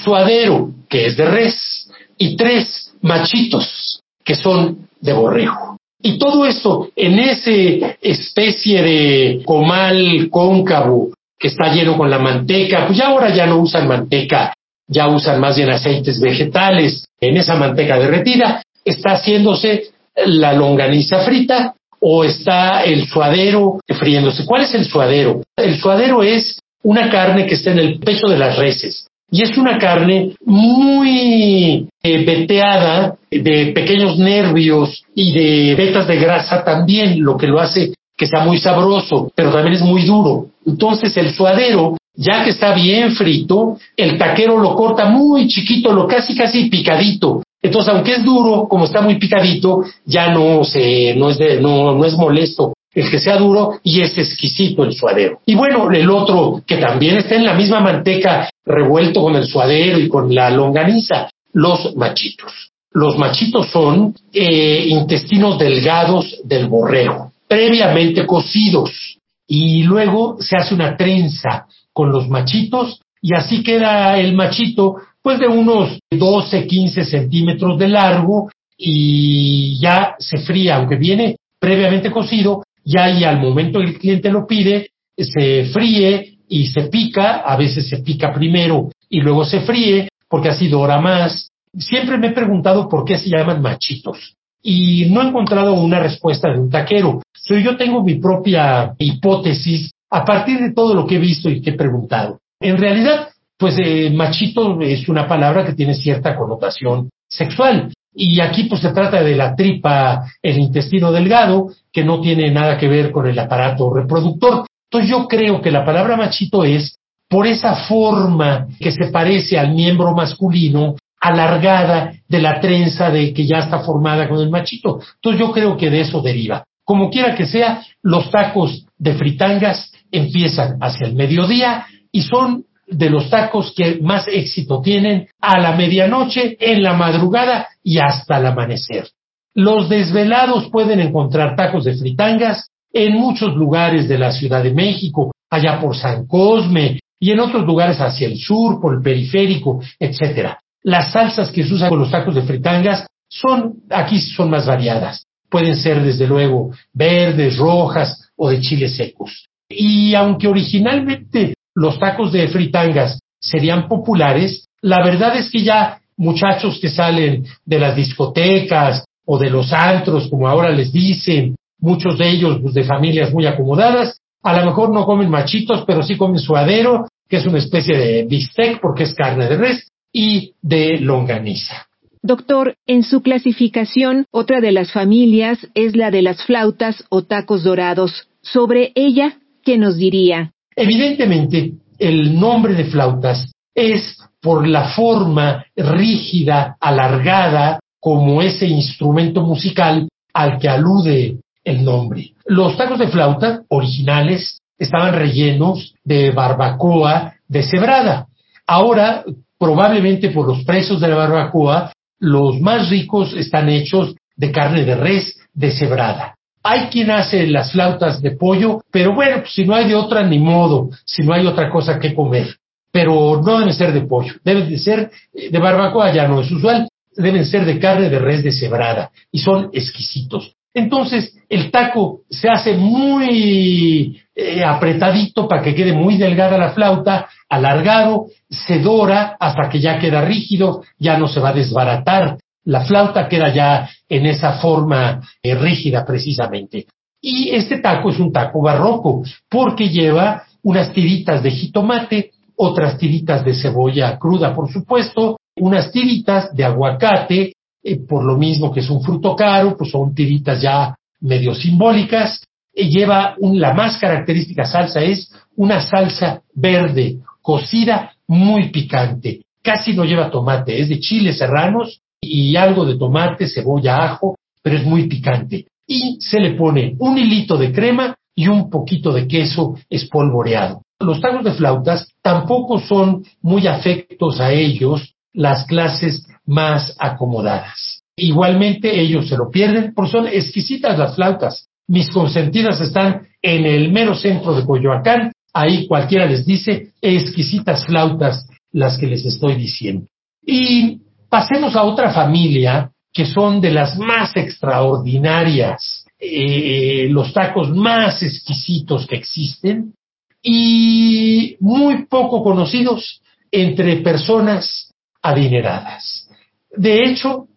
suadero, 0.04 0.72
que 0.90 1.08
es 1.08 1.18
de 1.18 1.26
res. 1.26 1.90
Y 2.18 2.36
tres, 2.36 2.94
machitos, 3.02 4.02
que 4.24 4.36
son 4.36 4.88
de 5.00 5.14
borrejo. 5.14 5.78
Y 6.02 6.18
todo 6.18 6.46
esto 6.46 6.90
en 6.96 7.20
ese 7.20 7.98
especie 8.02 8.82
de 8.82 9.42
comal 9.46 10.30
cóncavo 10.32 11.10
que 11.38 11.50
está 11.50 11.74
lleno 11.74 11.98
con 11.98 12.10
la 12.10 12.20
manteca, 12.20 12.88
pues 12.88 12.98
ya 12.98 13.08
ahora 13.08 13.34
ya 13.34 13.46
no 13.46 13.60
usan 13.60 13.88
manteca, 13.88 14.54
ya 14.88 15.08
usan 15.08 15.40
más 15.40 15.58
bien 15.58 15.70
aceites 15.70 16.20
vegetales. 16.20 17.06
En 17.20 17.38
esa 17.38 17.56
manteca 17.56 18.00
derretida 18.00 18.64
está 18.86 19.14
haciéndose 19.14 19.92
la 20.26 20.54
longaniza 20.54 21.20
frita 21.20 21.76
o 22.00 22.24
está 22.24 22.84
el 22.84 23.08
suadero 23.08 23.80
friéndose. 23.88 24.46
¿Cuál 24.46 24.64
es 24.64 24.74
el 24.76 24.86
suadero? 24.86 25.42
El 25.56 25.80
suadero 25.80 26.24
es 26.24 26.60
una 26.84 27.10
carne 27.10 27.46
que 27.46 27.56
está 27.56 27.72
en 27.72 27.80
el 27.80 28.00
pecho 28.00 28.28
de 28.28 28.38
las 28.38 28.58
reses. 28.58 29.08
Y 29.30 29.44
es 29.44 29.58
una 29.58 29.78
carne 29.78 30.36
muy 30.46 31.88
eh, 32.02 32.26
veteada 32.26 33.16
de 33.30 33.74
pequeños 33.74 34.18
nervios 34.18 35.04
y 35.14 35.34
de 35.34 35.76
vetas 35.76 36.08
de 36.08 36.16
grasa 36.16 36.64
también, 36.64 37.22
lo 37.22 37.36
que 37.36 37.48
lo 37.48 37.60
hace 37.60 37.94
que 38.18 38.26
sea 38.26 38.44
muy 38.44 38.58
sabroso, 38.58 39.32
pero 39.36 39.52
también 39.52 39.76
es 39.76 39.82
muy 39.82 40.04
duro. 40.04 40.48
Entonces 40.66 41.16
el 41.18 41.32
suadero, 41.34 41.98
ya 42.16 42.44
que 42.44 42.50
está 42.50 42.74
bien 42.74 43.12
frito, 43.12 43.78
el 43.96 44.18
taquero 44.18 44.58
lo 44.58 44.76
corta 44.76 45.06
muy 45.06 45.48
chiquito, 45.48 45.94
lo 45.94 46.08
casi 46.08 46.36
casi 46.36 46.66
picadito. 46.66 47.44
Entonces, 47.62 47.94
aunque 47.94 48.16
es 48.16 48.24
duro, 48.24 48.68
como 48.70 48.86
está 48.86 49.02
muy 49.02 49.18
picadito, 49.18 49.84
ya 50.06 50.32
no 50.32 50.64
se, 50.64 51.16
no 51.16 51.30
es 51.30 51.38
de, 51.38 51.60
no, 51.60 51.94
no 51.94 52.06
es 52.06 52.16
molesto 52.16 52.74
el 52.94 53.12
que 53.12 53.20
sea 53.20 53.38
duro 53.38 53.80
y 53.84 54.02
es 54.02 54.18
exquisito 54.18 54.84
el 54.84 54.94
suadero. 54.94 55.40
Y 55.46 55.54
bueno, 55.56 55.92
el 55.92 56.10
otro 56.10 56.64
que 56.66 56.78
también 56.78 57.18
está 57.18 57.36
en 57.36 57.46
la 57.46 57.54
misma 57.54 57.80
manteca 57.80 58.50
revuelto 58.66 59.22
con 59.22 59.36
el 59.36 59.46
suadero 59.46 60.00
y 60.00 60.08
con 60.08 60.34
la 60.34 60.50
longaniza, 60.50 61.30
los 61.54 61.96
machitos. 61.96 62.72
Los 62.92 63.18
machitos 63.18 63.70
son 63.70 64.16
eh, 64.34 64.86
intestinos 64.88 65.60
delgados 65.60 66.38
del 66.44 66.68
borrego, 66.68 67.32
previamente 67.48 68.26
cocidos, 68.26 69.20
y 69.48 69.84
luego 69.84 70.38
se 70.40 70.58
hace 70.58 70.74
una 70.74 70.98
trenza 70.98 71.68
con 71.94 72.12
los 72.12 72.28
machitos 72.28 73.00
y 73.22 73.36
así 73.36 73.64
queda 73.64 74.20
el 74.20 74.34
machito 74.34 74.96
pues 75.28 75.42
de 75.42 75.48
unos 75.50 76.00
12, 76.10 76.68
15 76.68 77.04
centímetros 77.04 77.78
de 77.78 77.90
largo 77.90 78.50
y 78.78 79.78
ya 79.78 80.16
se 80.20 80.38
fría, 80.38 80.78
aunque 80.78 80.96
viene 80.96 81.36
previamente 81.60 82.10
cocido, 82.12 82.64
y 82.82 82.98
ahí 82.98 83.26
al 83.26 83.42
momento 83.42 83.82
el 83.82 84.00
cliente 84.00 84.32
lo 84.32 84.48
pide, 84.48 84.92
se 85.18 85.66
fríe 85.66 86.38
y 86.48 86.68
se 86.68 86.84
pica, 86.84 87.40
a 87.40 87.58
veces 87.58 87.90
se 87.90 87.98
pica 87.98 88.34
primero 88.34 88.90
y 89.10 89.20
luego 89.20 89.44
se 89.44 89.60
fríe 89.60 90.08
porque 90.30 90.48
así 90.48 90.70
dora 90.70 91.02
más. 91.02 91.50
Siempre 91.78 92.18
me 92.18 92.28
he 92.28 92.32
preguntado 92.32 92.88
por 92.88 93.04
qué 93.04 93.18
se 93.18 93.28
llaman 93.30 93.62
machitos 93.62 94.34
y 94.64 95.10
no 95.10 95.22
he 95.22 95.28
encontrado 95.28 95.74
una 95.74 96.00
respuesta 96.00 96.50
de 96.54 96.58
un 96.58 96.70
taquero. 96.70 97.22
yo 97.50 97.76
tengo 97.76 98.02
mi 98.02 98.16
propia 98.16 98.94
hipótesis 98.98 99.92
a 100.10 100.24
partir 100.24 100.62
de 100.62 100.72
todo 100.72 100.94
lo 100.94 101.06
que 101.06 101.16
he 101.18 101.20
visto 101.20 101.50
y 101.50 101.62
que 101.62 101.72
he 101.72 101.74
preguntado. 101.74 102.40
En 102.62 102.78
realidad, 102.78 103.28
pues 103.58 103.76
eh, 103.80 104.12
machito 104.12 104.80
es 104.82 105.10
una 105.10 105.28
palabra 105.28 105.66
que 105.66 105.74
tiene 105.74 105.96
cierta 105.96 106.36
connotación 106.36 107.10
sexual. 107.28 107.92
Y 108.14 108.40
aquí 108.40 108.64
pues 108.64 108.82
se 108.82 108.94
trata 108.94 109.22
de 109.22 109.36
la 109.36 109.56
tripa, 109.56 110.26
el 110.42 110.60
intestino 110.60 111.12
delgado, 111.12 111.70
que 111.92 112.04
no 112.04 112.20
tiene 112.20 112.50
nada 112.52 112.78
que 112.78 112.88
ver 112.88 113.12
con 113.12 113.28
el 113.28 113.38
aparato 113.38 113.94
reproductor. 113.94 114.66
Entonces 114.90 115.10
yo 115.10 115.28
creo 115.28 115.62
que 115.62 115.72
la 115.72 115.86
palabra 115.86 116.16
machito 116.16 116.64
es 116.64 116.98
por 117.30 117.46
esa 117.46 117.76
forma 117.76 118.68
que 118.80 118.92
se 118.92 119.08
parece 119.08 119.60
al 119.60 119.74
miembro 119.74 120.14
masculino 120.14 120.96
alargada 121.20 122.14
de 122.28 122.40
la 122.40 122.60
trenza 122.60 123.10
de 123.10 123.34
que 123.34 123.46
ya 123.46 123.60
está 123.60 123.80
formada 123.80 124.30
con 124.30 124.40
el 124.40 124.50
machito. 124.50 125.00
Entonces 125.16 125.40
yo 125.40 125.52
creo 125.52 125.78
que 125.78 125.90
de 125.90 126.02
eso 126.02 126.22
deriva. 126.22 126.64
Como 126.84 127.10
quiera 127.10 127.36
que 127.36 127.46
sea, 127.46 127.84
los 128.02 128.32
tacos 128.32 128.86
de 128.98 129.14
fritangas 129.14 129.92
empiezan 130.12 130.78
hacia 130.82 131.08
el 131.08 131.16
mediodía 131.16 131.86
y 132.12 132.22
son 132.22 132.64
de 132.88 133.10
los 133.10 133.30
tacos 133.30 133.74
que 133.76 134.00
más 134.02 134.28
éxito 134.28 134.82
tienen 134.82 135.28
a 135.42 135.60
la 135.60 135.76
medianoche, 135.76 136.58
en 136.60 136.82
la 136.82 136.94
madrugada 136.94 137.68
y 137.84 138.00
hasta 138.00 138.38
el 138.38 138.48
amanecer. 138.48 139.08
Los 139.54 139.90
desvelados 139.90 140.70
pueden 140.70 141.00
encontrar 141.00 141.56
tacos 141.56 141.84
de 141.84 141.96
fritangas 141.96 142.70
en 142.94 143.14
muchos 143.14 143.56
lugares 143.56 144.08
de 144.08 144.18
la 144.18 144.32
Ciudad 144.32 144.64
de 144.64 144.74
México, 144.74 145.32
allá 145.50 145.80
por 145.80 145.96
San 145.96 146.26
Cosme 146.28 147.00
y 147.20 147.32
en 147.32 147.40
otros 147.40 147.66
lugares 147.66 148.00
hacia 148.00 148.28
el 148.28 148.38
sur, 148.38 148.80
por 148.80 148.96
el 148.96 149.02
periférico, 149.02 149.82
etcétera. 150.00 150.60
Las 150.84 151.12
salsas 151.12 151.52
que 151.52 151.64
se 151.64 151.74
usan 151.74 151.90
con 151.90 152.00
los 152.00 152.12
tacos 152.12 152.36
de 152.36 152.44
fritangas 152.44 153.08
son, 153.28 153.82
aquí 153.90 154.20
son 154.20 154.50
más 154.50 154.66
variadas. 154.66 155.26
Pueden 155.50 155.76
ser 155.76 156.02
desde 156.04 156.28
luego 156.28 156.72
verdes, 156.94 157.58
rojas 157.58 158.30
o 158.36 158.50
de 158.50 158.62
chiles 158.62 158.96
secos. 158.96 159.48
Y 159.70 160.16
aunque 160.16 160.48
originalmente 160.48 161.54
los 161.78 162.00
tacos 162.00 162.32
de 162.32 162.48
fritangas 162.48 163.20
serían 163.40 163.88
populares, 163.88 164.66
la 164.82 165.04
verdad 165.06 165.38
es 165.38 165.52
que 165.52 165.62
ya 165.62 166.00
muchachos 166.18 166.80
que 166.82 166.90
salen 166.90 167.46
de 167.66 167.80
las 167.80 167.96
discotecas 167.96 169.06
o 169.26 169.38
de 169.38 169.52
los 169.52 169.72
antros, 169.72 170.28
como 170.28 170.48
ahora 170.48 170.72
les 170.72 170.92
dicen, 170.92 171.56
muchos 171.80 172.18
de 172.18 172.32
ellos 172.32 172.58
pues, 172.64 172.74
de 172.74 172.84
familias 172.84 173.32
muy 173.32 173.46
acomodadas, 173.46 174.18
a 174.42 174.60
lo 174.60 174.66
mejor 174.66 174.92
no 174.92 175.06
comen 175.06 175.30
machitos, 175.30 175.84
pero 175.86 176.02
sí 176.02 176.18
comen 176.18 176.40
suadero, 176.40 177.08
que 177.30 177.38
es 177.38 177.46
una 177.46 177.60
especie 177.60 177.96
de 177.96 178.24
bistec 178.24 178.82
porque 178.82 179.04
es 179.04 179.14
carne 179.14 179.48
de 179.48 179.58
res, 179.58 179.88
y 180.12 180.54
de 180.64 180.98
longaniza. 180.98 181.86
Doctor, 182.24 182.76
en 182.88 183.04
su 183.04 183.22
clasificación, 183.22 184.26
otra 184.32 184.62
de 184.62 184.72
las 184.72 184.92
familias 184.92 185.60
es 185.76 185.96
la 185.96 186.10
de 186.10 186.24
las 186.24 186.44
flautas 186.44 187.04
o 187.10 187.22
tacos 187.22 187.64
dorados. 187.64 188.28
Sobre 188.42 188.94
ella, 188.96 189.38
¿qué 189.64 189.78
nos 189.78 189.98
diría? 189.98 190.54
Evidentemente, 190.80 191.74
el 191.98 192.40
nombre 192.40 192.76
de 192.76 192.86
flautas 192.86 193.52
es 193.74 194.16
por 194.40 194.68
la 194.68 194.90
forma 194.90 195.66
rígida, 195.76 196.78
alargada, 196.80 197.80
como 198.00 198.44
ese 198.44 198.68
instrumento 198.68 199.42
musical 199.42 200.08
al 200.34 200.60
que 200.60 200.70
alude 200.70 201.40
el 201.64 201.84
nombre. 201.84 202.34
Los 202.46 202.78
tacos 202.78 203.00
de 203.00 203.08
flauta 203.08 203.64
originales 203.70 204.60
estaban 204.78 205.16
rellenos 205.16 205.96
de 206.04 206.30
barbacoa 206.30 207.34
de 207.48 207.64
cebrada. 207.64 208.28
Ahora, 208.68 209.24
probablemente 209.58 210.30
por 210.30 210.48
los 210.48 210.64
precios 210.64 211.02
de 211.02 211.08
la 211.08 211.16
barbacoa, 211.16 211.92
los 212.20 212.62
más 212.62 212.90
ricos 212.90 213.34
están 213.34 213.68
hechos 213.70 214.16
de 214.36 214.52
carne 214.52 214.86
de 214.86 214.96
res 214.96 215.40
cebrada. 215.72 216.37
Hay 216.70 216.88
quien 216.88 217.12
hace 217.12 217.48
las 217.48 217.72
flautas 217.72 218.22
de 218.22 218.32
pollo, 218.32 218.82
pero 218.92 219.16
bueno, 219.16 219.38
pues 219.38 219.54
si 219.54 219.64
no 219.64 219.74
hay 219.74 219.88
de 219.88 219.96
otra, 219.96 220.22
ni 220.24 220.38
modo, 220.38 220.90
si 221.06 221.24
no 221.24 221.32
hay 221.34 221.48
otra 221.48 221.70
cosa 221.70 221.98
que 221.98 222.14
comer. 222.14 222.58
Pero 222.92 223.42
no 223.42 223.60
deben 223.60 223.74
ser 223.74 223.94
de 223.94 224.02
pollo, 224.02 224.34
deben 224.44 224.70
de 224.70 224.78
ser 224.78 225.10
eh, 225.34 225.50
de 225.50 225.60
barbacoa, 225.60 226.12
ya 226.12 226.28
no 226.28 226.42
es 226.42 226.52
usual, 226.52 226.90
deben 227.16 227.46
ser 227.46 227.64
de 227.64 227.80
carne 227.80 228.10
de 228.10 228.20
res 228.20 228.44
deshebrada 228.44 229.12
y 229.32 229.40
son 229.40 229.70
exquisitos. 229.72 230.56
Entonces, 230.74 231.38
el 231.48 231.72
taco 231.72 232.24
se 232.30 232.50
hace 232.50 232.74
muy 232.74 234.22
eh, 234.36 234.62
apretadito 234.66 235.48
para 235.48 235.62
que 235.62 235.74
quede 235.74 235.94
muy 235.94 236.18
delgada 236.18 236.58
la 236.58 236.72
flauta, 236.72 237.30
alargado, 237.48 238.26
se 238.50 238.80
dora 238.80 239.38
hasta 239.40 239.70
que 239.70 239.80
ya 239.80 240.00
queda 240.00 240.20
rígido, 240.20 240.84
ya 241.00 241.18
no 241.18 241.30
se 241.30 241.40
va 241.40 241.50
a 241.50 241.54
desbaratar, 241.54 242.38
la 242.68 242.82
flauta 242.82 243.30
queda 243.30 243.54
ya 243.54 243.90
en 244.10 244.26
esa 244.26 244.54
forma 244.60 245.22
eh, 245.42 245.56
rígida 245.56 246.06
precisamente. 246.06 246.86
Y 247.22 247.50
este 247.50 247.80
taco 247.80 248.10
es 248.10 248.20
un 248.20 248.32
taco 248.32 248.62
barroco 248.62 249.24
porque 249.50 249.90
lleva 249.90 250.44
unas 250.64 250.92
tiritas 250.92 251.42
de 251.42 251.52
jitomate, 251.52 252.32
otras 252.58 252.98
tiritas 252.98 253.46
de 253.46 253.54
cebolla 253.54 254.18
cruda, 254.20 254.54
por 254.54 254.70
supuesto, 254.70 255.38
unas 255.56 255.92
tiritas 255.92 256.54
de 256.54 256.66
aguacate, 256.66 257.54
eh, 257.84 258.00
por 258.06 258.26
lo 258.26 258.38
mismo 258.38 258.72
que 258.72 258.82
es 258.82 258.90
un 258.90 259.02
fruto 259.02 259.34
caro, 259.34 259.78
pues 259.78 259.92
son 259.92 260.14
tiritas 260.14 260.62
ya 260.62 260.94
medio 261.22 261.56
simbólicas. 261.56 262.44
y 262.76 262.90
lleva 262.90 263.36
la 263.40 263.74
más 263.74 263.98
característica 263.98 264.66
salsa 264.66 265.02
es 265.02 265.32
una 265.56 265.82
salsa 265.82 266.42
verde 266.54 267.20
cocida 267.42 268.12
muy 268.28 268.70
picante. 268.70 269.42
Casi 269.64 269.94
no 269.94 270.04
lleva 270.04 270.30
tomate, 270.30 270.80
es 270.80 270.90
de 270.90 271.00
chiles 271.00 271.38
serranos 271.40 272.02
y 272.30 272.56
algo 272.56 272.86
de 272.86 272.98
tomate, 272.98 273.48
cebolla, 273.48 274.04
ajo, 274.04 274.36
pero 274.62 274.78
es 274.78 274.86
muy 274.86 275.08
picante. 275.08 275.68
Y 275.88 276.18
se 276.20 276.40
le 276.40 276.52
pone 276.52 276.96
un 277.00 277.18
hilito 277.18 277.58
de 277.58 277.72
crema 277.72 278.16
y 278.36 278.48
un 278.48 278.70
poquito 278.70 279.12
de 279.12 279.28
queso 279.28 279.76
espolvoreado. 279.90 280.84
Los 281.00 281.22
tacos 281.22 281.44
de 281.44 281.54
flautas 281.54 282.08
tampoco 282.22 282.80
son 282.80 283.24
muy 283.42 283.68
afectos 283.68 284.40
a 284.40 284.52
ellos 284.52 285.14
las 285.34 285.66
clases 285.66 286.26
más 286.46 286.96
acomodadas. 287.00 288.02
Igualmente 288.16 289.00
ellos 289.00 289.28
se 289.28 289.38
lo 289.38 289.52
pierden 289.52 289.94
porque 289.94 290.12
son 290.12 290.28
exquisitas 290.28 290.98
las 290.98 291.16
flautas. 291.16 291.68
Mis 291.88 292.10
consentidas 292.10 292.82
están 292.82 293.28
en 293.42 293.66
el 293.66 293.92
mero 293.92 294.16
centro 294.16 294.56
de 294.56 294.66
Coyoacán. 294.66 295.32
Ahí 295.54 295.88
cualquiera 295.88 296.26
les 296.26 296.46
dice 296.46 296.94
exquisitas 297.02 297.86
flautas 297.86 298.48
las 298.72 298.98
que 298.98 299.08
les 299.08 299.26
estoy 299.26 299.56
diciendo. 299.56 300.08
Y 300.46 301.02
Pasemos 301.30 301.76
a 301.76 301.84
otra 301.84 302.12
familia 302.12 302.92
que 303.14 303.26
son 303.26 303.60
de 303.60 303.72
las 303.72 303.98
más 303.98 304.36
extraordinarias, 304.36 306.06
eh, 306.20 307.08
los 307.10 307.34
tacos 307.34 307.70
más 307.70 308.22
exquisitos 308.24 309.06
que 309.08 309.16
existen 309.16 309.94
y 310.42 311.58
muy 311.60 312.06
poco 312.06 312.44
conocidos 312.44 313.22
entre 313.52 313.98
personas 313.98 314.94
adineradas. 315.22 316.30
De 316.72 317.04
hecho, 317.04 317.48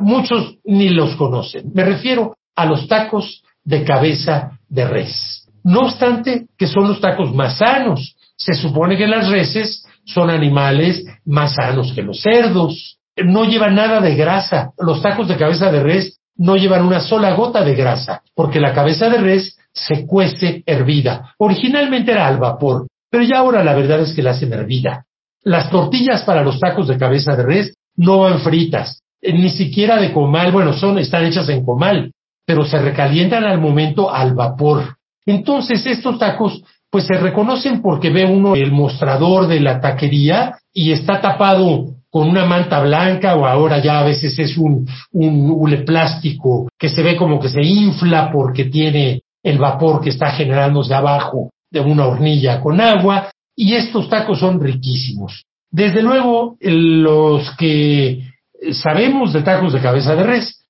muchos 0.00 0.56
ni 0.64 0.90
los 0.90 1.16
conocen. 1.16 1.70
Me 1.74 1.84
refiero 1.84 2.36
a 2.54 2.66
los 2.66 2.86
tacos 2.86 3.42
de 3.64 3.84
cabeza 3.84 4.58
de 4.68 4.86
res. 4.86 5.48
No 5.64 5.80
obstante, 5.80 6.46
que 6.56 6.66
son 6.66 6.88
los 6.88 7.00
tacos 7.00 7.34
más 7.34 7.58
sanos. 7.58 8.16
Se 8.36 8.54
supone 8.54 8.96
que 8.96 9.06
las 9.06 9.28
reses 9.28 9.84
son 10.04 10.30
animales 10.30 11.04
más 11.24 11.54
sanos 11.54 11.92
que 11.92 12.02
los 12.02 12.20
cerdos. 12.20 12.98
No 13.24 13.44
llevan 13.44 13.74
nada 13.74 14.00
de 14.00 14.14
grasa. 14.14 14.72
Los 14.78 15.02
tacos 15.02 15.28
de 15.28 15.36
cabeza 15.36 15.70
de 15.70 15.82
res 15.82 16.20
no 16.36 16.56
llevan 16.56 16.86
una 16.86 17.00
sola 17.00 17.34
gota 17.34 17.62
de 17.62 17.74
grasa, 17.74 18.22
porque 18.34 18.60
la 18.60 18.72
cabeza 18.72 19.08
de 19.08 19.18
res 19.18 19.58
se 19.72 20.06
cuece 20.06 20.62
hervida. 20.66 21.34
Originalmente 21.38 22.12
era 22.12 22.26
al 22.26 22.38
vapor, 22.38 22.86
pero 23.10 23.24
ya 23.24 23.38
ahora 23.38 23.62
la 23.62 23.74
verdad 23.74 24.00
es 24.00 24.14
que 24.14 24.22
la 24.22 24.30
hacen 24.30 24.52
hervida. 24.52 25.04
Las 25.42 25.70
tortillas 25.70 26.22
para 26.22 26.42
los 26.42 26.58
tacos 26.58 26.88
de 26.88 26.98
cabeza 26.98 27.36
de 27.36 27.42
res 27.42 27.74
no 27.96 28.20
van 28.20 28.40
fritas, 28.40 29.02
eh, 29.20 29.32
ni 29.32 29.50
siquiera 29.50 30.00
de 30.00 30.12
comal, 30.12 30.52
bueno, 30.52 30.72
son, 30.72 30.98
están 30.98 31.24
hechas 31.24 31.48
en 31.48 31.64
comal, 31.64 32.12
pero 32.46 32.64
se 32.64 32.78
recalientan 32.78 33.44
al 33.44 33.60
momento 33.60 34.12
al 34.12 34.34
vapor. 34.34 34.96
Entonces 35.26 35.84
estos 35.86 36.18
tacos 36.18 36.62
pues 36.90 37.06
se 37.06 37.14
reconocen 37.14 37.82
porque 37.82 38.10
ve 38.10 38.24
uno 38.24 38.56
el 38.56 38.72
mostrador 38.72 39.46
de 39.46 39.60
la 39.60 39.80
taquería 39.80 40.56
y 40.72 40.90
está 40.90 41.20
tapado 41.20 41.94
con 42.10 42.28
una 42.28 42.44
manta 42.44 42.80
blanca 42.80 43.36
o 43.36 43.46
ahora 43.46 43.78
ya 43.78 44.00
a 44.00 44.04
veces 44.04 44.38
es 44.38 44.58
un, 44.58 44.86
un 45.12 45.50
hule 45.50 45.78
plástico 45.78 46.68
que 46.78 46.88
se 46.88 47.02
ve 47.02 47.16
como 47.16 47.38
que 47.38 47.48
se 47.48 47.62
infla 47.62 48.30
porque 48.32 48.64
tiene 48.64 49.22
el 49.42 49.58
vapor 49.58 50.00
que 50.00 50.10
está 50.10 50.30
generándose 50.32 50.92
abajo 50.92 51.50
de 51.70 51.80
una 51.80 52.06
hornilla 52.06 52.60
con 52.60 52.80
agua 52.80 53.30
y 53.56 53.74
estos 53.74 54.08
tacos 54.08 54.40
son 54.40 54.60
riquísimos. 54.60 55.44
Desde 55.70 56.02
luego, 56.02 56.56
los 56.60 57.54
que 57.56 58.24
sabemos 58.72 59.32
de 59.32 59.42
tacos 59.42 59.72
de 59.72 59.80
cabeza 59.80 60.16
de 60.16 60.24
res, 60.24 60.64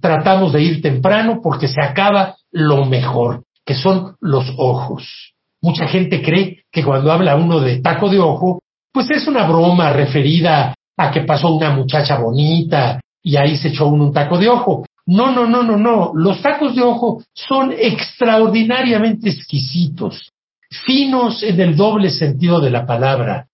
tratamos 0.00 0.52
de 0.52 0.62
ir 0.62 0.82
temprano 0.82 1.40
porque 1.42 1.68
se 1.68 1.80
acaba 1.80 2.36
lo 2.50 2.84
mejor, 2.84 3.44
que 3.64 3.74
son 3.74 4.16
los 4.20 4.52
ojos. 4.56 5.34
Mucha 5.62 5.86
gente 5.86 6.22
cree 6.22 6.64
que 6.72 6.82
cuando 6.82 7.12
habla 7.12 7.36
uno 7.36 7.60
de 7.60 7.80
taco 7.80 8.08
de 8.08 8.18
ojo, 8.18 8.60
pues 8.92 9.10
es 9.10 9.28
una 9.28 9.46
broma 9.46 9.92
referida 9.92 10.74
a 11.00 11.10
que 11.10 11.22
pasó 11.22 11.54
una 11.54 11.70
muchacha 11.70 12.18
bonita 12.18 13.00
y 13.22 13.36
ahí 13.36 13.56
se 13.56 13.68
echó 13.68 13.88
un 13.88 14.12
taco 14.12 14.36
de 14.36 14.50
ojo. 14.50 14.84
No, 15.06 15.32
no, 15.32 15.46
no, 15.46 15.62
no, 15.62 15.78
no. 15.78 16.12
Los 16.14 16.42
tacos 16.42 16.76
de 16.76 16.82
ojo 16.82 17.22
son 17.34 17.72
extraordinariamente 17.72 19.30
exquisitos, 19.30 20.30
finos 20.84 21.42
en 21.42 21.58
el 21.60 21.74
doble 21.74 22.10
sentido 22.10 22.60
de 22.60 22.70
la 22.70 22.84
palabra, 22.84 23.46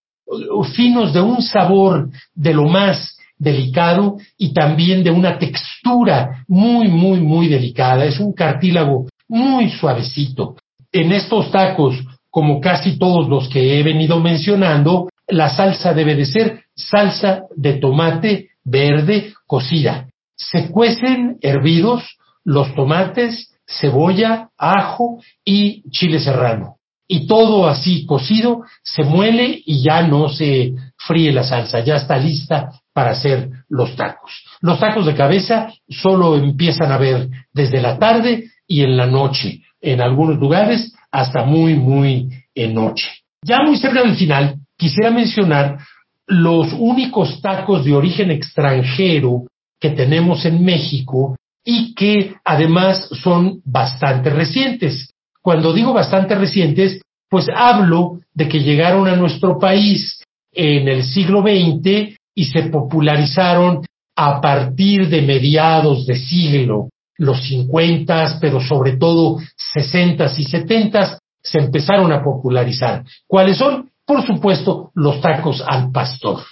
finos 0.74 1.12
de 1.12 1.20
un 1.20 1.40
sabor 1.40 2.10
de 2.34 2.52
lo 2.52 2.64
más 2.64 3.16
delicado 3.38 4.16
y 4.36 4.52
también 4.52 5.04
de 5.04 5.12
una 5.12 5.38
textura 5.38 6.44
muy, 6.48 6.88
muy, 6.88 7.20
muy 7.20 7.46
delicada. 7.46 8.04
Es 8.04 8.18
un 8.18 8.32
cartílago 8.32 9.06
muy 9.28 9.70
suavecito 9.70 10.56
en 10.90 11.12
estos 11.12 11.52
tacos, 11.52 11.94
como 12.28 12.60
casi 12.60 12.98
todos 12.98 13.28
los 13.28 13.48
que 13.48 13.78
he 13.78 13.82
venido 13.84 14.18
mencionando, 14.18 15.08
la 15.28 15.48
salsa 15.48 15.92
debe 15.92 16.14
de 16.14 16.26
ser 16.26 16.64
salsa 16.74 17.42
de 17.56 17.74
tomate 17.74 18.50
verde 18.64 19.34
cocida. 19.46 20.08
Se 20.36 20.70
cuecen 20.70 21.38
hervidos 21.40 22.18
los 22.44 22.74
tomates, 22.74 23.54
cebolla, 23.66 24.50
ajo 24.56 25.20
y 25.44 25.88
chile 25.90 26.20
serrano. 26.20 26.76
Y 27.08 27.26
todo 27.26 27.68
así 27.68 28.04
cocido 28.04 28.62
se 28.82 29.04
muele 29.04 29.62
y 29.64 29.82
ya 29.82 30.02
no 30.02 30.28
se 30.28 30.74
fríe 30.96 31.32
la 31.32 31.44
salsa, 31.44 31.80
ya 31.80 31.96
está 31.96 32.16
lista 32.18 32.70
para 32.92 33.10
hacer 33.10 33.50
los 33.68 33.94
tacos. 33.94 34.32
Los 34.60 34.80
tacos 34.80 35.06
de 35.06 35.14
cabeza 35.14 35.72
solo 35.88 36.36
empiezan 36.36 36.90
a 36.90 36.98
ver 36.98 37.28
desde 37.52 37.80
la 37.80 37.98
tarde 37.98 38.44
y 38.66 38.82
en 38.82 38.96
la 38.96 39.06
noche 39.06 39.62
en 39.80 40.00
algunos 40.00 40.38
lugares 40.38 40.94
hasta 41.12 41.44
muy, 41.44 41.74
muy 41.74 42.28
en 42.54 42.74
noche. 42.74 43.08
Ya 43.42 43.58
muy 43.64 43.76
cerca 43.76 44.02
del 44.02 44.16
final, 44.16 44.56
quisiera 44.76 45.10
mencionar 45.10 45.78
los 46.26 46.72
únicos 46.72 47.40
tacos 47.40 47.84
de 47.84 47.94
origen 47.94 48.30
extranjero 48.30 49.44
que 49.80 49.90
tenemos 49.90 50.44
en 50.44 50.64
México 50.64 51.36
y 51.64 51.94
que 51.94 52.34
además 52.44 53.08
son 53.22 53.60
bastante 53.64 54.30
recientes. 54.30 55.10
Cuando 55.42 55.72
digo 55.72 55.92
bastante 55.92 56.34
recientes, 56.34 57.00
pues 57.28 57.46
hablo 57.54 58.20
de 58.34 58.48
que 58.48 58.60
llegaron 58.60 59.08
a 59.08 59.16
nuestro 59.16 59.58
país 59.58 60.22
en 60.52 60.88
el 60.88 61.04
siglo 61.04 61.42
XX 61.42 62.16
y 62.34 62.44
se 62.44 62.64
popularizaron 62.64 63.84
a 64.16 64.40
partir 64.40 65.08
de 65.08 65.22
mediados 65.22 66.06
de 66.06 66.16
siglo 66.16 66.88
los 67.18 67.42
50, 67.46 68.38
pero 68.40 68.60
sobre 68.60 68.96
todo 68.96 69.38
60 69.74 70.24
y 70.38 70.44
70 70.44 71.18
se 71.42 71.58
empezaron 71.58 72.12
a 72.12 72.22
popularizar. 72.22 73.04
¿Cuáles 73.26 73.56
son? 73.56 73.90
Por 74.06 74.24
supuesto, 74.24 74.90
los 74.94 75.20
tacos 75.20 75.62
al 75.66 75.90
pastor. 75.90 76.42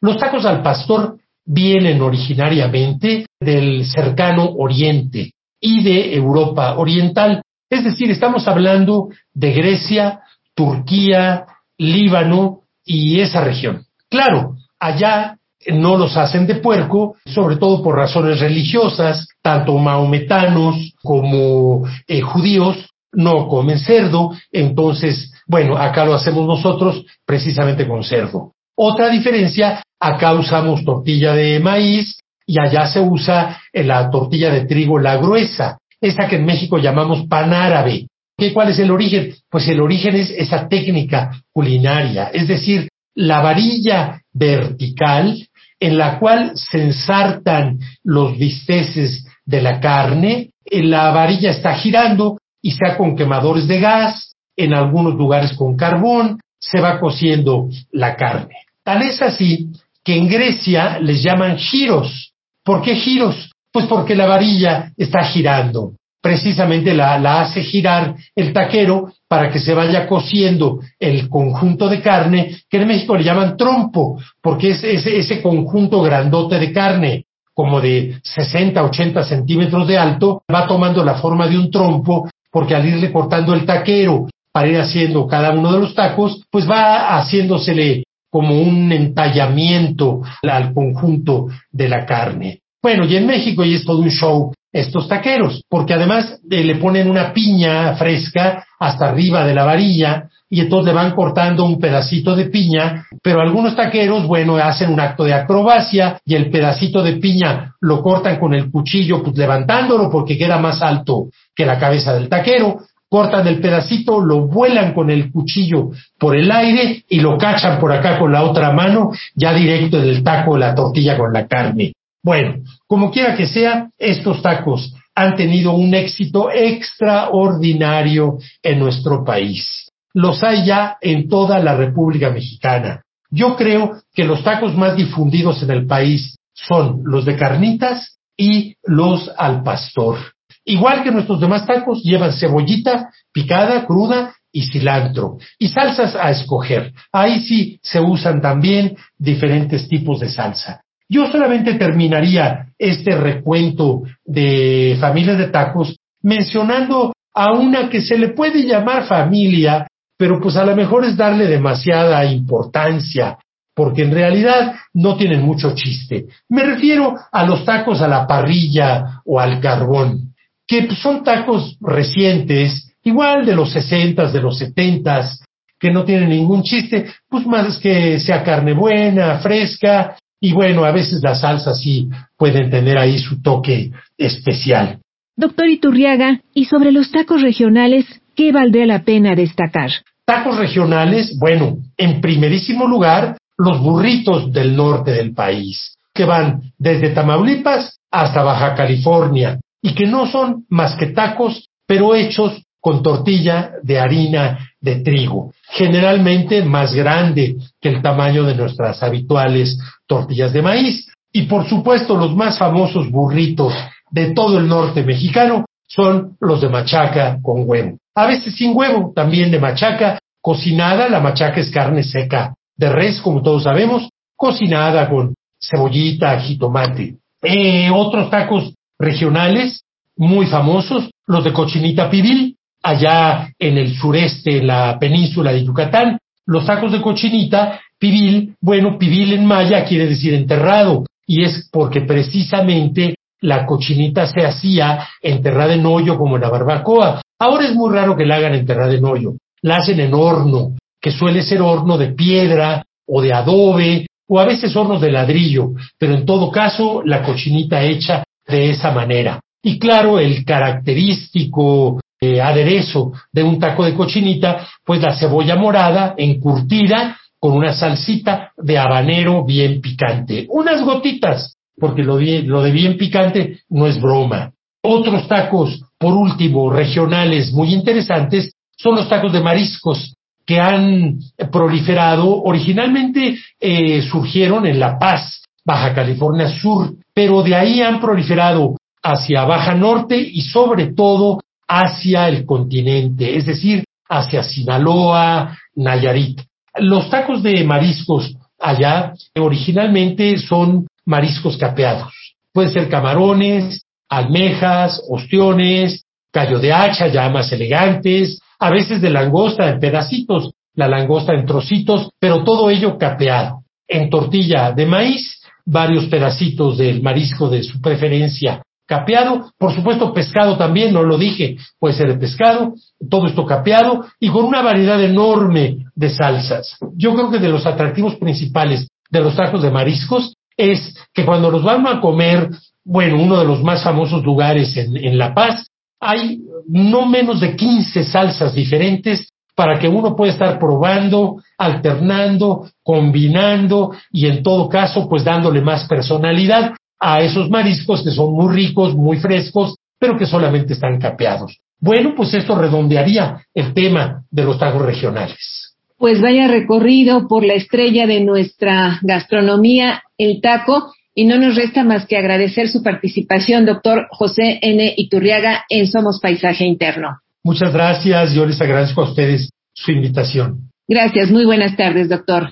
Los 0.00 0.16
tacos 0.16 0.46
al 0.46 0.62
pastor 0.62 1.18
vienen 1.44 2.00
originariamente 2.00 3.26
del 3.38 3.84
cercano 3.84 4.48
Oriente 4.56 5.32
y 5.60 5.82
de 5.82 6.14
Europa 6.16 6.76
Oriental. 6.76 7.42
Es 7.68 7.84
decir, 7.84 8.10
estamos 8.10 8.48
hablando 8.48 9.08
de 9.34 9.52
Grecia, 9.52 10.20
Turquía, 10.54 11.46
Líbano 11.78 12.60
y 12.84 13.20
esa 13.20 13.42
región. 13.42 13.84
Claro, 14.08 14.56
allá 14.78 15.38
no 15.68 15.96
los 15.96 16.16
hacen 16.16 16.46
de 16.46 16.56
puerco, 16.56 17.16
sobre 17.26 17.56
todo 17.56 17.82
por 17.82 17.96
razones 17.96 18.40
religiosas, 18.40 19.28
tanto 19.42 19.76
maometanos 19.78 20.94
como 21.02 21.86
eh, 22.06 22.20
judíos 22.20 22.88
no 23.12 23.46
comen 23.46 23.78
cerdo, 23.78 24.32
entonces, 24.50 25.31
bueno, 25.46 25.76
acá 25.76 26.04
lo 26.04 26.14
hacemos 26.14 26.46
nosotros 26.46 27.04
precisamente 27.24 27.86
con 27.86 28.02
cerdo. 28.04 28.52
Otra 28.76 29.08
diferencia, 29.08 29.82
acá 30.00 30.32
usamos 30.32 30.84
tortilla 30.84 31.34
de 31.34 31.60
maíz 31.60 32.18
y 32.46 32.60
allá 32.60 32.86
se 32.86 33.00
usa 33.00 33.60
la 33.72 34.10
tortilla 34.10 34.50
de 34.50 34.66
trigo, 34.66 34.98
la 34.98 35.16
gruesa, 35.16 35.78
esa 36.00 36.28
que 36.28 36.36
en 36.36 36.46
México 36.46 36.78
llamamos 36.78 37.26
pan 37.26 37.52
árabe. 37.52 38.06
¿Qué, 38.36 38.52
¿Cuál 38.52 38.70
es 38.70 38.78
el 38.78 38.90
origen? 38.90 39.34
Pues 39.50 39.68
el 39.68 39.80
origen 39.80 40.16
es 40.16 40.30
esa 40.30 40.68
técnica 40.68 41.30
culinaria, 41.52 42.30
es 42.32 42.48
decir, 42.48 42.88
la 43.14 43.40
varilla 43.40 44.20
vertical 44.32 45.36
en 45.78 45.98
la 45.98 46.18
cual 46.18 46.52
se 46.54 46.80
ensartan 46.80 47.80
los 48.04 48.38
bisteces 48.38 49.26
de 49.44 49.60
la 49.60 49.80
carne, 49.80 50.50
la 50.70 51.10
varilla 51.10 51.50
está 51.50 51.74
girando 51.74 52.38
y 52.62 52.70
sea 52.70 52.96
con 52.96 53.16
quemadores 53.16 53.66
de 53.66 53.80
gas, 53.80 54.31
en 54.56 54.74
algunos 54.74 55.14
lugares 55.14 55.52
con 55.54 55.76
carbón, 55.76 56.40
se 56.58 56.80
va 56.80 57.00
cociendo 57.00 57.68
la 57.90 58.16
carne. 58.16 58.56
Tal 58.84 59.02
es 59.02 59.20
así 59.22 59.68
que 60.04 60.16
en 60.16 60.28
Grecia 60.28 60.98
les 60.98 61.22
llaman 61.22 61.58
giros. 61.58 62.32
¿Por 62.64 62.82
qué 62.82 62.96
giros? 62.96 63.50
Pues 63.72 63.86
porque 63.86 64.14
la 64.14 64.26
varilla 64.26 64.92
está 64.96 65.24
girando 65.24 65.94
precisamente 66.22 66.94
la, 66.94 67.40
hace 67.40 67.62
girar 67.62 68.14
el 68.34 68.52
taquero 68.52 69.12
para 69.28 69.50
que 69.50 69.58
se 69.58 69.74
vaya 69.74 70.06
cociendo 70.06 70.78
el 70.98 71.28
conjunto 71.28 71.88
de 71.88 72.00
carne, 72.00 72.56
que 72.70 72.76
en 72.76 72.86
México 72.86 73.16
le 73.16 73.24
llaman 73.24 73.56
trompo, 73.56 74.18
porque 74.40 74.70
es 74.70 74.84
ese, 74.84 75.18
ese 75.18 75.42
conjunto 75.42 76.00
grandote 76.00 76.58
de 76.58 76.72
carne, 76.72 77.24
como 77.52 77.80
de 77.80 78.18
60, 78.22 78.82
80 78.82 79.24
centímetros 79.24 79.86
de 79.86 79.98
alto, 79.98 80.42
va 80.50 80.66
tomando 80.66 81.04
la 81.04 81.16
forma 81.16 81.48
de 81.48 81.58
un 81.58 81.70
trompo, 81.70 82.30
porque 82.50 82.74
al 82.74 82.86
irle 82.86 83.10
cortando 83.10 83.52
el 83.52 83.66
taquero 83.66 84.28
para 84.52 84.68
ir 84.68 84.78
haciendo 84.78 85.26
cada 85.26 85.52
uno 85.52 85.72
de 85.72 85.80
los 85.80 85.94
tacos, 85.94 86.44
pues 86.50 86.68
va 86.68 87.16
haciéndosele 87.18 88.04
como 88.30 88.60
un 88.60 88.90
entallamiento 88.92 90.22
al 90.42 90.72
conjunto 90.72 91.48
de 91.70 91.88
la 91.88 92.06
carne. 92.06 92.60
Bueno, 92.82 93.04
y 93.04 93.16
en 93.16 93.26
México 93.26 93.64
y 93.64 93.74
es 93.74 93.84
todo 93.84 93.98
un 93.98 94.10
show 94.10 94.52
estos 94.72 95.06
taqueros, 95.06 95.62
porque 95.68 95.94
además 95.94 96.40
eh, 96.50 96.64
le 96.64 96.76
ponen 96.76 97.10
una 97.10 97.32
piña 97.32 97.94
fresca 97.94 98.64
hasta 98.80 99.10
arriba 99.10 99.44
de 99.44 99.54
la 99.54 99.64
varilla 99.64 100.30
y 100.48 100.60
entonces 100.60 100.86
le 100.86 100.92
van 100.94 101.14
cortando 101.14 101.64
un 101.64 101.78
pedacito 101.78 102.34
de 102.34 102.46
piña, 102.46 103.06
pero 103.22 103.40
algunos 103.40 103.76
taqueros, 103.76 104.26
bueno, 104.26 104.56
hacen 104.56 104.90
un 104.90 105.00
acto 105.00 105.24
de 105.24 105.34
acrobacia 105.34 106.18
y 106.24 106.34
el 106.34 106.50
pedacito 106.50 107.02
de 107.02 107.14
piña 107.14 107.74
lo 107.80 108.02
cortan 108.02 108.38
con 108.38 108.54
el 108.54 108.70
cuchillo, 108.70 109.22
pues 109.22 109.36
levantándolo 109.36 110.10
porque 110.10 110.36
queda 110.36 110.58
más 110.58 110.82
alto 110.82 111.26
que 111.54 111.66
la 111.66 111.78
cabeza 111.78 112.14
del 112.14 112.28
taquero, 112.28 112.80
cortan 113.12 113.46
el 113.46 113.60
pedacito, 113.60 114.24
lo 114.24 114.46
vuelan 114.48 114.94
con 114.94 115.10
el 115.10 115.30
cuchillo 115.30 115.90
por 116.18 116.34
el 116.34 116.50
aire 116.50 117.04
y 117.10 117.20
lo 117.20 117.36
cachan 117.36 117.78
por 117.78 117.92
acá 117.92 118.18
con 118.18 118.32
la 118.32 118.42
otra 118.42 118.72
mano, 118.72 119.10
ya 119.34 119.52
directo 119.52 119.98
en 119.98 120.08
el 120.08 120.24
taco 120.24 120.56
la 120.56 120.74
tortilla 120.74 121.18
con 121.18 121.30
la 121.30 121.46
carne. 121.46 121.92
Bueno, 122.24 122.62
como 122.86 123.10
quiera 123.10 123.36
que 123.36 123.46
sea, 123.46 123.90
estos 123.98 124.40
tacos 124.40 124.94
han 125.14 125.36
tenido 125.36 125.72
un 125.72 125.92
éxito 125.92 126.50
extraordinario 126.50 128.38
en 128.62 128.78
nuestro 128.78 129.22
país. 129.22 129.90
Los 130.14 130.42
hay 130.42 130.64
ya 130.64 130.96
en 131.02 131.28
toda 131.28 131.58
la 131.58 131.76
República 131.76 132.30
Mexicana. 132.30 133.02
Yo 133.30 133.56
creo 133.56 133.92
que 134.14 134.24
los 134.24 134.42
tacos 134.42 134.74
más 134.74 134.96
difundidos 134.96 135.62
en 135.62 135.70
el 135.70 135.86
país 135.86 136.34
son 136.54 137.02
los 137.04 137.26
de 137.26 137.36
carnitas 137.36 138.16
y 138.38 138.74
los 138.84 139.30
al 139.36 139.62
pastor. 139.62 140.16
Igual 140.64 141.02
que 141.02 141.10
nuestros 141.10 141.40
demás 141.40 141.66
tacos, 141.66 142.02
llevan 142.02 142.32
cebollita 142.32 143.10
picada, 143.32 143.84
cruda 143.86 144.34
y 144.52 144.62
cilantro. 144.66 145.38
Y 145.58 145.68
salsas 145.68 146.14
a 146.14 146.30
escoger. 146.30 146.92
Ahí 147.12 147.40
sí 147.40 147.80
se 147.82 148.00
usan 148.00 148.40
también 148.40 148.96
diferentes 149.18 149.88
tipos 149.88 150.20
de 150.20 150.28
salsa. 150.28 150.82
Yo 151.08 151.30
solamente 151.30 151.74
terminaría 151.74 152.68
este 152.78 153.16
recuento 153.16 154.02
de 154.24 154.96
familias 155.00 155.38
de 155.38 155.48
tacos 155.48 155.96
mencionando 156.22 157.12
a 157.34 157.52
una 157.52 157.88
que 157.88 158.00
se 158.00 158.16
le 158.16 158.28
puede 158.28 158.64
llamar 158.64 159.06
familia, 159.06 159.86
pero 160.16 160.40
pues 160.40 160.56
a 160.56 160.64
lo 160.64 160.76
mejor 160.76 161.04
es 161.04 161.16
darle 161.16 161.46
demasiada 161.46 162.24
importancia, 162.24 163.38
porque 163.74 164.02
en 164.02 164.12
realidad 164.12 164.74
no 164.94 165.16
tienen 165.16 165.42
mucho 165.42 165.74
chiste. 165.74 166.26
Me 166.48 166.62
refiero 166.62 167.14
a 167.30 167.44
los 167.44 167.64
tacos 167.64 168.00
a 168.00 168.08
la 168.08 168.26
parrilla 168.26 169.22
o 169.24 169.40
al 169.40 169.60
carbón, 169.60 170.31
que 170.72 170.96
son 170.96 171.22
tacos 171.22 171.76
recientes, 171.80 172.94
igual 173.04 173.44
de 173.44 173.54
los 173.54 173.72
sesentas, 173.72 174.32
de 174.32 174.40
los 174.40 174.58
setentas, 174.58 175.44
que 175.78 175.90
no 175.90 176.04
tienen 176.04 176.30
ningún 176.30 176.62
chiste, 176.62 177.06
pues 177.28 177.46
más 177.46 177.78
que 177.78 178.18
sea 178.20 178.42
carne 178.42 178.72
buena, 178.72 179.38
fresca, 179.38 180.16
y 180.40 180.52
bueno, 180.52 180.84
a 180.84 180.92
veces 180.92 181.20
las 181.22 181.40
salsas 181.40 181.80
sí 181.80 182.08
pueden 182.36 182.70
tener 182.70 182.98
ahí 182.98 183.18
su 183.18 183.42
toque 183.42 183.90
especial. 184.16 184.98
Doctor 185.36 185.68
Iturriaga, 185.68 186.40
y 186.54 186.66
sobre 186.66 186.92
los 186.92 187.10
tacos 187.10 187.42
regionales, 187.42 188.06
¿qué 188.34 188.52
valdría 188.52 188.86
la 188.86 189.02
pena 189.02 189.34
destacar? 189.34 189.90
Tacos 190.24 190.56
regionales, 190.56 191.36
bueno, 191.38 191.78
en 191.96 192.20
primerísimo 192.20 192.86
lugar, 192.86 193.36
los 193.58 193.80
burritos 193.80 194.52
del 194.52 194.76
norte 194.76 195.10
del 195.10 195.34
país, 195.34 195.96
que 196.14 196.24
van 196.24 196.62
desde 196.78 197.10
Tamaulipas 197.10 197.98
hasta 198.10 198.42
Baja 198.42 198.74
California, 198.74 199.58
y 199.82 199.94
que 199.94 200.06
no 200.06 200.26
son 200.26 200.64
más 200.70 200.94
que 200.94 201.06
tacos, 201.06 201.68
pero 201.86 202.14
hechos 202.14 202.62
con 202.80 203.02
tortilla 203.02 203.72
de 203.82 203.98
harina 203.98 204.58
de 204.80 205.00
trigo, 205.00 205.52
generalmente 205.70 206.62
más 206.64 206.94
grande 206.94 207.56
que 207.80 207.88
el 207.88 208.02
tamaño 208.02 208.44
de 208.44 208.54
nuestras 208.54 209.02
habituales 209.02 209.78
tortillas 210.06 210.52
de 210.52 210.62
maíz. 210.62 211.06
Y 211.32 211.42
por 211.42 211.68
supuesto 211.68 212.16
los 212.16 212.34
más 212.34 212.58
famosos 212.58 213.10
burritos 213.10 213.72
de 214.10 214.32
todo 214.32 214.58
el 214.58 214.68
norte 214.68 215.02
mexicano 215.02 215.64
son 215.86 216.36
los 216.40 216.60
de 216.60 216.68
machaca 216.68 217.38
con 217.42 217.68
huevo. 217.68 217.98
A 218.14 218.26
veces 218.26 218.54
sin 218.54 218.76
huevo, 218.76 219.12
también 219.14 219.50
de 219.50 219.58
machaca 219.58 220.18
cocinada, 220.40 221.08
la 221.08 221.20
machaca 221.20 221.60
es 221.60 221.70
carne 221.70 222.02
seca 222.02 222.54
de 222.76 222.88
res, 222.90 223.20
como 223.20 223.42
todos 223.42 223.62
sabemos, 223.62 224.08
cocinada 224.36 225.08
con 225.08 225.34
cebollita, 225.60 226.38
jitomate. 226.40 227.16
Eh, 227.42 227.90
otros 227.90 228.28
tacos 228.30 228.74
regionales 229.02 229.82
muy 230.16 230.46
famosos, 230.46 231.10
los 231.26 231.44
de 231.44 231.52
cochinita 231.52 232.08
pibil, 232.08 232.56
allá 232.82 233.50
en 233.58 233.78
el 233.78 233.94
sureste, 233.94 234.58
en 234.58 234.68
la 234.68 234.98
península 234.98 235.52
de 235.52 235.64
Yucatán, 235.64 236.18
los 236.46 236.64
tacos 236.66 236.92
de 236.92 237.00
cochinita, 237.00 237.80
pibil, 237.98 238.54
bueno, 238.60 238.98
pibil 238.98 239.32
en 239.32 239.46
maya 239.46 239.84
quiere 239.84 240.06
decir 240.06 240.34
enterrado, 240.34 241.04
y 241.26 241.42
es 241.42 241.68
porque 241.72 242.02
precisamente 242.02 243.16
la 243.40 243.66
cochinita 243.66 244.26
se 244.26 244.44
hacía 244.44 245.06
enterrada 245.20 245.74
en 245.74 245.86
hoyo 245.86 246.16
como 246.16 246.36
en 246.36 246.42
la 246.42 246.50
barbacoa. 246.50 247.20
Ahora 247.38 247.66
es 247.66 247.74
muy 247.74 247.92
raro 247.92 248.16
que 248.16 248.26
la 248.26 248.36
hagan 248.36 248.54
enterrada 248.54 248.94
en 248.94 249.04
hoyo, 249.04 249.32
la 249.62 249.76
hacen 249.76 250.00
en 250.00 250.14
horno, 250.14 250.76
que 251.00 251.10
suele 251.10 251.42
ser 251.42 251.60
horno 251.60 251.98
de 251.98 252.12
piedra 252.12 252.84
o 253.06 253.20
de 253.20 253.32
adobe, 253.32 254.06
o 254.28 254.38
a 254.38 254.44
veces 254.44 254.74
hornos 254.76 255.00
de 255.00 255.10
ladrillo, 255.10 255.72
pero 255.98 256.14
en 256.14 256.24
todo 256.24 256.50
caso 256.50 257.02
la 257.04 257.22
cochinita 257.22 257.82
hecha 257.82 258.22
de 258.46 258.70
esa 258.70 258.90
manera. 258.90 259.40
Y 259.62 259.78
claro, 259.78 260.18
el 260.18 260.44
característico 260.44 262.00
eh, 262.20 262.40
aderezo 262.40 263.12
de 263.32 263.42
un 263.42 263.58
taco 263.58 263.84
de 263.84 263.94
cochinita, 263.94 264.66
pues 264.84 265.00
la 265.00 265.14
cebolla 265.16 265.56
morada 265.56 266.14
encurtida 266.16 267.16
con 267.38 267.52
una 267.52 267.72
salsita 267.72 268.52
de 268.56 268.78
habanero 268.78 269.44
bien 269.44 269.80
picante. 269.80 270.46
Unas 270.48 270.82
gotitas, 270.84 271.56
porque 271.76 272.02
lo, 272.04 272.20
lo 272.20 272.62
de 272.62 272.70
bien 272.70 272.96
picante 272.96 273.60
no 273.68 273.86
es 273.86 274.00
broma. 274.00 274.52
Otros 274.82 275.26
tacos, 275.26 275.82
por 275.98 276.14
último, 276.14 276.72
regionales 276.72 277.52
muy 277.52 277.74
interesantes, 277.74 278.52
son 278.76 278.96
los 278.96 279.08
tacos 279.08 279.32
de 279.32 279.40
mariscos 279.40 280.14
que 280.46 280.60
han 280.60 281.18
proliferado. 281.50 282.42
Originalmente 282.42 283.38
eh, 283.60 284.02
surgieron 284.02 284.66
en 284.66 284.78
La 284.78 284.98
Paz, 284.98 285.42
Baja 285.64 285.94
California 285.94 286.48
Sur, 286.48 286.94
pero 287.14 287.42
de 287.42 287.54
ahí 287.54 287.80
han 287.82 288.00
proliferado 288.00 288.76
hacia 289.02 289.44
Baja 289.44 289.74
Norte 289.74 290.16
y 290.16 290.42
sobre 290.42 290.92
todo 290.94 291.40
hacia 291.68 292.28
el 292.28 292.44
continente, 292.46 293.36
es 293.36 293.46
decir, 293.46 293.84
hacia 294.08 294.42
Sinaloa, 294.42 295.56
Nayarit. 295.74 296.40
Los 296.76 297.10
tacos 297.10 297.42
de 297.42 297.64
mariscos 297.64 298.34
allá 298.58 299.12
originalmente 299.38 300.38
son 300.38 300.86
mariscos 301.04 301.56
capeados. 301.56 302.12
Pueden 302.52 302.72
ser 302.72 302.88
camarones, 302.88 303.82
almejas, 304.08 305.02
ostiones, 305.08 306.04
callo 306.30 306.58
de 306.58 306.72
hacha 306.72 307.08
ya 307.08 307.28
más 307.28 307.50
elegantes, 307.52 308.40
a 308.58 308.70
veces 308.70 309.00
de 309.00 309.10
langosta 309.10 309.68
en 309.68 309.80
pedacitos, 309.80 310.52
la 310.74 310.88
langosta 310.88 311.34
en 311.34 311.46
trocitos, 311.46 312.10
pero 312.18 312.44
todo 312.44 312.70
ello 312.70 312.96
capeado. 312.98 313.62
En 313.88 314.08
tortilla 314.08 314.72
de 314.72 314.86
maíz, 314.86 315.41
varios 315.64 316.06
pedacitos 316.06 316.78
del 316.78 317.02
marisco 317.02 317.48
de 317.48 317.62
su 317.62 317.80
preferencia 317.80 318.62
capeado, 318.86 319.50
por 319.58 319.74
supuesto 319.74 320.12
pescado 320.12 320.58
también, 320.58 320.92
no 320.92 321.02
lo 321.02 321.16
dije, 321.16 321.56
puede 321.78 321.94
ser 321.94 322.08
de 322.08 322.18
pescado, 322.18 322.74
todo 323.08 323.26
esto 323.26 323.46
capeado 323.46 324.04
y 324.20 324.28
con 324.28 324.44
una 324.44 324.60
variedad 324.60 325.02
enorme 325.02 325.86
de 325.94 326.10
salsas. 326.10 326.76
Yo 326.94 327.14
creo 327.14 327.30
que 327.30 327.38
de 327.38 327.48
los 327.48 327.64
atractivos 327.64 328.16
principales 328.16 328.88
de 329.10 329.20
los 329.20 329.34
tacos 329.34 329.62
de 329.62 329.70
mariscos 329.70 330.34
es 330.56 330.94
que 331.14 331.24
cuando 331.24 331.50
los 331.50 331.62
van 331.62 331.86
a 331.86 332.00
comer, 332.02 332.50
bueno, 332.84 333.22
uno 333.22 333.38
de 333.38 333.46
los 333.46 333.62
más 333.62 333.82
famosos 333.82 334.24
lugares 334.24 334.76
en, 334.76 334.94
en 334.96 335.16
La 335.16 335.32
Paz, 335.32 335.66
hay 335.98 336.40
no 336.68 337.06
menos 337.06 337.40
de 337.40 337.56
15 337.56 338.04
salsas 338.04 338.54
diferentes 338.54 339.31
para 339.54 339.78
que 339.78 339.88
uno 339.88 340.16
pueda 340.16 340.32
estar 340.32 340.58
probando, 340.58 341.42
alternando, 341.58 342.68
combinando 342.82 343.92
y 344.10 344.26
en 344.26 344.42
todo 344.42 344.68
caso 344.68 345.08
pues 345.08 345.24
dándole 345.24 345.60
más 345.60 345.86
personalidad 345.86 346.72
a 346.98 347.20
esos 347.20 347.50
mariscos 347.50 348.02
que 348.02 348.10
son 348.10 348.32
muy 348.32 348.54
ricos, 348.54 348.94
muy 348.94 349.18
frescos, 349.18 349.76
pero 349.98 350.16
que 350.16 350.26
solamente 350.26 350.72
están 350.72 350.98
capeados. 350.98 351.58
Bueno, 351.80 352.14
pues 352.16 352.32
esto 352.32 352.56
redondearía 352.56 353.40
el 353.52 353.74
tema 353.74 354.22
de 354.30 354.44
los 354.44 354.58
tacos 354.58 354.82
regionales. 354.82 355.74
Pues 355.98 356.20
vaya 356.20 356.48
recorrido 356.48 357.26
por 357.28 357.44
la 357.44 357.54
estrella 357.54 358.06
de 358.06 358.20
nuestra 358.20 359.00
gastronomía, 359.02 360.02
el 360.16 360.40
taco, 360.40 360.92
y 361.14 361.24
no 361.24 361.38
nos 361.38 361.56
resta 361.56 361.84
más 361.84 362.06
que 362.06 362.16
agradecer 362.16 362.68
su 362.68 362.82
participación, 362.82 363.66
doctor 363.66 364.06
José 364.10 364.58
N. 364.62 364.94
Iturriaga, 364.96 365.64
en 365.68 365.86
Somos 365.86 366.20
Paisaje 366.20 366.64
Interno. 366.64 367.18
Muchas 367.44 367.72
gracias, 367.72 368.34
yo 368.34 368.46
les 368.46 368.60
agradezco 368.60 369.02
a 369.02 369.10
ustedes 369.10 369.50
su 369.74 369.90
invitación. 369.90 370.70
Gracias, 370.86 371.30
muy 371.30 371.44
buenas 371.44 371.76
tardes, 371.76 372.08
doctor. 372.08 372.50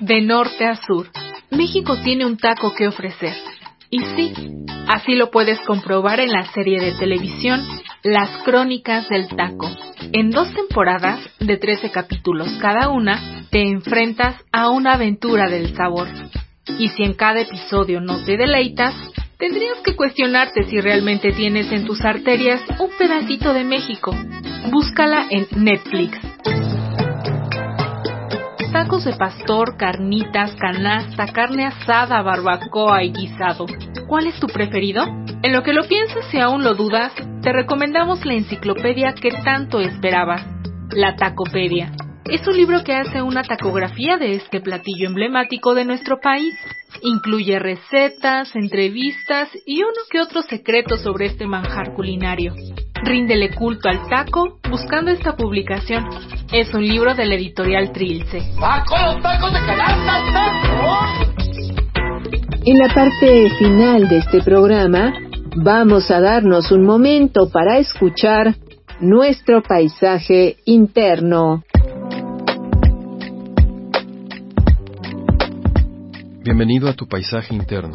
De 0.00 0.20
norte 0.20 0.66
a 0.66 0.76
sur 0.76 1.08
México 1.50 1.96
tiene 2.02 2.24
un 2.24 2.36
taco 2.36 2.74
que 2.74 2.88
ofrecer. 2.88 3.34
Y 3.90 4.00
sí, 4.00 4.32
así 4.88 5.14
lo 5.14 5.30
puedes 5.30 5.60
comprobar 5.60 6.18
en 6.20 6.32
la 6.32 6.44
serie 6.52 6.80
de 6.80 6.92
televisión 6.92 7.62
Las 8.02 8.42
Crónicas 8.42 9.08
del 9.08 9.28
Taco. 9.28 9.70
En 10.12 10.30
dos 10.30 10.52
temporadas, 10.54 11.20
de 11.40 11.58
13 11.58 11.90
capítulos 11.90 12.48
cada 12.60 12.88
una, 12.88 13.46
te 13.50 13.62
enfrentas 13.62 14.36
a 14.50 14.70
una 14.70 14.94
aventura 14.94 15.48
del 15.48 15.74
sabor. 15.74 16.08
Y 16.78 16.88
si 16.88 17.04
en 17.04 17.14
cada 17.14 17.40
episodio 17.40 18.00
no 18.00 18.24
te 18.24 18.36
deleitas, 18.36 18.94
tendrías 19.42 19.80
que 19.82 19.96
cuestionarte 19.96 20.62
si 20.70 20.80
realmente 20.80 21.32
tienes 21.32 21.72
en 21.72 21.84
tus 21.84 22.00
arterias 22.04 22.60
un 22.78 22.90
pedacito 22.96 23.52
de 23.52 23.64
México. 23.64 24.14
Búscala 24.70 25.26
en 25.30 25.48
Netflix 25.56 26.16
tacos 28.72 29.04
de 29.04 29.12
pastor, 29.12 29.76
carnitas, 29.76 30.56
canasta, 30.56 31.26
carne 31.26 31.66
asada, 31.66 32.22
barbacoa 32.22 33.04
y 33.04 33.12
guisado. 33.12 33.66
¿Cuál 34.06 34.28
es 34.28 34.40
tu 34.40 34.46
preferido? 34.46 35.04
En 35.42 35.52
lo 35.52 35.62
que 35.62 35.74
lo 35.74 35.86
piensas 35.86 36.24
y 36.32 36.38
aún 36.38 36.64
lo 36.64 36.72
dudas, 36.72 37.12
te 37.42 37.52
recomendamos 37.52 38.24
la 38.24 38.32
enciclopedia 38.32 39.12
que 39.12 39.30
tanto 39.44 39.78
esperabas, 39.78 40.46
la 40.90 41.16
Tacopedia. 41.16 41.92
Es 42.30 42.46
un 42.46 42.56
libro 42.56 42.84
que 42.84 42.94
hace 42.94 43.20
una 43.20 43.42
tacografía 43.42 44.16
de 44.16 44.36
este 44.36 44.60
platillo 44.60 45.08
emblemático 45.08 45.74
de 45.74 45.84
nuestro 45.84 46.20
país. 46.20 46.54
Incluye 47.02 47.58
recetas, 47.58 48.54
entrevistas 48.54 49.48
y 49.66 49.82
uno 49.82 49.92
que 50.10 50.20
otro 50.20 50.42
secreto 50.42 50.96
sobre 50.96 51.26
este 51.26 51.46
manjar 51.46 51.94
culinario. 51.94 52.54
Ríndele 53.02 53.54
culto 53.54 53.88
al 53.88 54.08
taco 54.08 54.58
buscando 54.70 55.10
esta 55.10 55.34
publicación. 55.34 56.04
Es 56.52 56.72
un 56.74 56.86
libro 56.86 57.14
de 57.14 57.26
la 57.26 57.34
editorial 57.34 57.92
Trilce. 57.92 58.38
En 62.64 62.78
la 62.78 62.94
parte 62.94 63.50
final 63.58 64.08
de 64.08 64.18
este 64.18 64.42
programa, 64.42 65.12
vamos 65.56 66.10
a 66.10 66.20
darnos 66.20 66.70
un 66.70 66.84
momento 66.84 67.50
para 67.50 67.78
escuchar 67.78 68.54
nuestro 69.00 69.62
paisaje 69.62 70.58
interno. 70.64 71.64
Bienvenido 76.44 76.88
a 76.88 76.94
tu 76.94 77.06
paisaje 77.06 77.54
interno. 77.54 77.94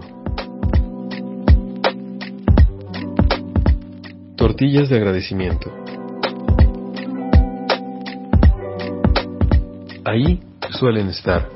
Tortillas 4.38 4.88
de 4.88 4.96
agradecimiento. 4.96 5.70
Ahí 10.06 10.40
suelen 10.80 11.10
estar, 11.10 11.50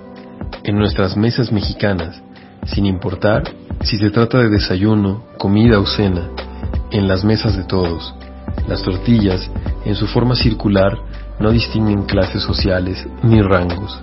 en 0.66 0.76
nuestras 0.76 1.16
mesas 1.16 1.50
mexicanas, 1.54 2.22
sin 2.66 2.86
importar 2.86 3.44
si 3.84 3.96
se 3.96 4.10
trata 4.10 4.40
de 4.40 4.50
desayuno, 4.50 5.24
comida 5.38 5.80
o 5.80 5.86
cena, 5.86 6.28
en 6.92 7.08
las 7.08 7.24
mesas 7.24 7.56
de 7.56 7.64
todos. 7.64 8.14
Las 8.68 8.84
tortillas, 8.84 9.50
en 9.86 9.96
su 9.96 10.08
forma 10.08 10.36
circular, 10.36 10.98
no 11.40 11.52
distinguen 11.52 12.04
clases 12.04 12.44
sociales 12.44 13.08
ni 13.24 13.42
rangos. 13.42 13.98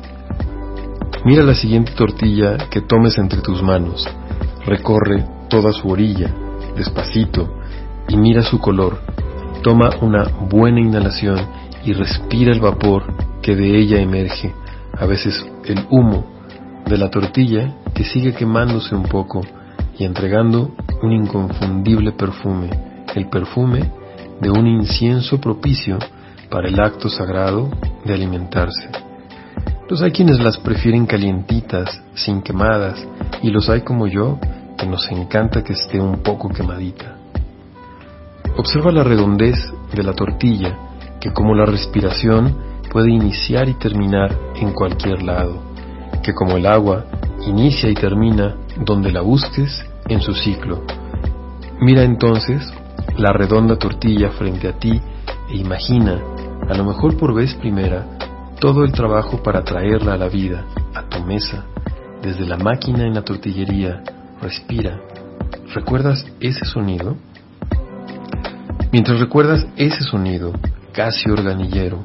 Mira 1.24 1.42
la 1.42 1.54
siguiente 1.54 1.92
tortilla 1.92 2.56
que 2.70 2.80
tomes 2.80 3.18
entre 3.18 3.40
tus 3.40 3.62
manos. 3.62 4.06
Recorre 4.64 5.24
toda 5.48 5.72
su 5.72 5.88
orilla, 5.88 6.32
despacito, 6.76 7.58
y 8.08 8.16
mira 8.16 8.42
su 8.42 8.60
color. 8.60 9.00
Toma 9.62 9.90
una 10.00 10.24
buena 10.48 10.80
inhalación 10.80 11.38
y 11.84 11.92
respira 11.92 12.52
el 12.52 12.60
vapor 12.60 13.02
que 13.42 13.56
de 13.56 13.78
ella 13.78 14.00
emerge, 14.00 14.54
a 14.96 15.06
veces 15.06 15.44
el 15.64 15.86
humo 15.90 16.24
de 16.86 16.96
la 16.96 17.10
tortilla 17.10 17.74
que 17.94 18.04
sigue 18.04 18.32
quemándose 18.32 18.94
un 18.94 19.04
poco 19.04 19.42
y 19.98 20.04
entregando 20.04 20.70
un 21.02 21.12
inconfundible 21.12 22.12
perfume, 22.12 22.70
el 23.14 23.28
perfume 23.28 23.90
de 24.40 24.50
un 24.50 24.66
incienso 24.66 25.40
propicio 25.40 25.98
para 26.48 26.68
el 26.68 26.80
acto 26.80 27.08
sagrado 27.08 27.68
de 28.04 28.14
alimentarse. 28.14 28.97
Los 29.88 30.02
hay 30.02 30.12
quienes 30.12 30.38
las 30.38 30.58
prefieren 30.58 31.06
calientitas, 31.06 32.02
sin 32.12 32.42
quemadas, 32.42 33.02
y 33.42 33.50
los 33.50 33.70
hay 33.70 33.80
como 33.80 34.06
yo, 34.06 34.38
que 34.76 34.86
nos 34.86 35.10
encanta 35.10 35.64
que 35.64 35.72
esté 35.72 35.98
un 35.98 36.22
poco 36.22 36.50
quemadita. 36.50 37.16
Observa 38.58 38.92
la 38.92 39.02
redondez 39.02 39.56
de 39.94 40.02
la 40.02 40.12
tortilla, 40.12 40.76
que 41.18 41.32
como 41.32 41.54
la 41.54 41.64
respiración 41.64 42.54
puede 42.92 43.10
iniciar 43.10 43.66
y 43.70 43.74
terminar 43.74 44.36
en 44.56 44.72
cualquier 44.72 45.22
lado, 45.22 45.62
que 46.22 46.34
como 46.34 46.58
el 46.58 46.66
agua 46.66 47.06
inicia 47.46 47.88
y 47.88 47.94
termina 47.94 48.56
donde 48.84 49.10
la 49.10 49.22
busques 49.22 49.86
en 50.06 50.20
su 50.20 50.34
ciclo. 50.34 50.82
Mira 51.80 52.02
entonces 52.02 52.62
la 53.16 53.32
redonda 53.32 53.76
tortilla 53.76 54.32
frente 54.32 54.68
a 54.68 54.72
ti 54.72 55.00
e 55.48 55.56
imagina, 55.56 56.20
a 56.68 56.74
lo 56.74 56.84
mejor 56.84 57.16
por 57.16 57.34
vez 57.34 57.54
primera, 57.54 58.04
todo 58.60 58.84
el 58.84 58.92
trabajo 58.92 59.42
para 59.42 59.62
traerla 59.62 60.14
a 60.14 60.16
la 60.16 60.28
vida, 60.28 60.64
a 60.94 61.02
tu 61.08 61.22
mesa, 61.22 61.64
desde 62.22 62.46
la 62.46 62.56
máquina 62.56 63.04
en 63.04 63.14
la 63.14 63.22
tortillería. 63.22 64.02
Respira. 64.40 65.00
¿Recuerdas 65.74 66.26
ese 66.40 66.64
sonido? 66.64 67.16
Mientras 68.92 69.20
recuerdas 69.20 69.66
ese 69.76 70.02
sonido, 70.02 70.52
casi 70.92 71.30
organillero, 71.30 72.04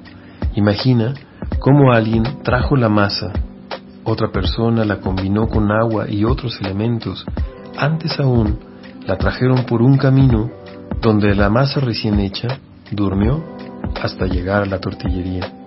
imagina 0.55 1.13
cómo 1.59 1.91
alguien 1.91 2.23
trajo 2.43 2.75
la 2.75 2.89
masa, 2.89 3.31
otra 4.03 4.31
persona 4.31 4.83
la 4.83 4.99
combinó 4.99 5.47
con 5.47 5.71
agua 5.71 6.09
y 6.09 6.25
otros 6.25 6.59
elementos, 6.59 7.25
antes 7.77 8.19
aún 8.19 8.59
la 9.07 9.17
trajeron 9.17 9.65
por 9.65 9.81
un 9.81 9.97
camino 9.97 10.51
donde 11.01 11.33
la 11.35 11.49
masa 11.49 11.79
recién 11.79 12.19
hecha 12.19 12.59
durmió 12.91 13.43
hasta 14.01 14.25
llegar 14.25 14.63
a 14.63 14.65
la 14.65 14.79
tortillería. 14.79 15.62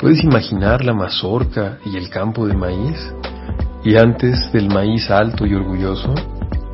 ¿Puedes 0.00 0.22
imaginar 0.22 0.84
la 0.84 0.92
mazorca 0.92 1.78
y 1.86 1.96
el 1.96 2.10
campo 2.10 2.46
de 2.46 2.54
maíz? 2.54 3.14
Y 3.82 3.96
antes 3.96 4.52
del 4.52 4.68
maíz 4.68 5.10
alto 5.10 5.46
y 5.46 5.54
orgulloso, 5.54 6.14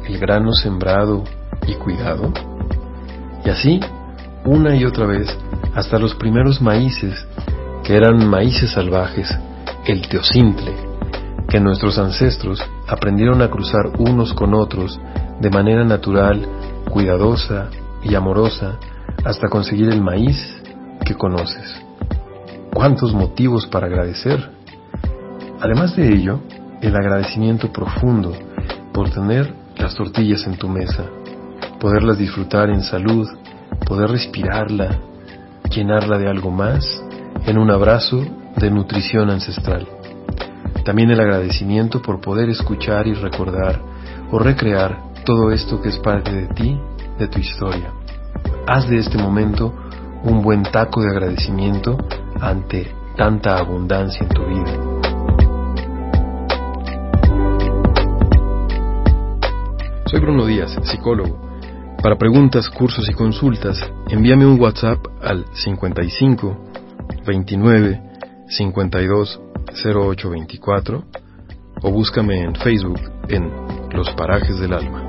el 0.05 0.19
grano 0.19 0.53
sembrado 0.53 1.23
y 1.65 1.75
cuidado. 1.75 2.33
Y 3.45 3.51
así, 3.51 3.81
una 4.45 4.75
y 4.75 4.85
otra 4.85 5.07
vez, 5.07 5.29
hasta 5.73 6.01
los 6.01 6.17
primeros 6.17 6.61
maíces, 6.61 7.15
que 7.85 7.95
eran 7.95 8.29
maíces 8.29 8.73
salvajes, 8.73 9.33
el 9.87 10.09
teocintle, 10.09 10.75
que 11.49 11.61
nuestros 11.61 11.99
ancestros 11.99 12.61
aprendieron 12.89 13.41
a 13.41 13.51
cruzar 13.51 13.87
unos 13.99 14.35
con 14.35 14.53
otros 14.53 15.01
de 15.41 15.51
manera 15.51 15.85
natural, 15.85 16.45
cuidadosa 16.91 17.71
y 18.03 18.17
amorosa, 18.17 18.81
hasta 19.25 19.49
conseguir 19.49 19.91
el 19.91 20.03
maíz 20.03 20.61
que 21.05 21.15
conoces 21.15 21.82
cuántos 22.73 23.13
motivos 23.13 23.67
para 23.67 23.87
agradecer. 23.87 24.51
Además 25.61 25.95
de 25.95 26.09
ello, 26.09 26.41
el 26.81 26.97
agradecimiento 26.97 27.73
profundo 27.73 28.33
por 28.93 29.11
tener 29.11 29.55
las 29.77 29.95
tortillas 29.95 30.47
en 30.47 30.57
tu 30.57 30.69
mesa, 30.69 31.05
poderlas 31.79 32.19
disfrutar 32.19 32.71
en 32.71 32.83
salud, 32.83 33.29
poder 33.87 34.11
respirarla, 34.11 34.99
llenarla 35.71 36.19
de 36.19 36.29
algo 36.29 36.51
más, 36.51 37.03
en 37.47 37.59
un 37.59 37.71
abrazo 37.71 38.25
de 38.57 38.71
nutrición 38.71 39.31
ancestral. 39.31 39.87
También 40.85 41.11
el 41.11 41.21
agradecimiento 41.21 42.03
por 42.03 42.21
poder 42.21 42.49
escuchar 42.51 43.07
y 43.07 43.15
recordar 43.15 43.81
o 44.31 44.39
recrear 44.39 44.99
todo 45.25 45.53
esto 45.53 45.81
que 45.81 45.91
es 45.91 45.99
parte 45.99 46.33
de 46.33 46.47
ti, 46.49 46.79
de 47.19 47.29
tu 47.29 47.39
historia. 47.39 47.93
Haz 48.67 48.89
de 48.89 48.99
este 48.99 49.19
momento 49.19 49.73
un 50.25 50.43
buen 50.43 50.63
taco 50.63 51.03
de 51.03 51.11
agradecimiento 51.11 51.97
ante 52.43 52.93
tanta 53.17 53.57
abundancia 53.57 54.27
en 54.27 54.29
tu 54.29 54.45
vida. 54.45 54.93
Soy 60.07 60.21
Bruno 60.21 60.45
Díaz, 60.45 60.77
psicólogo. 60.83 61.41
Para 62.03 62.19
preguntas, 62.19 62.69
cursos 62.69 63.09
y 63.09 63.15
consultas, 63.15 63.79
envíame 64.09 64.45
un 64.45 64.61
WhatsApp 64.61 64.99
al 65.23 65.47
55 65.55 66.59
29 67.25 68.03
52 68.49 69.41
08 69.85 70.31
24 70.31 71.05
o 71.83 71.91
búscame 71.91 72.43
en 72.43 72.57
Facebook 72.57 73.01
en 73.29 73.51
Los 73.93 74.11
Parajes 74.11 74.59
del 74.59 74.73
Alma. 74.73 75.02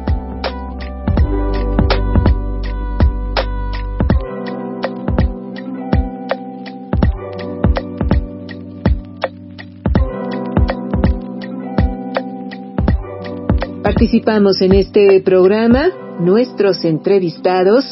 Participamos 13.93 14.59
en 14.61 14.73
este 14.73 15.21
programa 15.21 15.91
nuestros 16.19 16.83
entrevistados 16.83 17.85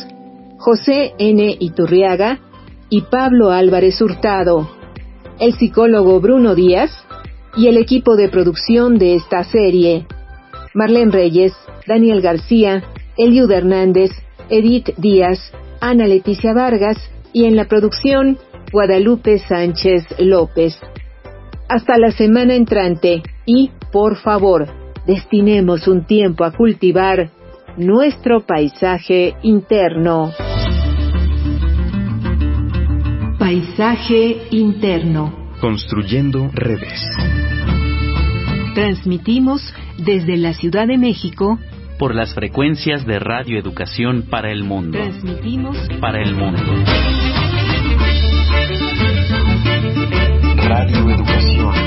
José 0.57 1.13
N. 1.19 1.57
Iturriaga 1.59 2.39
y 2.89 3.01
Pablo 3.01 3.51
Álvarez 3.51 4.01
Hurtado, 4.01 4.67
el 5.39 5.53
psicólogo 5.53 6.19
Bruno 6.19 6.55
Díaz 6.55 6.89
y 7.55 7.67
el 7.67 7.77
equipo 7.77 8.15
de 8.15 8.29
producción 8.29 8.97
de 8.97 9.13
esta 9.13 9.43
serie, 9.43 10.07
Marlene 10.73 11.11
Reyes, 11.11 11.53
Daniel 11.85 12.21
García, 12.21 12.83
Eliud 13.15 13.51
Hernández, 13.51 14.09
Edith 14.49 14.95
Díaz, 14.97 15.53
Ana 15.81 16.07
Leticia 16.07 16.51
Vargas 16.55 16.97
y 17.31 17.45
en 17.45 17.55
la 17.55 17.65
producción 17.65 18.39
Guadalupe 18.73 19.37
Sánchez 19.37 20.03
López. 20.17 20.79
Hasta 21.69 21.99
la 21.99 22.11
semana 22.11 22.55
entrante 22.55 23.21
y, 23.45 23.69
por 23.91 24.15
favor, 24.15 24.80
destinemos 25.05 25.87
un 25.87 26.05
tiempo 26.05 26.43
a 26.43 26.51
cultivar 26.51 27.29
nuestro 27.77 28.41
paisaje 28.41 29.35
interno. 29.43 30.31
Paisaje 33.39 34.47
interno. 34.51 35.49
Construyendo 35.59 36.49
redes. 36.53 37.01
Transmitimos 38.75 39.61
desde 39.97 40.37
la 40.37 40.53
Ciudad 40.53 40.87
de 40.87 40.97
México 40.97 41.59
por 41.99 42.15
las 42.15 42.33
frecuencias 42.33 43.05
de 43.05 43.19
Radio 43.19 43.59
Educación 43.59 44.23
para 44.29 44.51
el 44.51 44.63
Mundo. 44.63 44.97
Transmitimos 44.97 45.77
para 45.99 46.21
el 46.21 46.35
mundo. 46.35 46.63
Radio 50.57 51.09
Educación 51.09 51.80